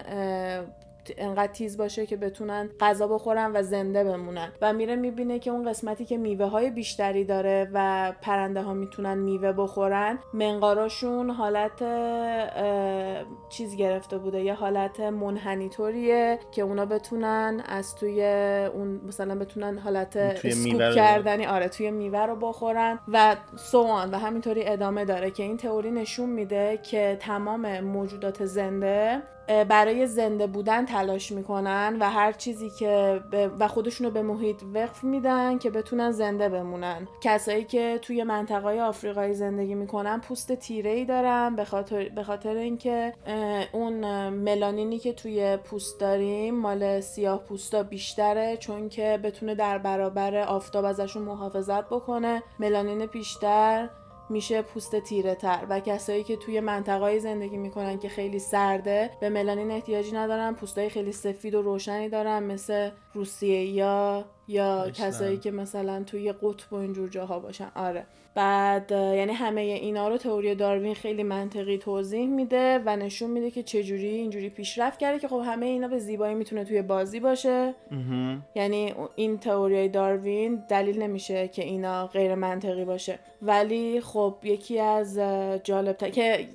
انقدر 1.18 1.54
تیز 1.54 1.78
باشه 1.78 2.06
که 2.06 2.18
بتونن 2.18 2.70
غذا 2.80 3.08
بخورن 3.08 3.52
و 3.54 3.64
زنده 3.64 4.04
بمونن. 4.04 4.52
و 4.62 4.74
میره 4.74 4.96
می‌بینه 4.96 5.40
که 5.40 5.52
اون 5.52 5.70
قسمتی 5.70 6.06
که 6.06 6.18
میوه 6.18 6.46
های 6.46 6.70
بیشتری 6.70 7.24
داره 7.24 7.70
و 7.74 8.12
پرنده 8.22 8.62
ها 8.62 8.74
می‌تونن 8.74 9.18
میوه 9.18 9.52
بخورن 9.52 10.20
منقاراشون 10.34 11.30
حالت 11.30 11.84
چیز 13.50 13.76
گرفته 13.76 14.18
بوده. 14.18 14.44
یه 14.44 14.54
حالت 14.54 15.00
منحنیطوریه 15.00 16.40
که 16.52 16.62
اونا 16.62 16.86
بتونن 16.86 17.64
از 17.66 17.96
توی 17.96 18.24
اون 18.74 19.02
مثلا 19.08 19.36
بتونن 19.36 19.78
حالت 19.78 20.18
اسکوپ 20.18 20.96
کردنی 20.96 21.46
آره 21.46 21.68
توی 21.68 21.92
میوه 21.92 22.20
رو 22.20 22.36
بخورن 22.36 23.00
و 23.08 23.36
سوان 23.56 24.12
و 24.12 24.18
همینطوری 24.18 24.68
ادامه 24.68 25.06
داره 25.06 25.32
که 25.32 25.44
این 25.44 25.58
تئوری 25.58 25.92
نشون 25.92 26.30
میده 26.30 26.80
که 26.84 27.18
تمام 27.20 27.80
موجودات 27.80 28.46
زنده 28.46 29.22
برای 29.48 30.08
زنده 30.08 30.48
بودن 30.48 30.86
تلاش 30.86 31.32
می‌کنن 31.32 31.98
و 32.00 32.10
هر 32.10 32.32
چیزی 32.32 32.70
که 32.70 33.22
و 33.60 33.68
خودشونو 33.68 34.10
به 34.10 34.22
محیط 34.22 34.62
وقف 34.74 35.04
میدن 35.04 35.58
که 35.58 35.70
بتونن 35.70 36.12
زنده 36.12 36.50
بمونن. 36.50 37.08
کسایی 37.22 37.64
که 37.64 38.00
توی 38.02 38.24
منطقه 38.24 38.82
آفریقایی 38.82 39.34
زندگی 39.34 39.76
می‌کنن 39.76 40.20
پوست 40.20 40.52
تیره 40.52 40.90
ای 40.90 41.06
دارن 41.06 41.56
به 41.56 41.66
خاطر, 41.66 42.10
به 42.10 42.24
خاطر 42.24 42.56
اینکه 42.56 43.14
اون 43.72 44.30
ملانینی 44.30 45.00
که 45.00 45.14
توی 45.14 45.58
پوست 45.58 46.00
داریم 46.00 46.56
مال 46.56 47.00
سیاه 47.00 47.44
پوستا 47.44 47.84
بیشتره 47.84 48.58
چون 48.58 48.90
که 48.90 49.20
بتونه 49.24 49.56
در 49.56 49.78
برابر 49.78 50.38
آفتاب 50.38 50.86
ازشون 50.86 51.24
محافظت 51.24 51.86
بکنه. 51.86 52.44
ملانین 52.60 53.06
بیشتر 53.06 53.90
میشه 54.34 54.62
پوست 54.62 55.00
تیره 55.00 55.36
تر. 55.36 55.66
و 55.70 55.80
کسایی 55.80 56.24
که 56.24 56.36
توی 56.36 56.60
منطقه 56.60 57.20
زندگی 57.20 57.58
می‌کنن 57.58 58.00
که 58.00 58.10
خیلی 58.10 58.40
سرده 58.40 59.10
به 59.22 59.30
ملانین 59.30 59.72
احتیاجی 59.72 60.12
ندارن 60.12 60.54
پوستای 60.54 60.90
خیلی 60.90 61.12
سفید 61.12 61.56
و 61.56 61.62
روشنی 61.62 62.10
دارن 62.10 62.44
مثل 62.44 62.90
روسیه 63.14 63.66
یا 63.66 64.26
یا 64.48 64.90
کسایی 64.92 65.38
که 65.38 65.52
مثلا 65.52 66.04
توی 66.04 66.32
قطب 66.32 66.74
و 66.74 66.76
اینجور 66.76 67.10
جاها 67.10 67.40
باشن. 67.40 67.72
آره. 67.76 68.06
بعد 68.36 68.92
یعنی 68.92 69.34
همه 69.34 69.62
اینا 69.62 70.08
رو 70.08 70.18
تئوری 70.18 70.56
داروین 70.56 70.94
خیلی 70.94 71.24
منطقی 71.24 71.78
توضیح 71.78 72.28
میده 72.28 72.82
و 72.86 72.96
نشون 72.96 73.30
میده 73.30 73.52
که 73.52 73.64
چجوری 73.64 74.08
اینجوری 74.08 74.50
پیشرفت 74.50 75.00
کرده 75.00 75.20
که 75.20 75.28
خب 75.28 75.42
همه 75.46 75.66
اینا 75.66 75.88
به 75.88 76.00
زیبایی 76.00 76.36
می‌تونه 76.36 76.66
توی 76.66 76.82
بازی 76.82 77.20
باشه. 77.20 77.74
یعنی 78.56 78.94
این 79.16 79.38
تئوری 79.38 79.90
داروین 79.90 80.64
دلیل 80.70 81.02
نمیشه 81.02 81.48
که 81.48 81.64
اینا 81.64 82.08
غیر 82.08 82.36
منطقی 82.36 82.86
باشه. 82.86 83.20
ولی 83.42 84.02
خب 84.02 84.36
یکی 84.44 84.80
از 84.80 85.20
جالب 85.64 85.98
که 85.98 86.48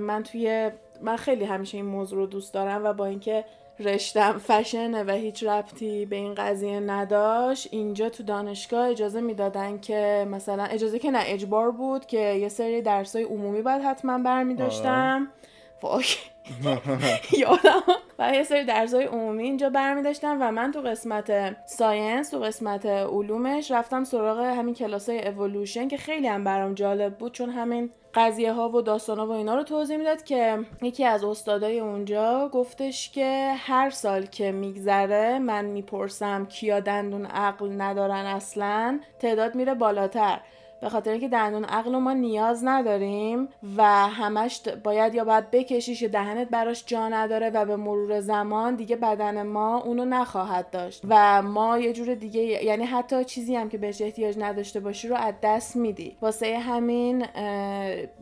من 0.00 0.22
توی 0.22 0.70
من 1.02 1.16
خیلی 1.16 1.44
همیشه 1.44 1.76
این 1.76 1.86
موضوع 1.86 2.18
رو 2.18 2.26
دوست 2.26 2.54
دارم 2.54 2.84
و 2.84 2.92
با 2.92 3.06
اینکه 3.06 3.44
رشتم 3.80 4.38
فشنه 4.38 5.04
و 5.04 5.10
هیچ 5.10 5.44
ربطی 5.44 6.06
به 6.06 6.16
این 6.16 6.34
قضیه 6.34 6.80
نداشت. 6.80 7.68
اینجا 7.70 8.08
تو 8.08 8.22
دانشگاه 8.22 8.88
اجازه 8.88 9.20
می‌دادن 9.20 9.78
که 9.78 10.26
مثلا 10.30 10.64
اجازه 10.64 10.98
که 10.98 11.10
نه 11.10 11.22
اجبار 11.26 11.70
بود 11.70 12.06
که 12.06 12.20
یه 12.20 12.48
سری 12.48 12.82
درسای 12.82 13.22
عمومی 13.22 13.62
باید 13.62 13.82
حتما 13.82 14.18
برمی 14.18 14.54
داشتم 14.54 15.28
یادم 17.38 17.82
و 18.18 18.34
یه 18.34 18.42
سری 18.42 18.64
درسای 18.64 19.04
عمومی 19.04 19.42
اینجا 19.42 19.70
برمی 19.70 20.02
داشتم 20.02 20.36
و 20.40 20.52
من 20.52 20.72
تو 20.72 20.80
قسمت 20.80 21.56
ساینس 21.66 22.30
تو 22.30 22.38
قسمت 22.38 22.86
علومش 22.86 23.70
رفتم 23.70 24.04
سراغ 24.04 24.38
همین 24.38 24.74
کلاسای 24.74 25.28
اولوشن 25.28 25.88
که 25.88 25.96
خیلی 25.96 26.28
هم 26.28 26.44
برام 26.44 26.74
جالب 26.74 27.18
بود 27.18 27.32
چون 27.32 27.50
همین 27.50 27.90
قضیه 28.14 28.52
ها 28.52 28.68
و 28.68 28.82
داستان 28.82 29.18
ها 29.18 29.26
و 29.26 29.30
اینا 29.30 29.54
رو 29.54 29.62
توضیح 29.62 29.96
می‌داد 29.96 30.24
که 30.24 30.58
یکی 30.82 31.04
از 31.04 31.24
استادای 31.24 31.80
اونجا 31.80 32.48
گفتش 32.52 33.10
که 33.10 33.54
هر 33.56 33.90
سال 33.90 34.26
که 34.26 34.52
میگذره 34.52 35.38
من 35.38 35.64
می‌پرسم 35.64 36.46
کیا 36.46 36.80
دندون 36.80 37.26
عقل 37.26 37.80
ندارن 37.80 38.26
اصلا 38.26 39.00
تعداد 39.18 39.54
میره 39.54 39.74
بالاتر. 39.74 40.40
به 40.80 40.88
خاطر 40.88 41.10
اینکه 41.10 41.28
دندون 41.28 41.64
عقل 41.64 41.96
ما 41.96 42.12
نیاز 42.12 42.64
نداریم 42.64 43.48
و 43.76 43.82
همش 44.08 44.60
باید 44.84 45.14
یا 45.14 45.24
باید 45.24 45.50
بکشیش 45.50 46.02
دهنت 46.02 46.48
براش 46.48 46.84
جا 46.86 47.08
نداره 47.08 47.50
و 47.50 47.64
به 47.64 47.76
مرور 47.76 48.20
زمان 48.20 48.74
دیگه 48.74 48.96
بدن 48.96 49.42
ما 49.42 49.80
اونو 49.80 50.04
نخواهد 50.04 50.70
داشت. 50.70 51.02
و 51.08 51.42
ما 51.42 51.78
یه 51.78 51.92
جور 51.92 52.14
دیگه 52.14 52.40
یعنی 52.64 52.84
حتی 52.84 53.24
چیزی 53.24 53.56
هم 53.56 53.68
که 53.68 53.78
بهش 53.78 54.02
احتیاج 54.02 54.36
نداشته 54.38 54.80
باشی 54.80 55.08
رو 55.08 55.16
از 55.16 55.34
دست 55.42 55.76
میدی. 55.76 56.16
واسه 56.22 56.58
همین 56.58 57.26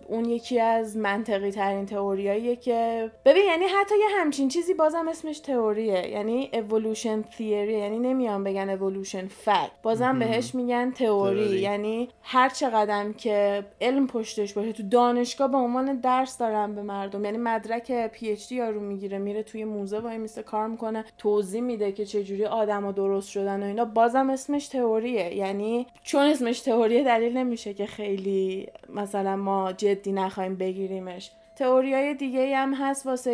اون 0.09 0.25
یکی 0.25 0.61
از 0.61 0.97
منطقی 0.97 1.51
ترین 1.51 1.87
تئوریاییه 1.87 2.57
که 2.57 3.11
ببین 3.25 3.45
یعنی 3.45 3.65
حتی 3.65 3.95
یه 3.99 4.07
همچین 4.21 4.49
چیزی 4.49 4.75
بازم 4.75 5.09
اسمش 5.09 5.39
تئوریه. 5.39 6.09
یعنی 6.09 6.51
evolution 6.53 7.37
theory 7.37 7.43
یعنی 7.71 7.99
نمیان 7.99 8.45
بگن 8.45 8.79
evolution 8.79 9.47
fact. 9.47 9.71
بازم 9.83 10.19
بهش 10.19 10.55
میگن 10.55 10.91
تئوری. 10.91 11.61
یعنی 11.61 12.09
هر 12.23 12.48
چقدر 12.49 13.13
که 13.13 13.65
علم 13.81 14.07
پشتش 14.07 14.53
باشه 14.53 14.73
تو 14.73 14.83
دانشگاه 14.83 15.51
به 15.51 15.57
عنوان 15.57 15.97
درس 16.01 16.39
دارن 16.39 16.75
به 16.75 16.83
مردم. 16.83 17.25
یعنی 17.25 17.39
مدرک 17.39 18.07
پی 18.07 18.31
اچ 18.31 18.49
دی 18.49 18.55
یارو 18.55 18.81
می‌گیره 18.81 19.19
میره 19.19 19.43
توی 19.43 19.65
موزه 19.65 19.99
وای 19.99 20.19
میسه 20.19 20.43
کار 20.43 20.69
می‌کنه 20.69 21.05
توضیح 21.19 21.61
میده 21.61 21.93
که 21.93 22.07
چجوری 22.07 22.45
آدما 22.45 22.93
درست 22.93 23.29
شدن 23.29 23.63
و 23.63 23.67
اینا. 23.67 23.85
بازم 23.85 24.31
اسمش 24.31 24.69
تئوریه. 24.69 25.37
یعنی 25.37 25.87
چون 26.03 26.23
اسمش 26.23 26.61
تئوریه 26.61 27.05
دلیل 27.05 27.37
نمیشه 27.37 27.75
که 27.75 27.87
خیلی 27.87 28.69
مثلا 28.89 29.37
ما 29.37 29.73
جدی 29.73 30.13
نخوایم 30.13 30.55
بگیریمش. 30.55 31.31
های 31.61 32.15
دیگه 32.15 32.57
هم 32.57 32.75
هست 32.75 33.07
واسه 33.07 33.31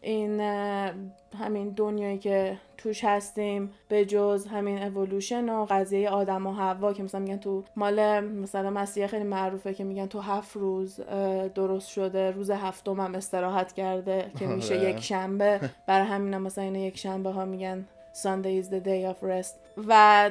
این 0.00 0.40
همین 1.38 1.68
دنیایی 1.68 2.18
که 2.18 2.56
توش 2.78 3.04
هستیم 3.04 3.70
به 3.88 4.04
جز 4.04 4.46
همین 4.46 4.82
اولوشن 4.82 5.48
و 5.48 5.66
قضیه 5.70 6.10
آدم 6.10 6.46
و 6.46 6.52
هوا 6.52 6.92
که 6.92 7.02
مثلا 7.02 7.20
میگن 7.20 7.36
تو 7.36 7.64
مال 7.76 8.20
مثلا 8.20 8.70
مسیح 8.70 9.06
خیلی 9.06 9.24
معروفه 9.24 9.74
که 9.74 9.84
میگن 9.84 10.06
تو 10.06 10.20
هفت 10.20 10.56
روز 10.56 11.00
درست 11.54 11.88
شده 11.88 12.30
روز 12.30 12.50
هفتم 12.50 13.00
هم 13.00 13.14
استراحت 13.14 13.72
کرده 13.72 14.30
که 14.38 14.46
میشه 14.46 14.78
آره. 14.78 14.90
یک 14.90 15.00
شنبه. 15.00 15.60
برای 15.86 16.06
همین 16.06 16.38
مثلا 16.38 16.64
این 16.64 16.74
یک 16.74 16.98
شنبه 16.98 17.30
ها 17.30 17.44
میگن 17.44 17.84
Sunday 18.22 18.56
is 18.62 18.68
the 18.68 18.80
day 18.80 19.04
of 19.04 19.22
rest. 19.22 19.54
و 19.88 20.30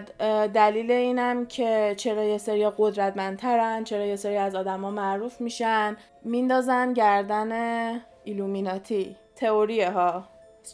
دلیل 0.53 0.91
اینم 0.91 1.45
که 1.45 1.93
چرا 1.97 2.23
یه 2.23 2.37
سری 2.37 2.69
قدرتمندترن 2.77 3.83
چرا 3.83 4.05
یه 4.05 4.15
سری 4.15 4.37
از 4.37 4.55
آدما 4.55 4.91
معروف 4.91 5.41
میشن 5.41 5.97
میندازن 6.23 6.93
گردن 6.93 7.51
ایلومیناتی 8.23 9.15
تئوریه 9.35 9.91
ها. 9.91 10.23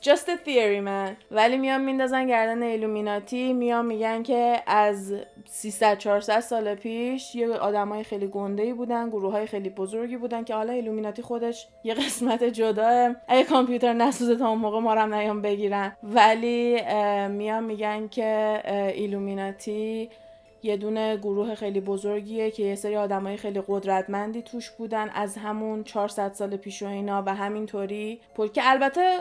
Just 0.02 0.30
a 0.30 0.38
theory 0.46 0.80
man. 0.80 1.18
ولی 1.32 1.58
میان 1.58 1.82
میندازن 1.82 2.28
گردن 2.28 2.64
ایلومیناتی 2.64 3.54
میان 3.54 3.86
میگن 3.86 4.24
که 4.24 4.64
از 4.68 5.14
300 5.46 5.98
400 5.98 6.40
سال 6.40 6.76
پیش 6.76 7.36
یه 7.36 7.48
آدمای 7.48 8.04
خیلی 8.04 8.28
گنده 8.28 8.64
ای 8.64 8.74
بودن 8.74 9.10
گروه 9.10 9.32
های 9.32 9.46
خیلی 9.46 9.70
بزرگی 9.70 10.18
بودن 10.18 10.44
که 10.44 10.56
حالا 10.56 10.74
ایلومیناتی 10.74 11.22
خودش 11.22 11.68
یه 11.84 11.94
قسمت 11.94 12.44
جداه. 12.44 13.16
اگه 13.28 13.44
کامپیوتر 13.44 13.94
نسوزه 13.94 14.36
تا 14.36 14.50
اون 14.50 14.60
موقع 14.60 14.80
ما 14.80 14.94
هم 14.94 15.14
نیان 15.14 15.42
بگیرن. 15.42 15.98
ولی 16.04 16.82
میان 17.28 17.64
میگن 17.64 18.08
که 18.08 18.62
ایلومیناتی 18.96 20.10
یه 20.64 20.78
دونه 20.78 21.18
گروه 21.18 21.56
خیلی 21.56 21.82
بزرگیه 21.82 22.52
که 22.52 22.64
یه 22.64 22.76
سری 22.76 22.96
آدمای 22.96 23.38
خیلی 23.38 23.64
قدرتمندی 23.68 24.42
توش 24.42 24.70
بودن. 24.72 25.10
از 25.10 25.38
همون 25.38 25.84
400 25.84 26.34
سال 26.34 26.58
پیش 26.58 26.84
و 26.84 26.88
اینا 26.88 27.24
و 27.26 27.36
همینطوری. 27.36 28.22
پر 28.36 28.48
که 28.48 28.62
البته 28.66 29.20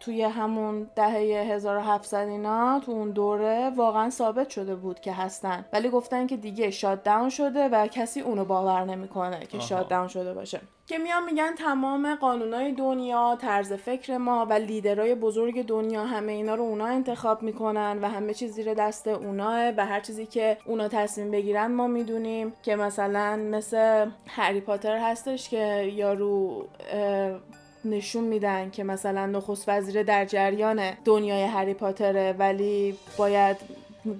توی 0.00 0.22
همون 0.22 0.90
دهه 0.96 1.52
1700 1.52 2.28
اینا 2.28 2.80
تو 2.86 2.92
اون 2.92 3.10
دوره 3.10 3.70
واقعا 3.76 4.10
ثابت 4.10 4.50
شده 4.50 4.74
بود 4.74 5.00
که 5.00 5.12
هستن. 5.12 5.64
ولی 5.72 5.88
گفتن 5.88 6.26
که 6.26 6.36
دیگه 6.36 6.70
شات 6.70 7.02
داون 7.02 7.28
شده 7.28 7.68
و 7.68 7.86
کسی 7.86 8.20
اونو 8.20 8.44
باور 8.44 8.84
نمی‌کنه 8.84 9.46
که 9.46 9.58
شات 9.58 9.88
داون 9.88 10.08
شده 10.08 10.34
باشه. 10.34 10.60
که 10.86 10.98
میان 10.98 11.24
میگن 11.24 11.54
تمام 11.54 12.14
قانونای 12.14 12.72
دنیا 12.72 13.38
طرز 13.40 13.72
فکر 13.72 14.16
ما 14.16 14.46
و 14.46 14.52
لیدرای 14.52 15.14
بزرگ 15.14 15.66
دنیا 15.66 16.04
همه 16.04 16.32
اینا 16.32 16.54
رو 16.54 16.62
اونا 16.62 16.86
انتخاب 16.86 17.42
می‌کنن 17.42 17.98
و 18.02 18.08
همه 18.08 18.34
چیز 18.34 18.52
زیر 18.52 18.74
دست 18.74 19.08
اوناه 19.08 19.70
و 19.76 19.86
هر 19.86 20.00
چیزی 20.00 20.26
که 20.26 20.58
اونا 20.64 20.88
تصمیم 20.88 21.30
بگیرن 21.30 21.66
ما 21.66 21.86
می‌دونیم 21.86 22.52
که 22.62 22.76
مثلا 22.76 23.36
مثل 23.36 24.10
هری 24.26 24.60
پاتر 24.60 24.96
هستش 24.96 25.48
که 25.48 25.92
یارو 25.94 26.64
نشون 27.84 28.24
میدن 28.24 28.70
که 28.70 28.84
مثلا 28.84 29.26
نخست 29.26 29.68
وزیر 29.68 30.02
در 30.02 30.24
جریان 30.24 30.80
دنیای 31.04 31.42
هری 31.42 31.74
پاتره 31.74 32.34
ولی 32.38 32.94
باید 33.16 33.56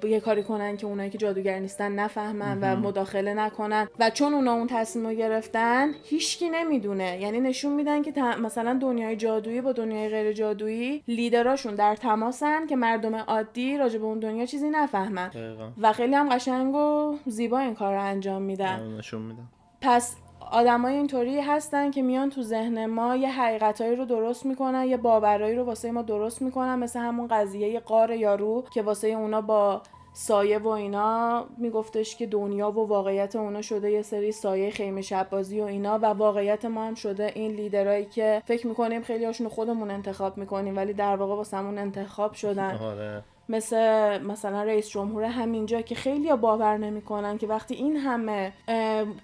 یه 0.04 0.20
کاری 0.20 0.42
کنن 0.42 0.76
که 0.76 0.86
اونایی 0.86 1.10
که 1.10 1.18
جادوگر 1.18 1.58
نیستن 1.58 1.92
نفهمن 1.92 2.58
و 2.60 2.76
مداخله 2.76 3.34
نکنن. 3.34 3.88
و 3.98 4.10
چون 4.10 4.34
اونا 4.34 4.52
اون 4.52 4.66
تصمیم 4.66 5.06
رو 5.06 5.14
گرفتن 5.14 5.92
هیچکی 6.04 6.50
نمی‌دونه. 6.50 7.20
یعنی 7.20 7.40
نشون 7.40 7.72
میدن 7.72 8.02
که 8.02 8.22
مثلا 8.22 8.78
دنیای 8.82 9.16
جادویی 9.16 9.60
با 9.60 9.72
دنیای 9.72 10.08
غیر 10.08 10.32
جادویی 10.32 11.02
لیدراشون 11.08 11.74
در 11.74 11.96
تماسن 11.96 12.66
که 12.66 12.76
مردم 12.76 13.14
عادی 13.14 13.78
راجع 13.78 13.98
به 13.98 14.04
اون 14.04 14.18
دنیا 14.18 14.46
چیزی 14.46 14.70
نفهمن. 14.70 15.30
و 15.78 15.92
خیلی 15.92 16.14
هم 16.14 16.28
قشنگ 16.28 16.74
و 16.74 17.16
زیبا 17.26 17.58
این 17.58 17.74
کار 17.74 17.94
رو 17.94 18.02
انجام 18.02 18.42
میدن. 18.42 19.00
میدن. 19.12 19.48
پس 19.80 20.16
آدمای 20.50 20.94
اینطوری 20.94 21.40
هستن 21.40 21.90
که 21.90 22.02
میان 22.02 22.30
تو 22.30 22.42
ذهن 22.42 22.86
ما 22.86 23.16
یه 23.16 23.30
حقیقتایی 23.30 23.96
رو 23.96 24.04
درست 24.04 24.46
می‌کنن 24.46 24.84
یه 24.84 24.96
باورایی 24.96 25.56
رو 25.56 25.64
واسه 25.64 25.90
ما 25.90 26.02
درست 26.02 26.42
می‌کنن 26.42 26.78
مثل 26.78 27.00
همون 27.00 27.26
قضیه 27.26 27.80
قار 27.80 28.10
یارو 28.10 28.64
که 28.70 28.82
واسه 28.82 29.08
اونا 29.08 29.40
با 29.40 29.82
سایه 30.12 30.58
و 30.58 30.68
اینا 30.68 31.44
میگفتش 31.58 32.16
که 32.16 32.26
دنیا 32.26 32.70
و 32.70 32.88
واقعیت 32.88 33.36
اونا 33.36 33.62
شده 33.62 33.90
یه 33.90 34.02
سری 34.02 34.32
سایه 34.32 34.70
خیمه 34.70 35.02
شبازی 35.02 35.60
و 35.60 35.64
اینا 35.64 35.98
و 35.98 36.06
واقعیت 36.06 36.64
ما 36.64 36.84
هم 36.84 36.94
شده 36.94 37.32
این 37.34 37.50
لیدرایی 37.50 38.04
که 38.04 38.42
فکر 38.44 38.66
می‌کنیم 38.66 39.02
خیلی 39.02 39.24
هاشون 39.24 39.48
خودمون 39.48 39.90
انتخاب 39.90 40.36
می‌کنیم 40.36 40.76
ولی 40.76 40.92
در 40.92 41.16
واقع 41.16 41.34
واسمون 41.34 41.78
انتخاب 41.78 42.32
شدن 42.32 42.76
آره. 42.76 43.22
مثل 43.50 44.18
مثلا 44.22 44.62
رئیس 44.62 44.88
جمهور 44.88 45.24
همینجا 45.24 45.80
که 45.80 45.94
خیلی 45.94 46.36
باور 46.36 46.76
نمی‌کنن 46.76 47.38
که 47.38 47.46
وقتی 47.46 47.74
این 47.74 47.96
همه 47.96 48.52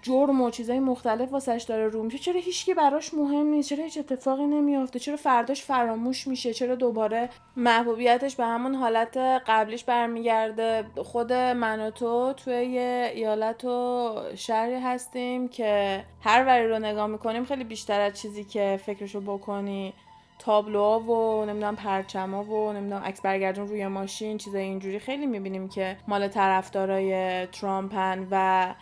جرم 0.02 0.40
و 0.40 0.50
چیزای 0.50 0.80
مختلف 0.80 1.32
واسش 1.32 1.64
داره 1.68 1.88
رو 1.88 2.02
میشه 2.02 2.18
چرا 2.18 2.40
هیچکی 2.40 2.74
براش 2.74 3.14
مهم 3.14 3.46
نیست؟ 3.46 3.68
چرا 3.68 3.84
هیچ 3.84 3.98
اتفاقی 3.98 4.46
نمیافته؟ 4.46 4.98
چرا 4.98 5.16
فرداش 5.16 5.62
فراموش 5.62 6.26
میشه؟ 6.26 6.54
چرا 6.54 6.74
دوباره 6.74 7.28
محبوبیتش 7.56 8.36
به 8.36 8.44
همون 8.44 8.74
حالت 8.74 9.16
قبلیش 9.46 9.84
برمیگرده؟ 9.84 10.84
خود 10.96 11.32
من 11.32 11.80
و 11.80 11.90
تو 11.90 12.32
توی 12.32 12.64
یه 12.64 13.12
ایالت 13.14 13.64
و 13.64 14.14
شهری 14.34 14.74
هستیم 14.74 15.48
که 15.48 16.04
هر 16.20 16.44
وری 16.46 16.68
رو 16.68 16.78
نگاه 16.78 17.06
می‌کنیم 17.06 17.44
خیلی 17.44 17.64
بیشتر 17.64 18.00
از 18.00 18.20
چیزی 18.20 18.44
که 18.44 18.80
فکرشو 18.86 19.20
بکنی. 19.20 19.94
تابلوها 20.38 21.00
و 21.00 21.44
نمی‌دونم 21.44 21.76
پرچما 21.76 22.44
و 22.44 22.72
نمی‌دونم 22.72 23.02
عکس 23.02 23.20
برگردون 23.20 23.68
روی 23.68 23.86
ماشین 23.86 24.38
چیزای 24.38 24.62
اینجوری 24.62 24.98
خیلی 24.98 25.26
می‌بینیم 25.26 25.68
که 25.68 25.96
مال 26.08 26.28
طرفدارای 26.28 27.46
ترامپن 27.46 28.26
و 28.30 28.74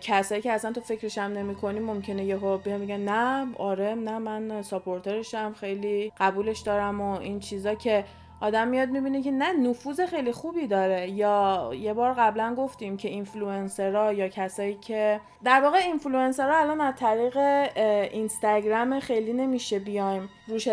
کسایی 0.00 0.42
که 0.42 0.52
اصلا 0.52 0.72
تو 0.72 0.80
فکرش 0.80 1.18
هم 1.18 1.32
نمی‌کنی 1.32 1.80
ممکنه 1.80 2.24
یهو 2.24 2.58
بیا 2.58 2.78
میگن 2.78 3.00
نه 3.00 3.46
آره 3.58 3.94
نه 3.94 4.18
من 4.18 4.62
supporter 4.62 5.30
شم 5.30 5.52
خیلی 5.60 6.12
قبولش 6.18 6.60
دارم 6.60 7.00
و 7.00 7.18
این 7.18 7.40
چیزا 7.40 7.74
که 7.74 8.04
آدم 8.40 8.68
میاد 8.68 8.88
می‌بینه 8.88 9.22
که 9.22 9.30
نه 9.30 9.52
نفوذ 9.52 10.00
خیلی 10.00 10.32
خوبی 10.32 10.66
داره. 10.66 11.10
یا 11.10 11.70
یه 11.74 11.94
بار 11.94 12.12
قبلا 12.12 12.54
گفتیم 12.54 12.96
که 12.96 13.08
اینفلوئنسرها 13.08 14.12
یا 14.12 14.28
کسایی 14.28 14.74
که 14.74 15.20
در 15.44 15.60
واقع 15.60 15.78
اینفلوئنسرها 15.78 16.58
الان 16.58 16.80
از 16.80 16.94
طریق 16.96 17.36
اینستاگرام 18.12 19.00
خیلی 19.00 19.32
نمیشه 19.32 19.78
بیایم. 19.78 20.28
روش 20.48 20.68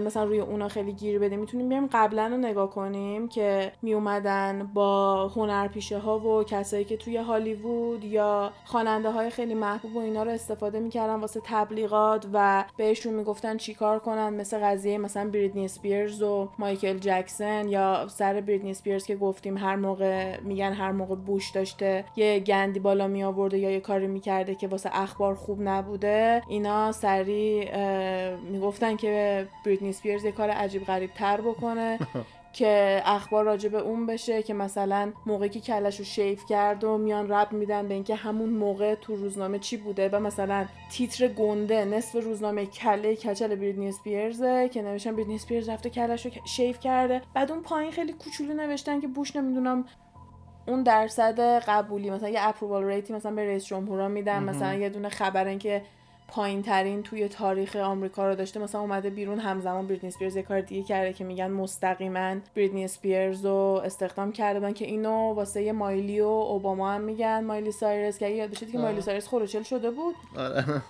مثلا 0.00 0.24
روی 0.24 0.40
اونا 0.40 0.68
خیلی 0.68 0.92
گیر 0.92 1.18
بده. 1.18 1.36
می‌تونیم 1.36 1.68
بیایم 1.68 1.88
قبلا 1.92 2.26
رو 2.26 2.36
نگاه 2.36 2.70
کنیم 2.70 3.28
که 3.28 3.72
میومدن 3.82 4.70
با 4.74 5.28
هنرپیشه 5.28 5.98
ها 5.98 6.18
و 6.18 6.44
کسایی 6.44 6.84
که 6.84 6.96
توی 6.96 7.16
هالیوود 7.16 8.04
یا 8.04 8.52
خواننده 8.64 9.10
های 9.10 9.30
خیلی 9.30 9.54
محبوب 9.54 9.96
و 9.96 9.98
اینا 9.98 10.22
رو 10.22 10.30
استفاده 10.30 10.80
می‌کردن 10.80 11.14
واسه 11.14 11.40
تبلیغات 11.44 12.26
و 12.32 12.64
بهشون 12.76 13.14
می‌گفتن 13.14 13.56
چیکار 13.56 13.98
کنن. 13.98 14.34
مثل 14.34 14.58
قضیه 14.58 14.98
مثلا 14.98 15.30
بریتنی 15.30 15.64
اسپیرز 15.64 16.22
و 16.22 16.48
مایکل 16.58 16.98
جکسن 16.98 17.68
یا 17.68 18.08
سر 18.08 18.40
بریتنی 18.40 18.70
اسپیرز 18.70 19.06
که 19.06 19.16
گفتیم 19.16 19.58
هر 19.58 19.76
موقع 19.76 20.40
میگن 20.40 20.72
هر 20.72 20.92
موقع 20.92 21.14
بوش 21.14 21.50
داشته 21.50 22.04
یه 22.16 22.40
گندی 22.40 22.80
بالا 22.80 23.08
می 23.08 23.24
آورده 23.24 23.58
یا 23.58 23.70
یه 23.70 23.80
کاری 23.80 24.06
می‌کرده 24.06 24.54
که 24.54 24.68
واسه 24.68 24.90
اخبار 24.92 25.34
خوب 25.34 25.58
نبوده 25.62 26.42
اینا 26.48 26.92
سری 26.92 27.68
می‌گفتن 28.50 28.96
که 28.96 29.11
بریتنی 29.64 29.88
اسپیرز 29.88 30.24
یه 30.24 30.32
کار 30.32 30.50
عجیب 30.50 30.84
غریب 30.84 31.10
تر 31.14 31.40
بکنه 31.40 31.98
که 32.52 33.02
اخبار 33.04 33.44
راجع 33.44 33.68
به 33.68 33.78
اون 33.78 34.06
بشه 34.06 34.42
که 34.42 34.54
مثلا 34.54 35.12
موقعی 35.26 35.48
که 35.48 35.60
کلش 35.60 35.98
رو 35.98 36.04
شیف 36.04 36.44
کرد 36.46 36.84
و 36.84 36.98
میان 36.98 37.28
رب 37.28 37.52
میدن 37.52 37.88
به 37.88 37.94
اینکه 37.94 38.14
همون 38.14 38.48
موقع 38.48 38.94
تو 38.94 39.16
روزنامه 39.16 39.58
چی 39.58 39.76
بوده 39.76 40.08
و 40.08 40.20
مثلا 40.20 40.66
تیتر 40.90 41.28
گنده 41.28 41.84
نصف 41.84 42.24
روزنامه 42.24 42.66
کله 42.66 43.16
کچل 43.16 43.54
بریدنی 43.54 43.88
اسپیرزه 43.88 44.68
که 44.68 44.82
نوشتن 44.82 45.16
بریدنی 45.16 45.34
اسپیرز 45.34 45.68
رفته 45.68 45.90
کلش 45.90 46.26
رو 46.26 46.32
شیف 46.44 46.80
کرده. 46.80 47.22
بعد 47.34 47.52
اون 47.52 47.62
پایین 47.62 47.90
خیلی 47.90 48.12
کوچولو 48.12 48.54
نوشتن 48.54 49.00
که 49.00 49.08
بوش 49.08 49.36
نمی‌دونم 49.36 49.84
اون 50.66 50.82
درصد 50.82 51.40
قبولی 51.40 52.10
مثلا 52.10 52.28
یه 52.28 52.48
approval 52.48 52.84
rate 52.84 53.06
ی 53.06 53.12
مثلا 53.12 53.34
به 53.34 53.46
رئیس 53.46 53.64
جمهورا 53.64 54.08
میدن 54.08 54.42
مثلا 54.42 54.74
یه 54.74 54.88
دونه 54.88 55.08
خبرن 55.08 55.58
که 55.58 55.82
پایین 56.32 56.62
ترین 56.62 57.02
توی 57.02 57.28
تاریخ 57.28 57.76
آمریکا 57.76 58.28
رو 58.28 58.34
داشته. 58.34 58.60
مثلا 58.60 58.80
اومده 58.80 59.10
بیرون 59.10 59.38
همزمان 59.38 59.86
بریتنی 59.86 60.08
اسپیرز 60.08 60.36
یه 60.36 60.42
کار 60.42 60.60
دیگه 60.60 60.82
کرده 60.82 61.12
که 61.12 61.24
میگن 61.24 61.50
مستقیما 61.50 62.36
بریتنی 62.56 62.84
اسپیرز 62.84 63.44
رو 63.44 63.80
استخدام 63.84 64.32
کرده 64.32 64.60
بودن 64.60 64.72
که 64.72 64.84
اینو 64.84 65.34
واسه 65.34 65.72
مایلی 65.72 66.20
و 66.20 66.26
اوباما 66.26 66.92
هم 66.92 67.00
میگن 67.00 67.44
مایلی 67.44 67.72
سایرس 67.72 68.18
که 68.18 68.28
یادشه 68.28 68.66
که 68.66 68.78
مایلی 68.78 69.00
سایرس 69.00 69.28
خل 69.28 69.43
و 69.43 69.47
چل 69.47 69.62
شده 69.62 69.90
بود. 69.90 70.14
آره. 70.36 70.82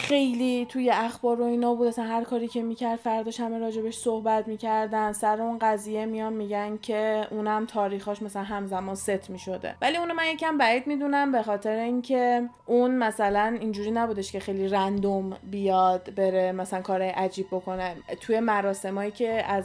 خیلی 0.00 0.66
توی 0.68 0.90
اخبار 0.90 1.40
و 1.40 1.44
اینا 1.44 1.74
بود. 1.74 1.88
اصلا 1.88 2.04
هر 2.04 2.24
کاری 2.24 2.48
که 2.48 2.62
می‌کرد 2.62 2.98
فرداش 2.98 3.40
همه 3.40 3.58
راجبش 3.58 3.96
صحبت 3.96 4.48
می‌کردن. 4.48 5.12
سر 5.12 5.42
اون 5.42 5.58
قضیه 5.58 6.06
میان 6.06 6.32
میگن 6.32 6.78
که 6.82 7.26
اونم 7.30 7.66
تاریخاش 7.66 8.22
مثلا 8.22 8.42
همزمان 8.42 8.94
ست 8.94 9.30
می‌شده. 9.30 9.74
ولی 9.82 9.96
اونو 9.96 10.14
من 10.14 10.26
یکم 10.26 10.58
بعید 10.58 10.86
می‌دونم 10.86 11.32
به 11.32 11.42
خاطر 11.42 11.76
اینکه 11.76 12.48
اون 12.66 12.90
مثلا 12.90 13.56
اینجوری 13.60 13.90
نبودش 13.90 14.32
که 14.32 14.40
خیلی 14.40 14.68
random 14.68 15.36
بیاد 15.50 16.14
بره 16.14 16.52
مثلا 16.52 16.80
کار 16.80 17.02
عجیب 17.02 17.46
بکنه. 17.46 17.96
توی 18.20 18.40
مراسمایی 18.40 19.10
که 19.10 19.44
از 19.46 19.64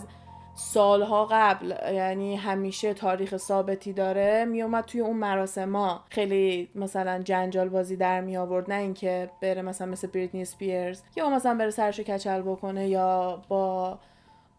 سالها 0.56 1.26
قبل 1.32 1.76
یعنی 1.94 2.36
همیشه 2.36 2.94
تاریخ 2.94 3.38
ثابتی 3.38 3.94
داره 3.94 4.46
میومد 4.46 4.86
توی 4.86 5.02
اون 5.02 5.18
مراسما 5.18 6.04
خیلی 6.10 6.70
مثلا 6.76 7.22
جنجال 7.22 7.70
بازی 7.70 7.96
در 7.96 8.22
می 8.22 8.38
آورد 8.38 8.72
نه 8.72 8.76
اینکه 8.76 9.30
بره 9.42 9.62
مثلا 9.62 9.88
مثل 9.88 10.08
بریتنی 10.08 10.46
سپیرز 10.46 11.02
یا 11.16 11.30
مثلا 11.30 11.58
بره 11.58 11.70
سرشو 11.70 12.04
کچل 12.04 12.42
بکنه 12.42 12.88
یا 12.88 13.42
با 13.48 13.98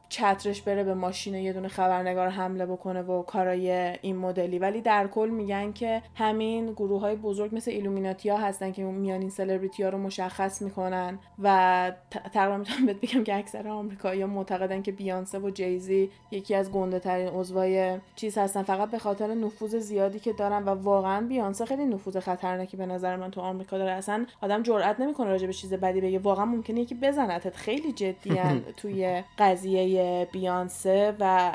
چترش 0.09 0.63
بره 0.63 0.85
به 0.85 0.95
ماشین 0.95 1.35
یه 1.35 1.53
دونه 1.53 1.69
خبرنگار 1.69 2.29
حمله 2.29 2.67
بکنه 2.67 3.03
و 3.03 3.23
کارای 3.23 3.71
این 4.03 4.17
مدلی. 4.17 4.59
ولی 4.59 4.81
در 4.81 5.07
کل 5.07 5.29
میگن 5.29 5.73
که 5.73 6.03
همین 6.15 6.73
گروه 6.73 7.01
های 7.01 7.17
بزرگ 7.17 7.55
مثل 7.55 7.71
ایلومیناتیا 7.71 8.37
هستن 8.37 8.73
که 8.73 8.83
میان 8.83 9.21
این 9.21 9.31
سلبریتی 9.31 9.83
ها 9.83 9.89
رو 9.89 9.99
مشخص 9.99 10.63
می‌کنن 10.63 11.19
و 11.43 11.93
تقریبا 12.33 12.57
می‌تونم 12.57 12.87
بهت 12.87 13.01
بگم 13.01 13.25
که 13.25 13.37
اکثر 13.37 13.69
آمریکایی‌ها 13.69 14.29
معتقدن 14.29 14.83
که 14.83 14.93
بیانسه 14.93 15.39
و 15.39 15.51
جیزی 15.51 16.11
یکی 16.31 16.55
از 16.55 16.73
گنده 16.73 16.99
ترین 16.99 17.29
عضوای 17.29 17.99
چیز 18.17 18.39
هستن. 18.39 18.63
فقط 18.63 18.91
به 18.91 18.99
خاطر 18.99 19.35
نفوذ 19.35 19.77
زیادی 19.77 20.19
که 20.19 20.33
دارن 20.33 20.63
و 20.63 20.69
واقعا 20.69 21.27
بیانسه 21.27 21.65
خیلی 21.65 21.85
نفوذ 21.85 22.17
خطرناکی 22.17 22.77
به 22.77 22.87
نظر 22.87 23.17
من 23.17 23.31
تو 23.31 23.41
آمریکا 23.41 23.79
داره. 23.79 23.91
اصلا 23.91 24.27
آدم 24.41 24.63
جرئت 24.63 25.01
نمی‌کنه 25.01 25.31
راجع 25.31 25.47
به 25.47 25.53
چیز 25.53 25.75
بدی 25.75 26.01
بگه. 26.01 26.19
واقعا 26.19 26.45
ممکنه 26.45 26.81
یکی 26.81 26.95
بزنتت. 26.95 27.57
خیلی 27.57 27.93
جدیان 27.93 28.63
توی 28.81 29.23
قضیه 29.39 29.96
بیانسه 30.33 31.17
و 31.21 31.53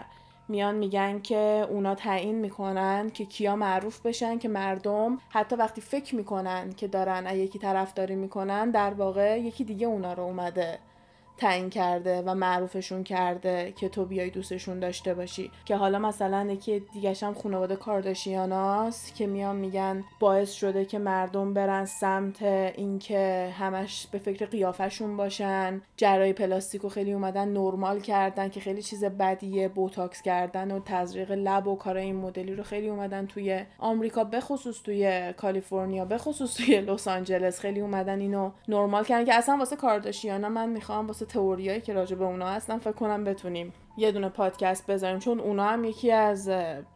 میان 0.48 0.76
میگن 0.76 1.20
که 1.22 1.68
اونا 1.70 1.96
تعیین 1.96 2.36
می‌کنن 2.36 3.10
که 3.10 3.26
کیا 3.26 3.56
معروف 3.56 4.02
بشن 4.02 4.38
که 4.38 4.50
مردم 4.50 5.20
حتی 5.30 5.56
وقتی 5.56 5.82
فکر 5.82 6.16
می‌کنن 6.16 6.74
که 6.74 6.88
دارن 6.88 7.36
یکی 7.36 7.60
طرفداری 7.60 8.16
می‌کنن 8.16 8.72
در 8.72 8.94
واقع 8.94 9.39
یکی 9.39 9.64
دیگه 9.64 9.88
اونا 9.88 10.14
رو 10.14 10.24
اومده. 10.24 10.80
تعیین 11.42 11.70
کرده 11.70 12.22
و 12.22 12.36
معروفشون 12.36 13.04
کرده 13.04 13.74
که 13.80 13.89
تو 13.89 14.06
بیای 14.06 14.30
دوستشون 14.30 14.80
داشته 14.80 15.14
باشی. 15.14 15.52
که 15.66 15.76
حالا 15.76 16.00
مثلا 16.00 16.52
یکی 16.52 16.80
دیگه 16.94 17.14
هم 17.22 17.34
خانواده 17.34 17.76
کارداشیاناست 17.76 19.16
که 19.16 19.28
میان 19.28 19.56
میگن 19.56 20.04
باعث 20.20 20.52
شده 20.52 20.86
که 20.86 21.00
مردم 21.00 21.54
برن 21.54 21.86
سمت 21.86 22.42
اینکه 22.44 23.54
همش 23.60 24.08
به 24.12 24.18
فکر 24.18 24.46
قیافشون 24.46 25.18
باشن. 25.18 25.82
جراحی 25.97 26.34
پلاستیکو 26.34 26.89
خیلی 26.89 27.14
اومدن 27.14 27.48
نرمال 27.48 28.00
کردن 28.00 28.50
که 28.50 28.60
خیلی 28.60 28.82
چیز 28.82 29.04
بدیه 29.04 29.68
بوتاکس 29.68 30.22
کردن 30.22 30.72
و 30.72 30.80
تزریق 30.86 31.32
لب 31.32 31.68
و 31.68 31.76
کار 31.76 31.98
این 31.98 32.16
مدلی 32.16 32.56
رو 32.56 32.64
خیلی 32.64 32.89
اومدن 32.89 33.26
توی 33.26 33.64
آمریکا 33.80 34.24
بخصوص 34.24 34.82
توی 34.82 35.34
کالیفرنیا 35.38 36.06
بخصوص 36.06 36.54
توی 36.54 36.82
لس 36.82 37.08
آنجلس. 37.08 37.60
خیلی 37.60 37.80
اومدن 37.80 38.20
اینو 38.20 38.52
نرمال 38.68 39.04
کردن 39.04 39.26
که 39.26 39.34
اصلا 39.34 39.58
واسه 39.58 39.76
کارداشیانا 39.76 40.50
من 40.50 40.70
می‌خوام 40.70 41.08
واسه 41.08 41.30
تئوریایی 41.34 41.82
که 41.82 41.93
راجع 41.93 42.15
به 42.15 42.25
اونا 42.25 42.47
هستن 42.47 42.77
فکر 42.77 42.91
کنم 42.91 43.23
بتونیم 43.23 43.73
یه 43.97 44.11
دونه 44.11 44.29
پادکست 44.29 44.88
بذاریم 44.88 45.19
چون 45.19 45.39
اونا 45.39 45.65
هم 45.65 45.84
یکی 45.84 46.11
از 46.11 46.51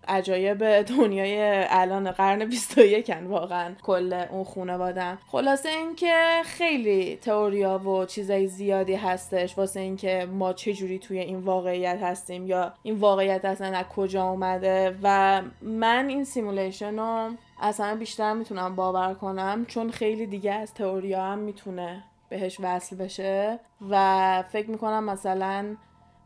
عجایب 0.07 0.81
دنیای 0.81 1.65
الان 1.69 2.11
قرن 2.11 2.45
21 2.45 3.11
واقعا 3.27 3.73
کل 3.83 4.13
اون 4.31 4.43
خانوادن 4.43 5.17
خلاصه 5.31 5.69
اینکه 5.69 6.41
خیلی 6.45 7.15
تئوریا 7.15 7.77
و 7.79 8.05
چیزای 8.05 8.47
زیادی 8.47 8.95
هستش 8.95 9.57
واسه 9.57 9.79
اینکه 9.79 10.27
ما 10.31 10.53
چجوری 10.53 10.99
توی 10.99 11.19
این 11.19 11.39
واقعیت 11.39 11.99
هستیم 12.01 12.47
یا 12.47 12.73
این 12.83 12.95
واقعیت 12.95 13.45
اصلا 13.45 13.77
از 13.77 13.85
کجا 13.85 14.23
اومده. 14.23 14.95
و 15.03 15.41
من 15.61 16.09
این 16.09 16.23
سیمولیشن 16.23 16.99
رو 16.99 17.29
اصلا 17.61 17.95
بیشتر 17.95 18.33
می‌تونم 18.33 18.75
باور 18.75 19.13
کنم 19.13 19.65
چون 19.65 19.91
خیلی 19.91 20.25
دیگه 20.25 20.53
از 20.53 20.73
تئوریا 20.73 21.23
هم 21.23 21.39
می‌تونه 21.39 22.03
بهش 22.35 22.57
وصل 22.59 22.95
بشه 22.95 23.59
و 23.89 24.43
فکر 24.49 24.69
می‌کنم 24.69 25.03
مثلا 25.03 25.75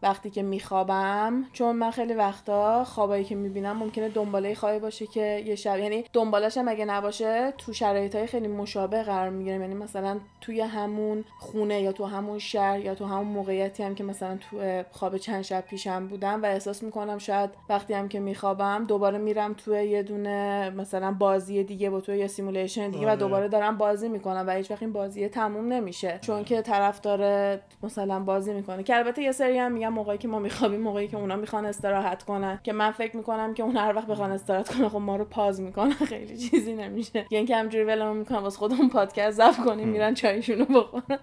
وقتی 0.03 0.29
که 0.29 0.41
میخوابم 0.43 1.45
چون 1.53 1.75
من 1.75 1.91
خیلی 1.91 2.13
وقتا 2.13 2.83
خوابایی 2.83 3.23
که 3.23 3.35
می‌بینم 3.35 3.77
ممکنه 3.77 4.09
دنباله 4.09 4.55
خوابی 4.55 4.79
باشه 4.79 5.07
که 5.07 5.43
یه 5.45 5.55
شب 5.55 5.79
یعنی 5.79 6.05
دنبالش 6.13 6.57
هم 6.57 6.67
اگه 6.67 6.85
نباشه 6.85 7.53
تو 7.57 7.73
شرایط 7.73 8.15
های 8.15 8.27
خیلی 8.27 8.47
مشابه 8.47 9.03
قرار 9.03 9.29
می‌گیرم. 9.29 9.61
یعنی 9.61 9.73
مثلا 9.73 10.19
توی 10.41 10.61
همون 10.61 11.23
خونه 11.39 11.81
یا 11.81 11.91
تو 11.91 12.05
همون 12.05 12.39
شهر 12.39 12.79
یا 12.79 12.95
تو 12.95 13.05
همون 13.05 13.27
موقعیتی 13.27 13.83
هم 13.83 13.95
که 13.95 14.03
مثلا 14.03 14.37
تو 14.37 14.83
خواب 14.91 15.17
چند 15.17 15.41
شب 15.41 15.61
پیشم 15.61 16.07
بودم 16.07 16.43
و 16.43 16.45
احساس 16.45 16.83
می‌کنم 16.83 17.17
شاید 17.17 17.49
وقتی 17.69 17.93
هم 17.93 18.07
که 18.09 18.19
میخوابم 18.19 18.85
دوباره 18.87 19.17
میرم 19.17 19.53
توی 19.53 19.83
یه 19.83 20.03
دونه 20.03 20.69
مثلا 20.69 21.11
بازی 21.11 21.63
دیگه 21.63 21.89
با 21.89 22.01
تو 22.01 22.15
یه 22.15 22.27
simulation 22.27 22.89
دیگه 22.89 23.05
و 23.05 23.09
آره. 23.09 23.19
دوباره 23.19 23.47
دارم 23.47 23.77
بازی 23.77 24.09
می‌کنم 24.09 24.43
و 24.47 24.51
هیچ 24.51 24.71
وقت 24.71 24.81
این 24.81 24.93
بازی 24.93 25.27
تموم 25.27 25.73
نمیشه. 25.73 26.19
چون 26.21 26.43
که 26.43 26.61
طرف 26.61 27.01
داره 27.01 27.61
مثلا 27.83 28.19
بازی 28.19 28.53
می‌کنه. 28.53 28.83
که 28.83 28.95
البته 28.95 29.21
یه 29.21 29.31
سری 29.31 29.57
هم 29.57 29.77
موقعی 29.89 30.17
که 30.17 30.27
ما 30.27 30.39
میخوابیم 30.39 30.81
موقعی 30.81 31.07
که 31.07 31.17
اونا 31.17 31.35
می‌خوان 31.35 31.65
استراحت 31.65 32.23
کنن. 32.23 32.59
که 32.63 32.73
من 32.73 32.91
فکر 32.91 33.17
می‌کنم 33.17 33.53
که 33.53 33.63
اون 33.63 33.77
هر 33.77 33.95
وقت 33.95 34.07
بخوان 34.07 34.31
استراحت 34.31 34.75
کنن 34.75 34.89
خب 34.89 34.97
ما 34.97 35.15
رو 35.15 35.25
pause 35.25 35.61
می‌کنن. 35.61 35.93
خیلی 36.13 36.37
چیزی 36.37 36.73
نمیشه. 36.73 37.25
یعنی 37.31 37.45
که 37.45 37.55
همجوری 37.55 37.83
ولمون 37.83 38.17
می‌کنن 38.17 38.37
واسه 38.37 38.57
خودمون 38.57 38.89
پادکست 38.89 39.37
ضبط 39.37 39.57
کنیم 39.65 39.87
میرن 39.87 40.13
چایشونو 40.13 40.65
بخورن. 40.65 41.19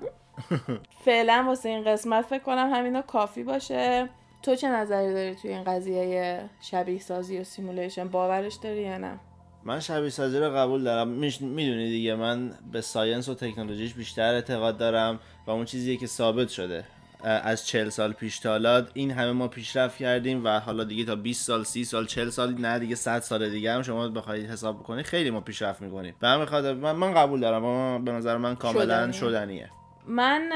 فعلا 1.04 1.44
واسه 1.46 1.68
این 1.68 1.84
قسمت 1.84 2.24
فکر 2.24 2.42
کنم 2.42 2.70
همینا 2.74 3.02
کافی 3.02 3.42
باشه. 3.42 4.08
تو 4.42 4.54
چه 4.54 4.68
نظری 4.68 5.14
داری 5.14 5.34
توی 5.34 5.50
این 5.50 5.64
قضیه 5.64 6.40
شبیه 6.60 6.98
سازی 6.98 7.38
و 7.38 7.44
simulation 7.44 8.08
باورش 8.08 8.54
داری 8.54 8.82
یا 8.82 8.98
نه؟ 8.98 9.20
من 9.64 9.80
شبیه 9.80 10.08
سازی 10.08 10.38
رو 10.38 10.50
قبول 10.50 10.84
دارم. 10.84 11.08
می‌دونی 11.08 11.88
دیگه 11.88 12.14
من 12.14 12.50
به 12.72 12.80
science 12.80 13.28
و 13.28 13.34
تکنولوژیش 13.34 13.94
بیشتر 13.94 14.34
اعتقاد 14.34 14.76
دارم 14.76 15.20
و 15.46 15.50
اون 15.50 15.64
چیزیه 15.64 15.96
که 15.96 16.06
ثابت 16.06 16.48
شده. 16.48 16.84
از 17.26 17.66
40 17.66 17.88
سال 17.88 18.12
پیش 18.12 18.38
تا 18.38 18.50
حالا 18.50 18.86
این 18.94 19.10
همه 19.10 19.32
ما 19.32 19.48
پیشرفت 19.48 19.98
کردیم 19.98 20.44
و 20.44 20.60
حالا 20.60 20.84
دیگه 20.84 21.04
تا 21.04 21.16
20 21.16 21.46
سال 21.46 21.64
30 21.64 21.84
سال 21.84 22.06
40 22.06 22.30
سال 22.30 22.54
نه 22.54 22.78
دیگه 22.78 22.94
100 22.94 23.20
سال 23.20 23.50
دیگه 23.50 23.72
هم 23.72 23.82
شما 23.82 24.08
بخواید 24.08 24.50
حساب 24.50 24.78
بکنید 24.78 25.06
خیلی 25.06 25.30
ما 25.30 25.40
پیشرفت 25.40 25.82
می‌کنیم. 25.82 26.14
به 26.20 26.28
همین 26.28 26.46
خاطر 26.46 26.74
من, 26.74 26.92
من 26.92 27.14
قبول 27.14 27.40
دارم 27.40 28.04
به 28.04 28.12
نظر 28.12 28.36
من 28.36 28.54
کاملا 28.56 29.12
شدنیه. 29.12 29.70
من 30.08 30.50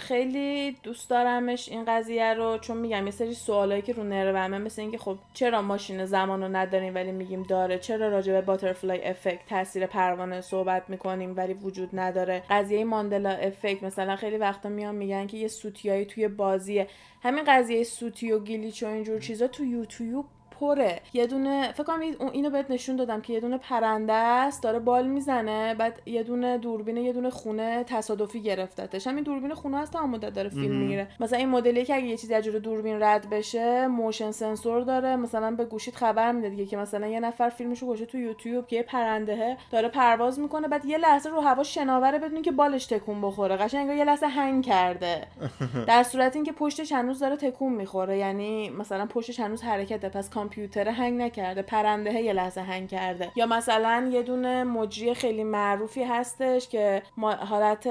خیلی 0.00 0.76
دوست 0.82 1.10
دارمش 1.10 1.68
این 1.68 1.84
قضیه 1.84 2.34
رو 2.34 2.58
چون 2.58 2.76
میگم 2.76 3.04
یه 3.06 3.10
سری 3.10 3.34
سوالایی 3.34 3.82
که 3.82 3.92
رو 3.92 4.04
nerve 4.04 4.43
مه 4.43 4.58
مثل 4.58 4.82
اینکه 4.82 4.98
خب 4.98 5.18
چرا 5.34 5.62
ماشین 5.62 6.04
زمان 6.04 6.42
رو 6.42 6.48
نداریم 6.48 6.94
ولی 6.94 7.12
میگیم 7.12 7.42
داره؟ 7.42 7.78
چرا 7.78 8.08
راجع 8.08 8.32
به 8.32 8.40
butterfly 8.40 9.04
effect 9.04 9.46
تاثیر 9.46 9.86
پروانه 9.86 10.40
صحبت 10.40 10.90
می‌کنیم 10.90 11.36
ولی 11.36 11.54
وجود 11.54 11.88
نداره؟ 11.92 12.42
قضیه 12.50 12.84
Mandela 12.84 13.30
effect 13.30 13.82
مثلا 13.82 14.16
خیلی 14.16 14.36
وقتا 14.36 14.68
میان 14.68 14.94
میگن 14.94 15.26
که 15.26 15.36
یه 15.36 15.48
سوتیایی 15.48 16.04
توی 16.04 16.28
بازیه. 16.28 16.86
همین 17.22 17.44
قضیه 17.46 17.84
سوتی 17.84 18.32
و 18.32 18.38
glitch 18.38 18.82
و 18.82 18.86
اینجور 18.86 19.20
چیزا 19.20 19.48
تو 19.48 19.64
یوتیوب 19.64 20.24
پره. 20.60 21.00
یه 21.12 21.26
دونه 21.26 21.72
فکر 21.72 21.82
کنم 21.82 22.00
اینو 22.32 22.50
بهت 22.50 22.70
نشون 22.70 22.96
دادم 22.96 23.20
که 23.20 23.32
یه 23.32 23.40
دونه 23.40 23.58
پرنده 23.58 24.12
است 24.12 24.62
داره 24.62 24.78
بال 24.78 25.06
می‌زنه 25.06 25.74
بعد 25.74 26.02
یه 26.06 26.22
دونه 26.22 26.58
دوربین 26.58 26.96
یه 26.96 27.12
دونه 27.12 27.30
خونه 27.30 27.84
تصادفی 27.84 28.42
گرفتتش. 28.42 29.06
همین 29.06 29.24
دوربین 29.24 29.54
خونه 29.54 29.78
هست 29.78 29.92
تا 29.92 30.06
مدت 30.06 30.32
داره 30.34 30.48
فیلم 30.48 30.76
می‌گیره. 30.76 31.08
مثلا 31.20 31.38
این 31.38 31.48
مدلی 31.48 31.84
که 31.84 31.94
اگه 31.94 32.06
یه 32.06 32.16
چیزی 32.16 32.34
از 32.34 32.44
دوربین 32.44 33.02
رد 33.02 33.30
بشه 33.30 33.86
motion 33.86 34.30
sensor 34.30 34.80
داره. 34.80 35.16
مثلا 35.16 35.50
به 35.50 35.64
گوشیت 35.64 35.96
خبر 35.96 36.32
میده 36.32 36.48
دیگه 36.48 36.66
که 36.66 36.76
مثلا 36.76 37.06
یه 37.06 37.20
نفر 37.20 37.48
فیلمشو 37.48 37.86
گذاشته 37.86 38.06
تو 38.06 38.18
یوتیوب 38.18 38.66
که 38.66 38.76
یه 38.76 38.82
پرنده 38.82 39.56
داره 39.70 39.88
پرواز 39.88 40.40
می‌کنه. 40.40 40.68
بعد 40.68 40.84
یه 40.84 40.98
لحظه 40.98 41.30
رو 41.30 41.40
هوا 41.40 41.62
شناوره 41.62 42.18
بدون 42.18 42.42
که 42.42 42.52
بالش 42.52 42.86
تکون 42.86 43.20
بخوره. 43.20 43.56
قشنگ 43.56 43.98
یه 43.98 44.04
لحظه 44.04 44.26
هنگ 44.26 44.64
کرده. 44.64 45.26
در 45.88 46.02
صورت 46.02 46.36
اینکه 46.36 46.52
پشتش 46.52 46.92
هنوز 46.92 47.18
داره 47.18 47.36
تکون 47.36 47.72
می‌خوره. 47.72 48.18
یعنی 48.18 48.70
مثلا 48.70 49.06
پشتش 49.06 49.40
هنوز 49.40 49.62
حرکته. 49.62 50.08
پس 50.08 50.30
کامپیوتر 50.48 50.88
هنگ 50.88 51.22
نکرده 51.22 51.62
پرنده 51.62 52.12
یه 52.12 52.32
لحظه 52.32 52.60
هنگ 52.60 52.88
کرده. 52.88 53.30
یا 53.36 53.46
مثلا 53.46 54.08
یه 54.12 54.22
دونه 54.22 54.64
مجری 54.64 55.14
خیلی 55.14 55.44
معروفی 55.44 56.02
هستش 56.02 56.68
که 56.68 57.02
حالت 57.22 57.86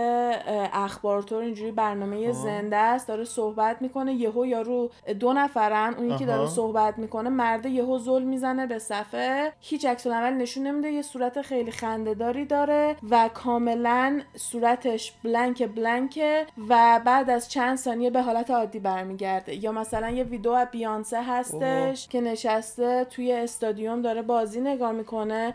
اخبارتور 0.74 1.44
اینجوری 1.44 1.72
برنامه 1.72 2.32
زنده 2.32 2.76
است 2.76 3.08
داره 3.08 3.24
صحبت 3.24 3.82
می‌کنه 3.82 4.14
یهو 4.14 4.46
یارو 4.46 4.92
دو 5.20 5.34
نفرن 5.34 5.94
اونی 5.94 6.18
که 6.18 6.26
داره 6.26 6.48
صحبت 6.48 6.98
می‌کنه 6.98 7.30
مرد 7.30 7.66
یهو 7.66 7.98
زل 7.98 8.24
می‌زنه 8.24 8.68
به 8.68 8.80
صفحه 8.80 9.54
هیچ 9.60 9.86
عکس 9.86 10.08
عمل 10.08 10.34
نشون 10.34 10.68
نمیده 10.68 10.92
یه 10.92 11.02
صورت 11.02 11.42
خیلی 11.42 11.72
خندهداری 11.72 12.46
داره 12.46 12.96
و 13.10 13.30
کاملا 13.34 14.22
صورتش 14.36 15.14
بلنک 15.24 15.64
بلنکه 15.76 16.46
و 16.70 17.02
بعد 17.06 17.30
از 17.30 17.50
چند 17.50 17.78
ثانیه 17.78 18.10
به 18.10 18.22
حالت 18.22 18.52
عادی 18.52 18.80
برمیگرده. 18.80 19.56
یا 19.56 19.72
مثلا 19.72 20.10
یه 20.10 20.24
ویدیو 20.24 20.52
از 20.52 20.68
بیانسه 20.72 21.24
هستش 21.24 22.08
که 22.08 22.22
نشسته 22.48 23.06
توی 23.10 23.32
استادیوم 23.32 24.02
داره 24.02 24.22
بازی 24.22 24.62
نگاه 24.62 24.92
می‌کنه 24.92 25.54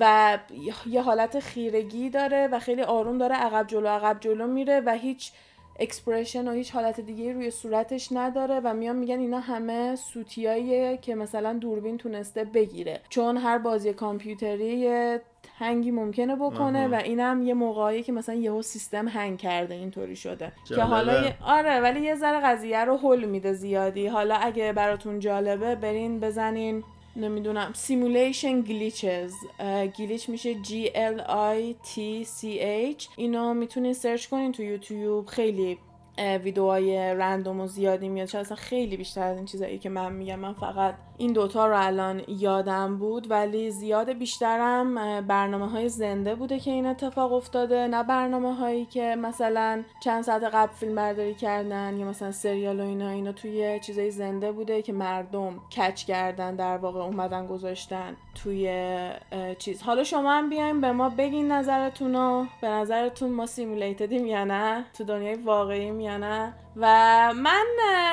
و 0.00 0.38
یه 0.86 1.02
حالت 1.02 1.40
خیرگی 1.40 2.10
داره 2.10 2.48
و 2.52 2.58
خیلی 2.58 2.82
آروم 2.82 3.18
داره 3.18 3.34
عقب 3.34 3.66
جلو 3.66 3.88
عقب 3.88 4.20
جلو 4.20 4.46
میره 4.46 4.82
و 4.86 4.90
هیچ 4.90 5.32
expression 5.80 6.48
و 6.48 6.52
هیچ 6.52 6.72
حالت 6.72 7.00
دیگه 7.00 7.32
روی 7.32 7.50
صورتش 7.50 8.08
نداره 8.12 8.60
و 8.64 8.74
میان 8.74 8.96
میگن 8.96 9.18
اینا 9.18 9.40
همه 9.40 9.96
سوتیاییه 9.96 10.96
که 10.96 11.14
مثلا 11.14 11.52
دوربین 11.52 11.98
تونسته 11.98 12.44
بگیره. 12.44 13.00
چون 13.08 13.36
هر 13.36 13.58
بازی 13.58 13.92
کامپیوتری 13.92 15.18
هنگی 15.58 15.90
ممکنه 15.90 16.36
بکنه 16.36 16.88
و 16.88 16.94
اینم 16.94 17.42
یه 17.42 17.54
موقعی 17.54 18.02
که 18.02 18.12
مثلا 18.12 18.34
یهو 18.34 18.62
سیستم 18.62 19.08
هنگ 19.08 19.38
کرده 19.38 19.74
اینطوری 19.74 20.16
شده. 20.16 20.52
که 20.68 20.82
حالا 20.82 21.32
آره 21.46 21.80
ولی 21.80 22.00
یه 22.00 22.14
ذره 22.14 22.40
قضیه 22.40 22.84
رو 22.84 22.96
هل 22.96 23.24
میده 23.24 23.52
زیادی. 23.52 24.06
حالا 24.06 24.34
اگه 24.34 24.72
براتون 24.72 25.18
جالبه 25.18 25.74
برین 25.74 26.20
بزنین 26.20 26.84
نمی‌دونم 27.16 27.70
simulation 27.72 28.60
glitches 28.60 29.32
glitch 29.98 30.28
میشه 30.28 30.54
G 30.54 30.68
L 30.94 31.20
I 31.20 31.86
T 31.86 32.26
C 32.26 32.44
H. 33.00 33.08
اینو 33.16 33.54
می‌تونین 33.54 33.92
سرچ 33.92 34.26
کنین 34.26 34.52
تو 34.52 34.62
یوتیوب 34.62 35.26
خیلی 35.26 35.78
ویدیوهای 36.18 37.14
random 37.14 37.60
و 37.60 37.66
زیادی 37.66 38.08
میاد. 38.08 38.28
شاید 38.28 38.44
اصلا 38.44 38.56
خیلی 38.56 38.96
بیشتر 38.96 39.22
از 39.22 39.36
این 39.36 39.46
چیزایی 39.46 39.78
که 39.78 39.88
من 39.88 40.12
میگم. 40.12 40.38
من 40.38 40.52
فقط 40.52 40.94
این 41.18 41.32
دوتا 41.32 41.66
رو 41.66 41.86
الان 41.86 42.22
یادم 42.28 42.96
بود 42.98 43.30
ولی 43.30 43.70
زیاد 43.70 44.12
بیشترم 44.12 44.94
برنامه 45.26 45.68
های 45.68 45.88
زنده 45.88 46.34
بوده 46.34 46.60
که 46.60 46.70
این 46.70 46.86
اتفاق 46.86 47.32
افتاده 47.32 47.86
نه 47.86 48.02
برنامه 48.02 48.54
هایی 48.54 48.84
که 48.84 49.16
مثلا 49.18 49.82
چند 50.00 50.22
ساعت 50.22 50.42
قبل 50.42 50.72
فیلم 50.72 50.94
برداری 50.94 51.34
کردن 51.34 51.96
یا 51.96 52.06
مثلا 52.06 52.32
سریال 52.32 52.80
و 52.80 52.84
اینا. 52.84 53.08
اینا 53.08 53.32
توی 53.32 53.80
چیزای 53.80 54.10
زنده 54.10 54.52
بوده 54.52 54.82
که 54.82 54.92
مردم 54.92 55.60
catch 55.76 56.04
کردن 56.04 56.56
در 56.56 56.76
واقع 56.76 57.00
اومدن 57.00 57.46
گذاشتن 57.46 58.16
توی 58.34 58.92
چیز. 59.58 59.82
حالا 59.82 60.04
شما 60.04 60.32
هم 60.32 60.50
بیاین 60.50 60.80
به 60.80 60.92
ما 60.92 61.08
بگین 61.08 61.52
نظرتون 61.52 62.14
رو 62.14 62.46
به 62.60 62.68
نظرتون 62.68 63.30
ما 63.30 63.46
سیمولیتدیم 63.46 64.26
یا 64.26 64.44
نه؟ 64.44 64.84
تو 64.98 65.04
دنیای 65.04 65.34
واقعی 65.34 66.02
یا 66.02 66.16
نه؟ 66.16 66.54
و 66.76 66.86
من 67.36 67.64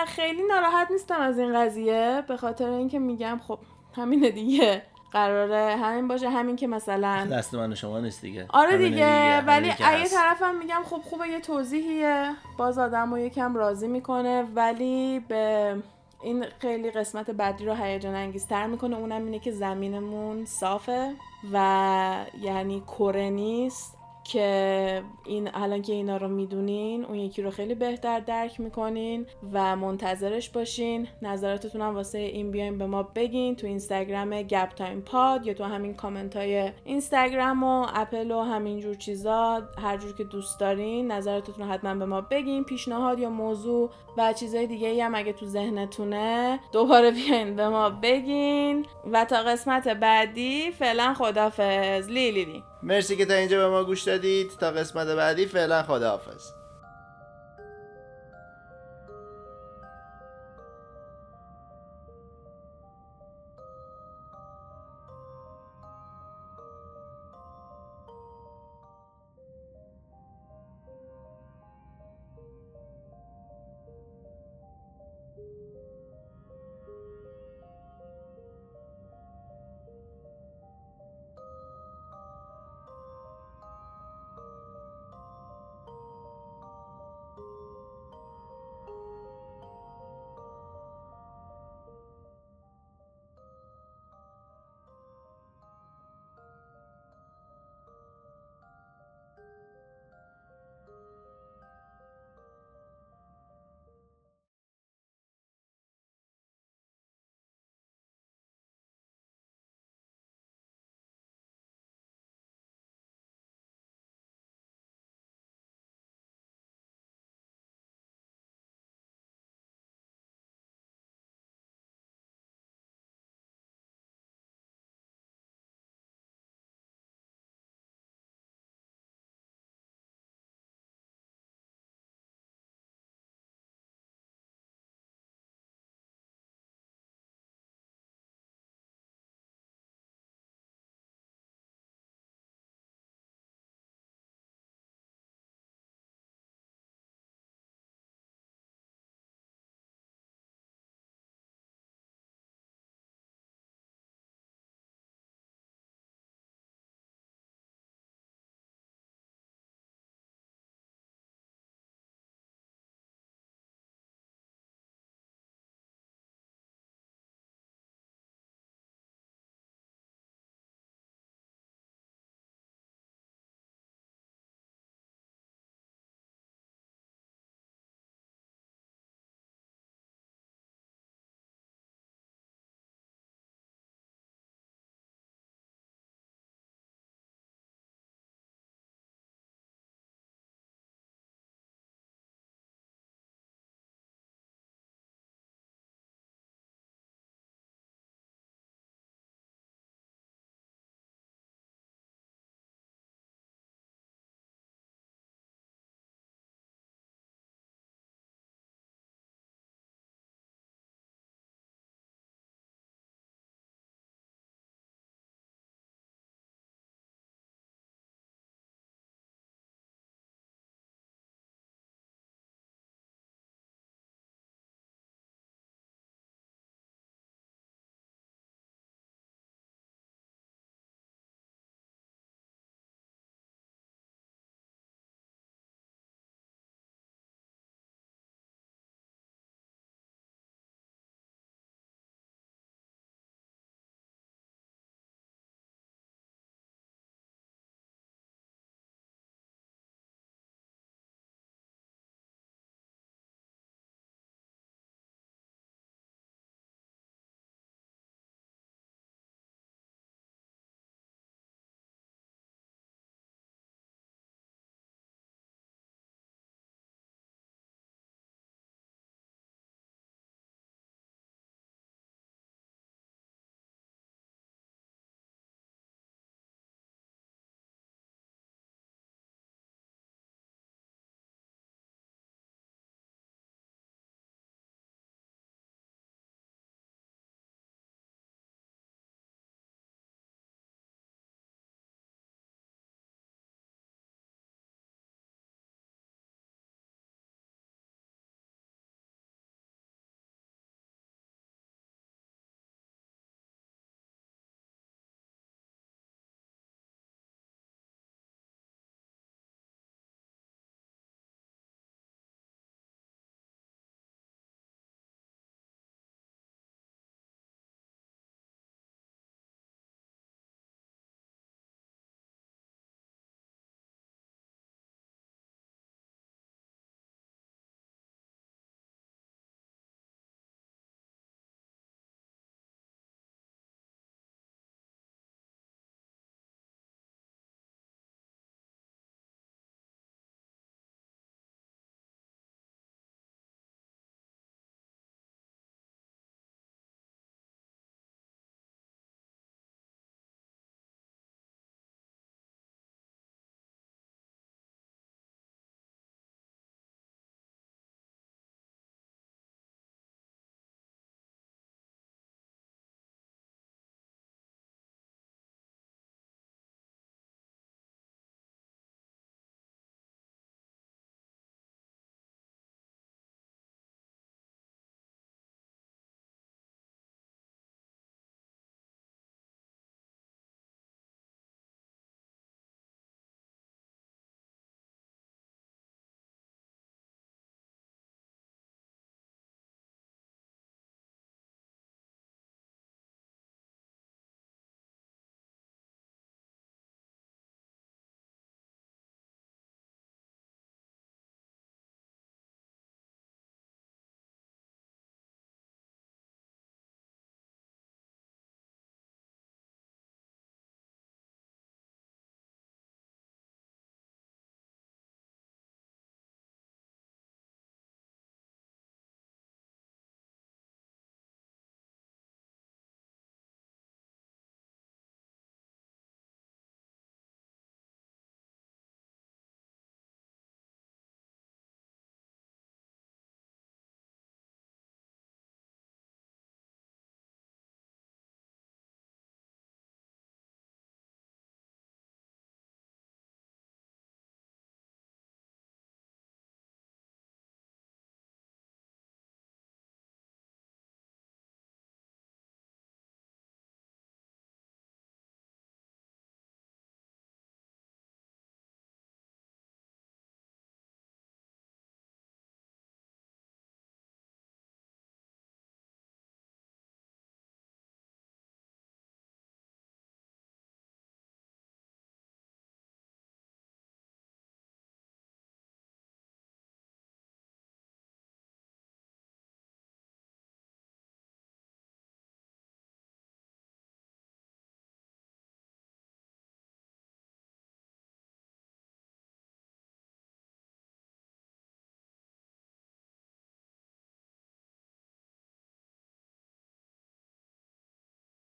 خیلی 0.07 0.43
ناراحت 0.43 0.91
نیستم 0.91 1.21
از 1.21 1.39
این 1.39 1.59
قضیه 1.59 2.23
به 2.27 2.37
خاطر 2.37 2.69
اینکه 2.69 2.99
میگم 2.99 3.39
خب 3.47 3.59
همینه 3.95 4.29
دیگه. 4.31 4.83
قراره 5.11 5.75
همین 5.77 6.07
باشه 6.07 6.29
همین 6.29 6.55
که 6.55 6.67
مثلا 6.67 7.27
دست 7.31 7.53
من 7.53 7.75
شما 7.75 7.99
نیست 7.99 8.21
دیگه. 8.21 8.45
آره 8.49 8.77
دیگه, 8.77 8.89
دیگه. 8.89 9.41
ولی 9.41 9.69
اگه 9.69 10.07
طرفم 10.07 10.55
میگم 10.55 10.81
خب 10.85 10.97
خوبه 10.97 11.27
یه 11.27 11.39
توضیحیه. 11.39 12.31
باز 12.57 12.79
آدم 12.79 13.11
رو 13.11 13.19
یکم 13.19 13.55
راضی 13.55 13.87
می‌کنه 13.87 14.43
ولی 14.55 15.19
به 15.19 15.75
این 16.23 16.45
خیلی 16.59 16.91
قسمت 16.91 17.31
بعدی 17.31 17.65
رو 17.65 17.73
هیجان 17.73 18.15
انگیزتر 18.15 18.67
می‌کنه. 18.67 18.97
اونم 18.97 19.25
اینه 19.25 19.39
که 19.39 19.51
زمینمون 19.51 20.45
صافه 20.45 21.13
و 21.53 22.25
یعنی 22.41 22.81
کره 22.87 23.29
نیست. 23.29 23.97
که 24.31 25.03
این 25.25 25.49
الان 25.53 25.81
که 25.81 25.93
اینا 25.93 26.17
رو 26.17 26.27
می‌دونین 26.27 27.05
اون 27.05 27.15
یکی 27.15 27.41
رو 27.41 27.51
خیلی 27.51 27.75
بهتر 27.75 28.19
درک 28.19 28.59
می‌کنین 28.59 29.25
و 29.53 29.75
منتظرش 29.75 30.49
باشین. 30.49 31.07
نظراتتون 31.21 31.81
هم 31.81 31.95
واسه 31.95 32.17
این 32.17 32.51
بیاین 32.51 32.77
به 32.77 32.85
ما 32.85 33.03
بگین 33.03 33.55
تو 33.55 33.67
اینستاگرام 33.67 34.41
گپ 34.41 34.69
تایم 34.69 35.01
پاد 35.01 35.47
یا 35.47 35.53
تو 35.53 35.63
همین 35.63 35.93
کامنت 35.93 36.37
های 36.37 36.71
اینستاگرام 36.85 37.63
و 37.63 37.87
اپل 37.93 38.31
و 38.31 38.41
همین 38.41 38.79
جور 38.79 38.95
چیزا. 38.95 39.61
هر 39.77 39.97
جور 39.97 40.15
که 40.15 40.23
دوست 40.23 40.59
دارین 40.59 41.11
نظراتتون 41.11 41.65
رو 41.65 41.71
حتما 41.71 41.95
به 41.95 42.05
ما 42.05 42.21
بگین. 42.21 42.63
پیشنهاد 42.63 43.19
یا 43.19 43.29
موضوع 43.29 43.89
و 44.17 44.33
چیزای 44.33 44.67
دیگه 44.67 45.05
هم 45.05 45.15
اگه 45.15 45.33
تو 45.33 45.45
ذهنتونه 45.45 46.59
دوباره 46.71 47.11
بیاین 47.11 47.55
به 47.55 47.69
ما 47.69 47.89
بگین. 47.89 48.85
و 49.11 49.25
تا 49.25 49.37
قسمت 49.37 49.87
بعدی 49.87 50.71
فعلا 50.71 51.13
خدافظ 51.13 52.09
لیلی 52.09 52.63
مرسی 52.83 53.15
که 53.15 53.25
تا 53.25 53.33
اینجا 53.33 53.57
به 53.57 53.67
ما 53.69 53.83
گوش 53.83 54.01
دادید. 54.01 54.51
تا 54.59 54.71
قسمت 54.71 55.07
بعدی 55.07 55.45
فعلا 55.45 55.83
خداحافظ. 55.83 56.60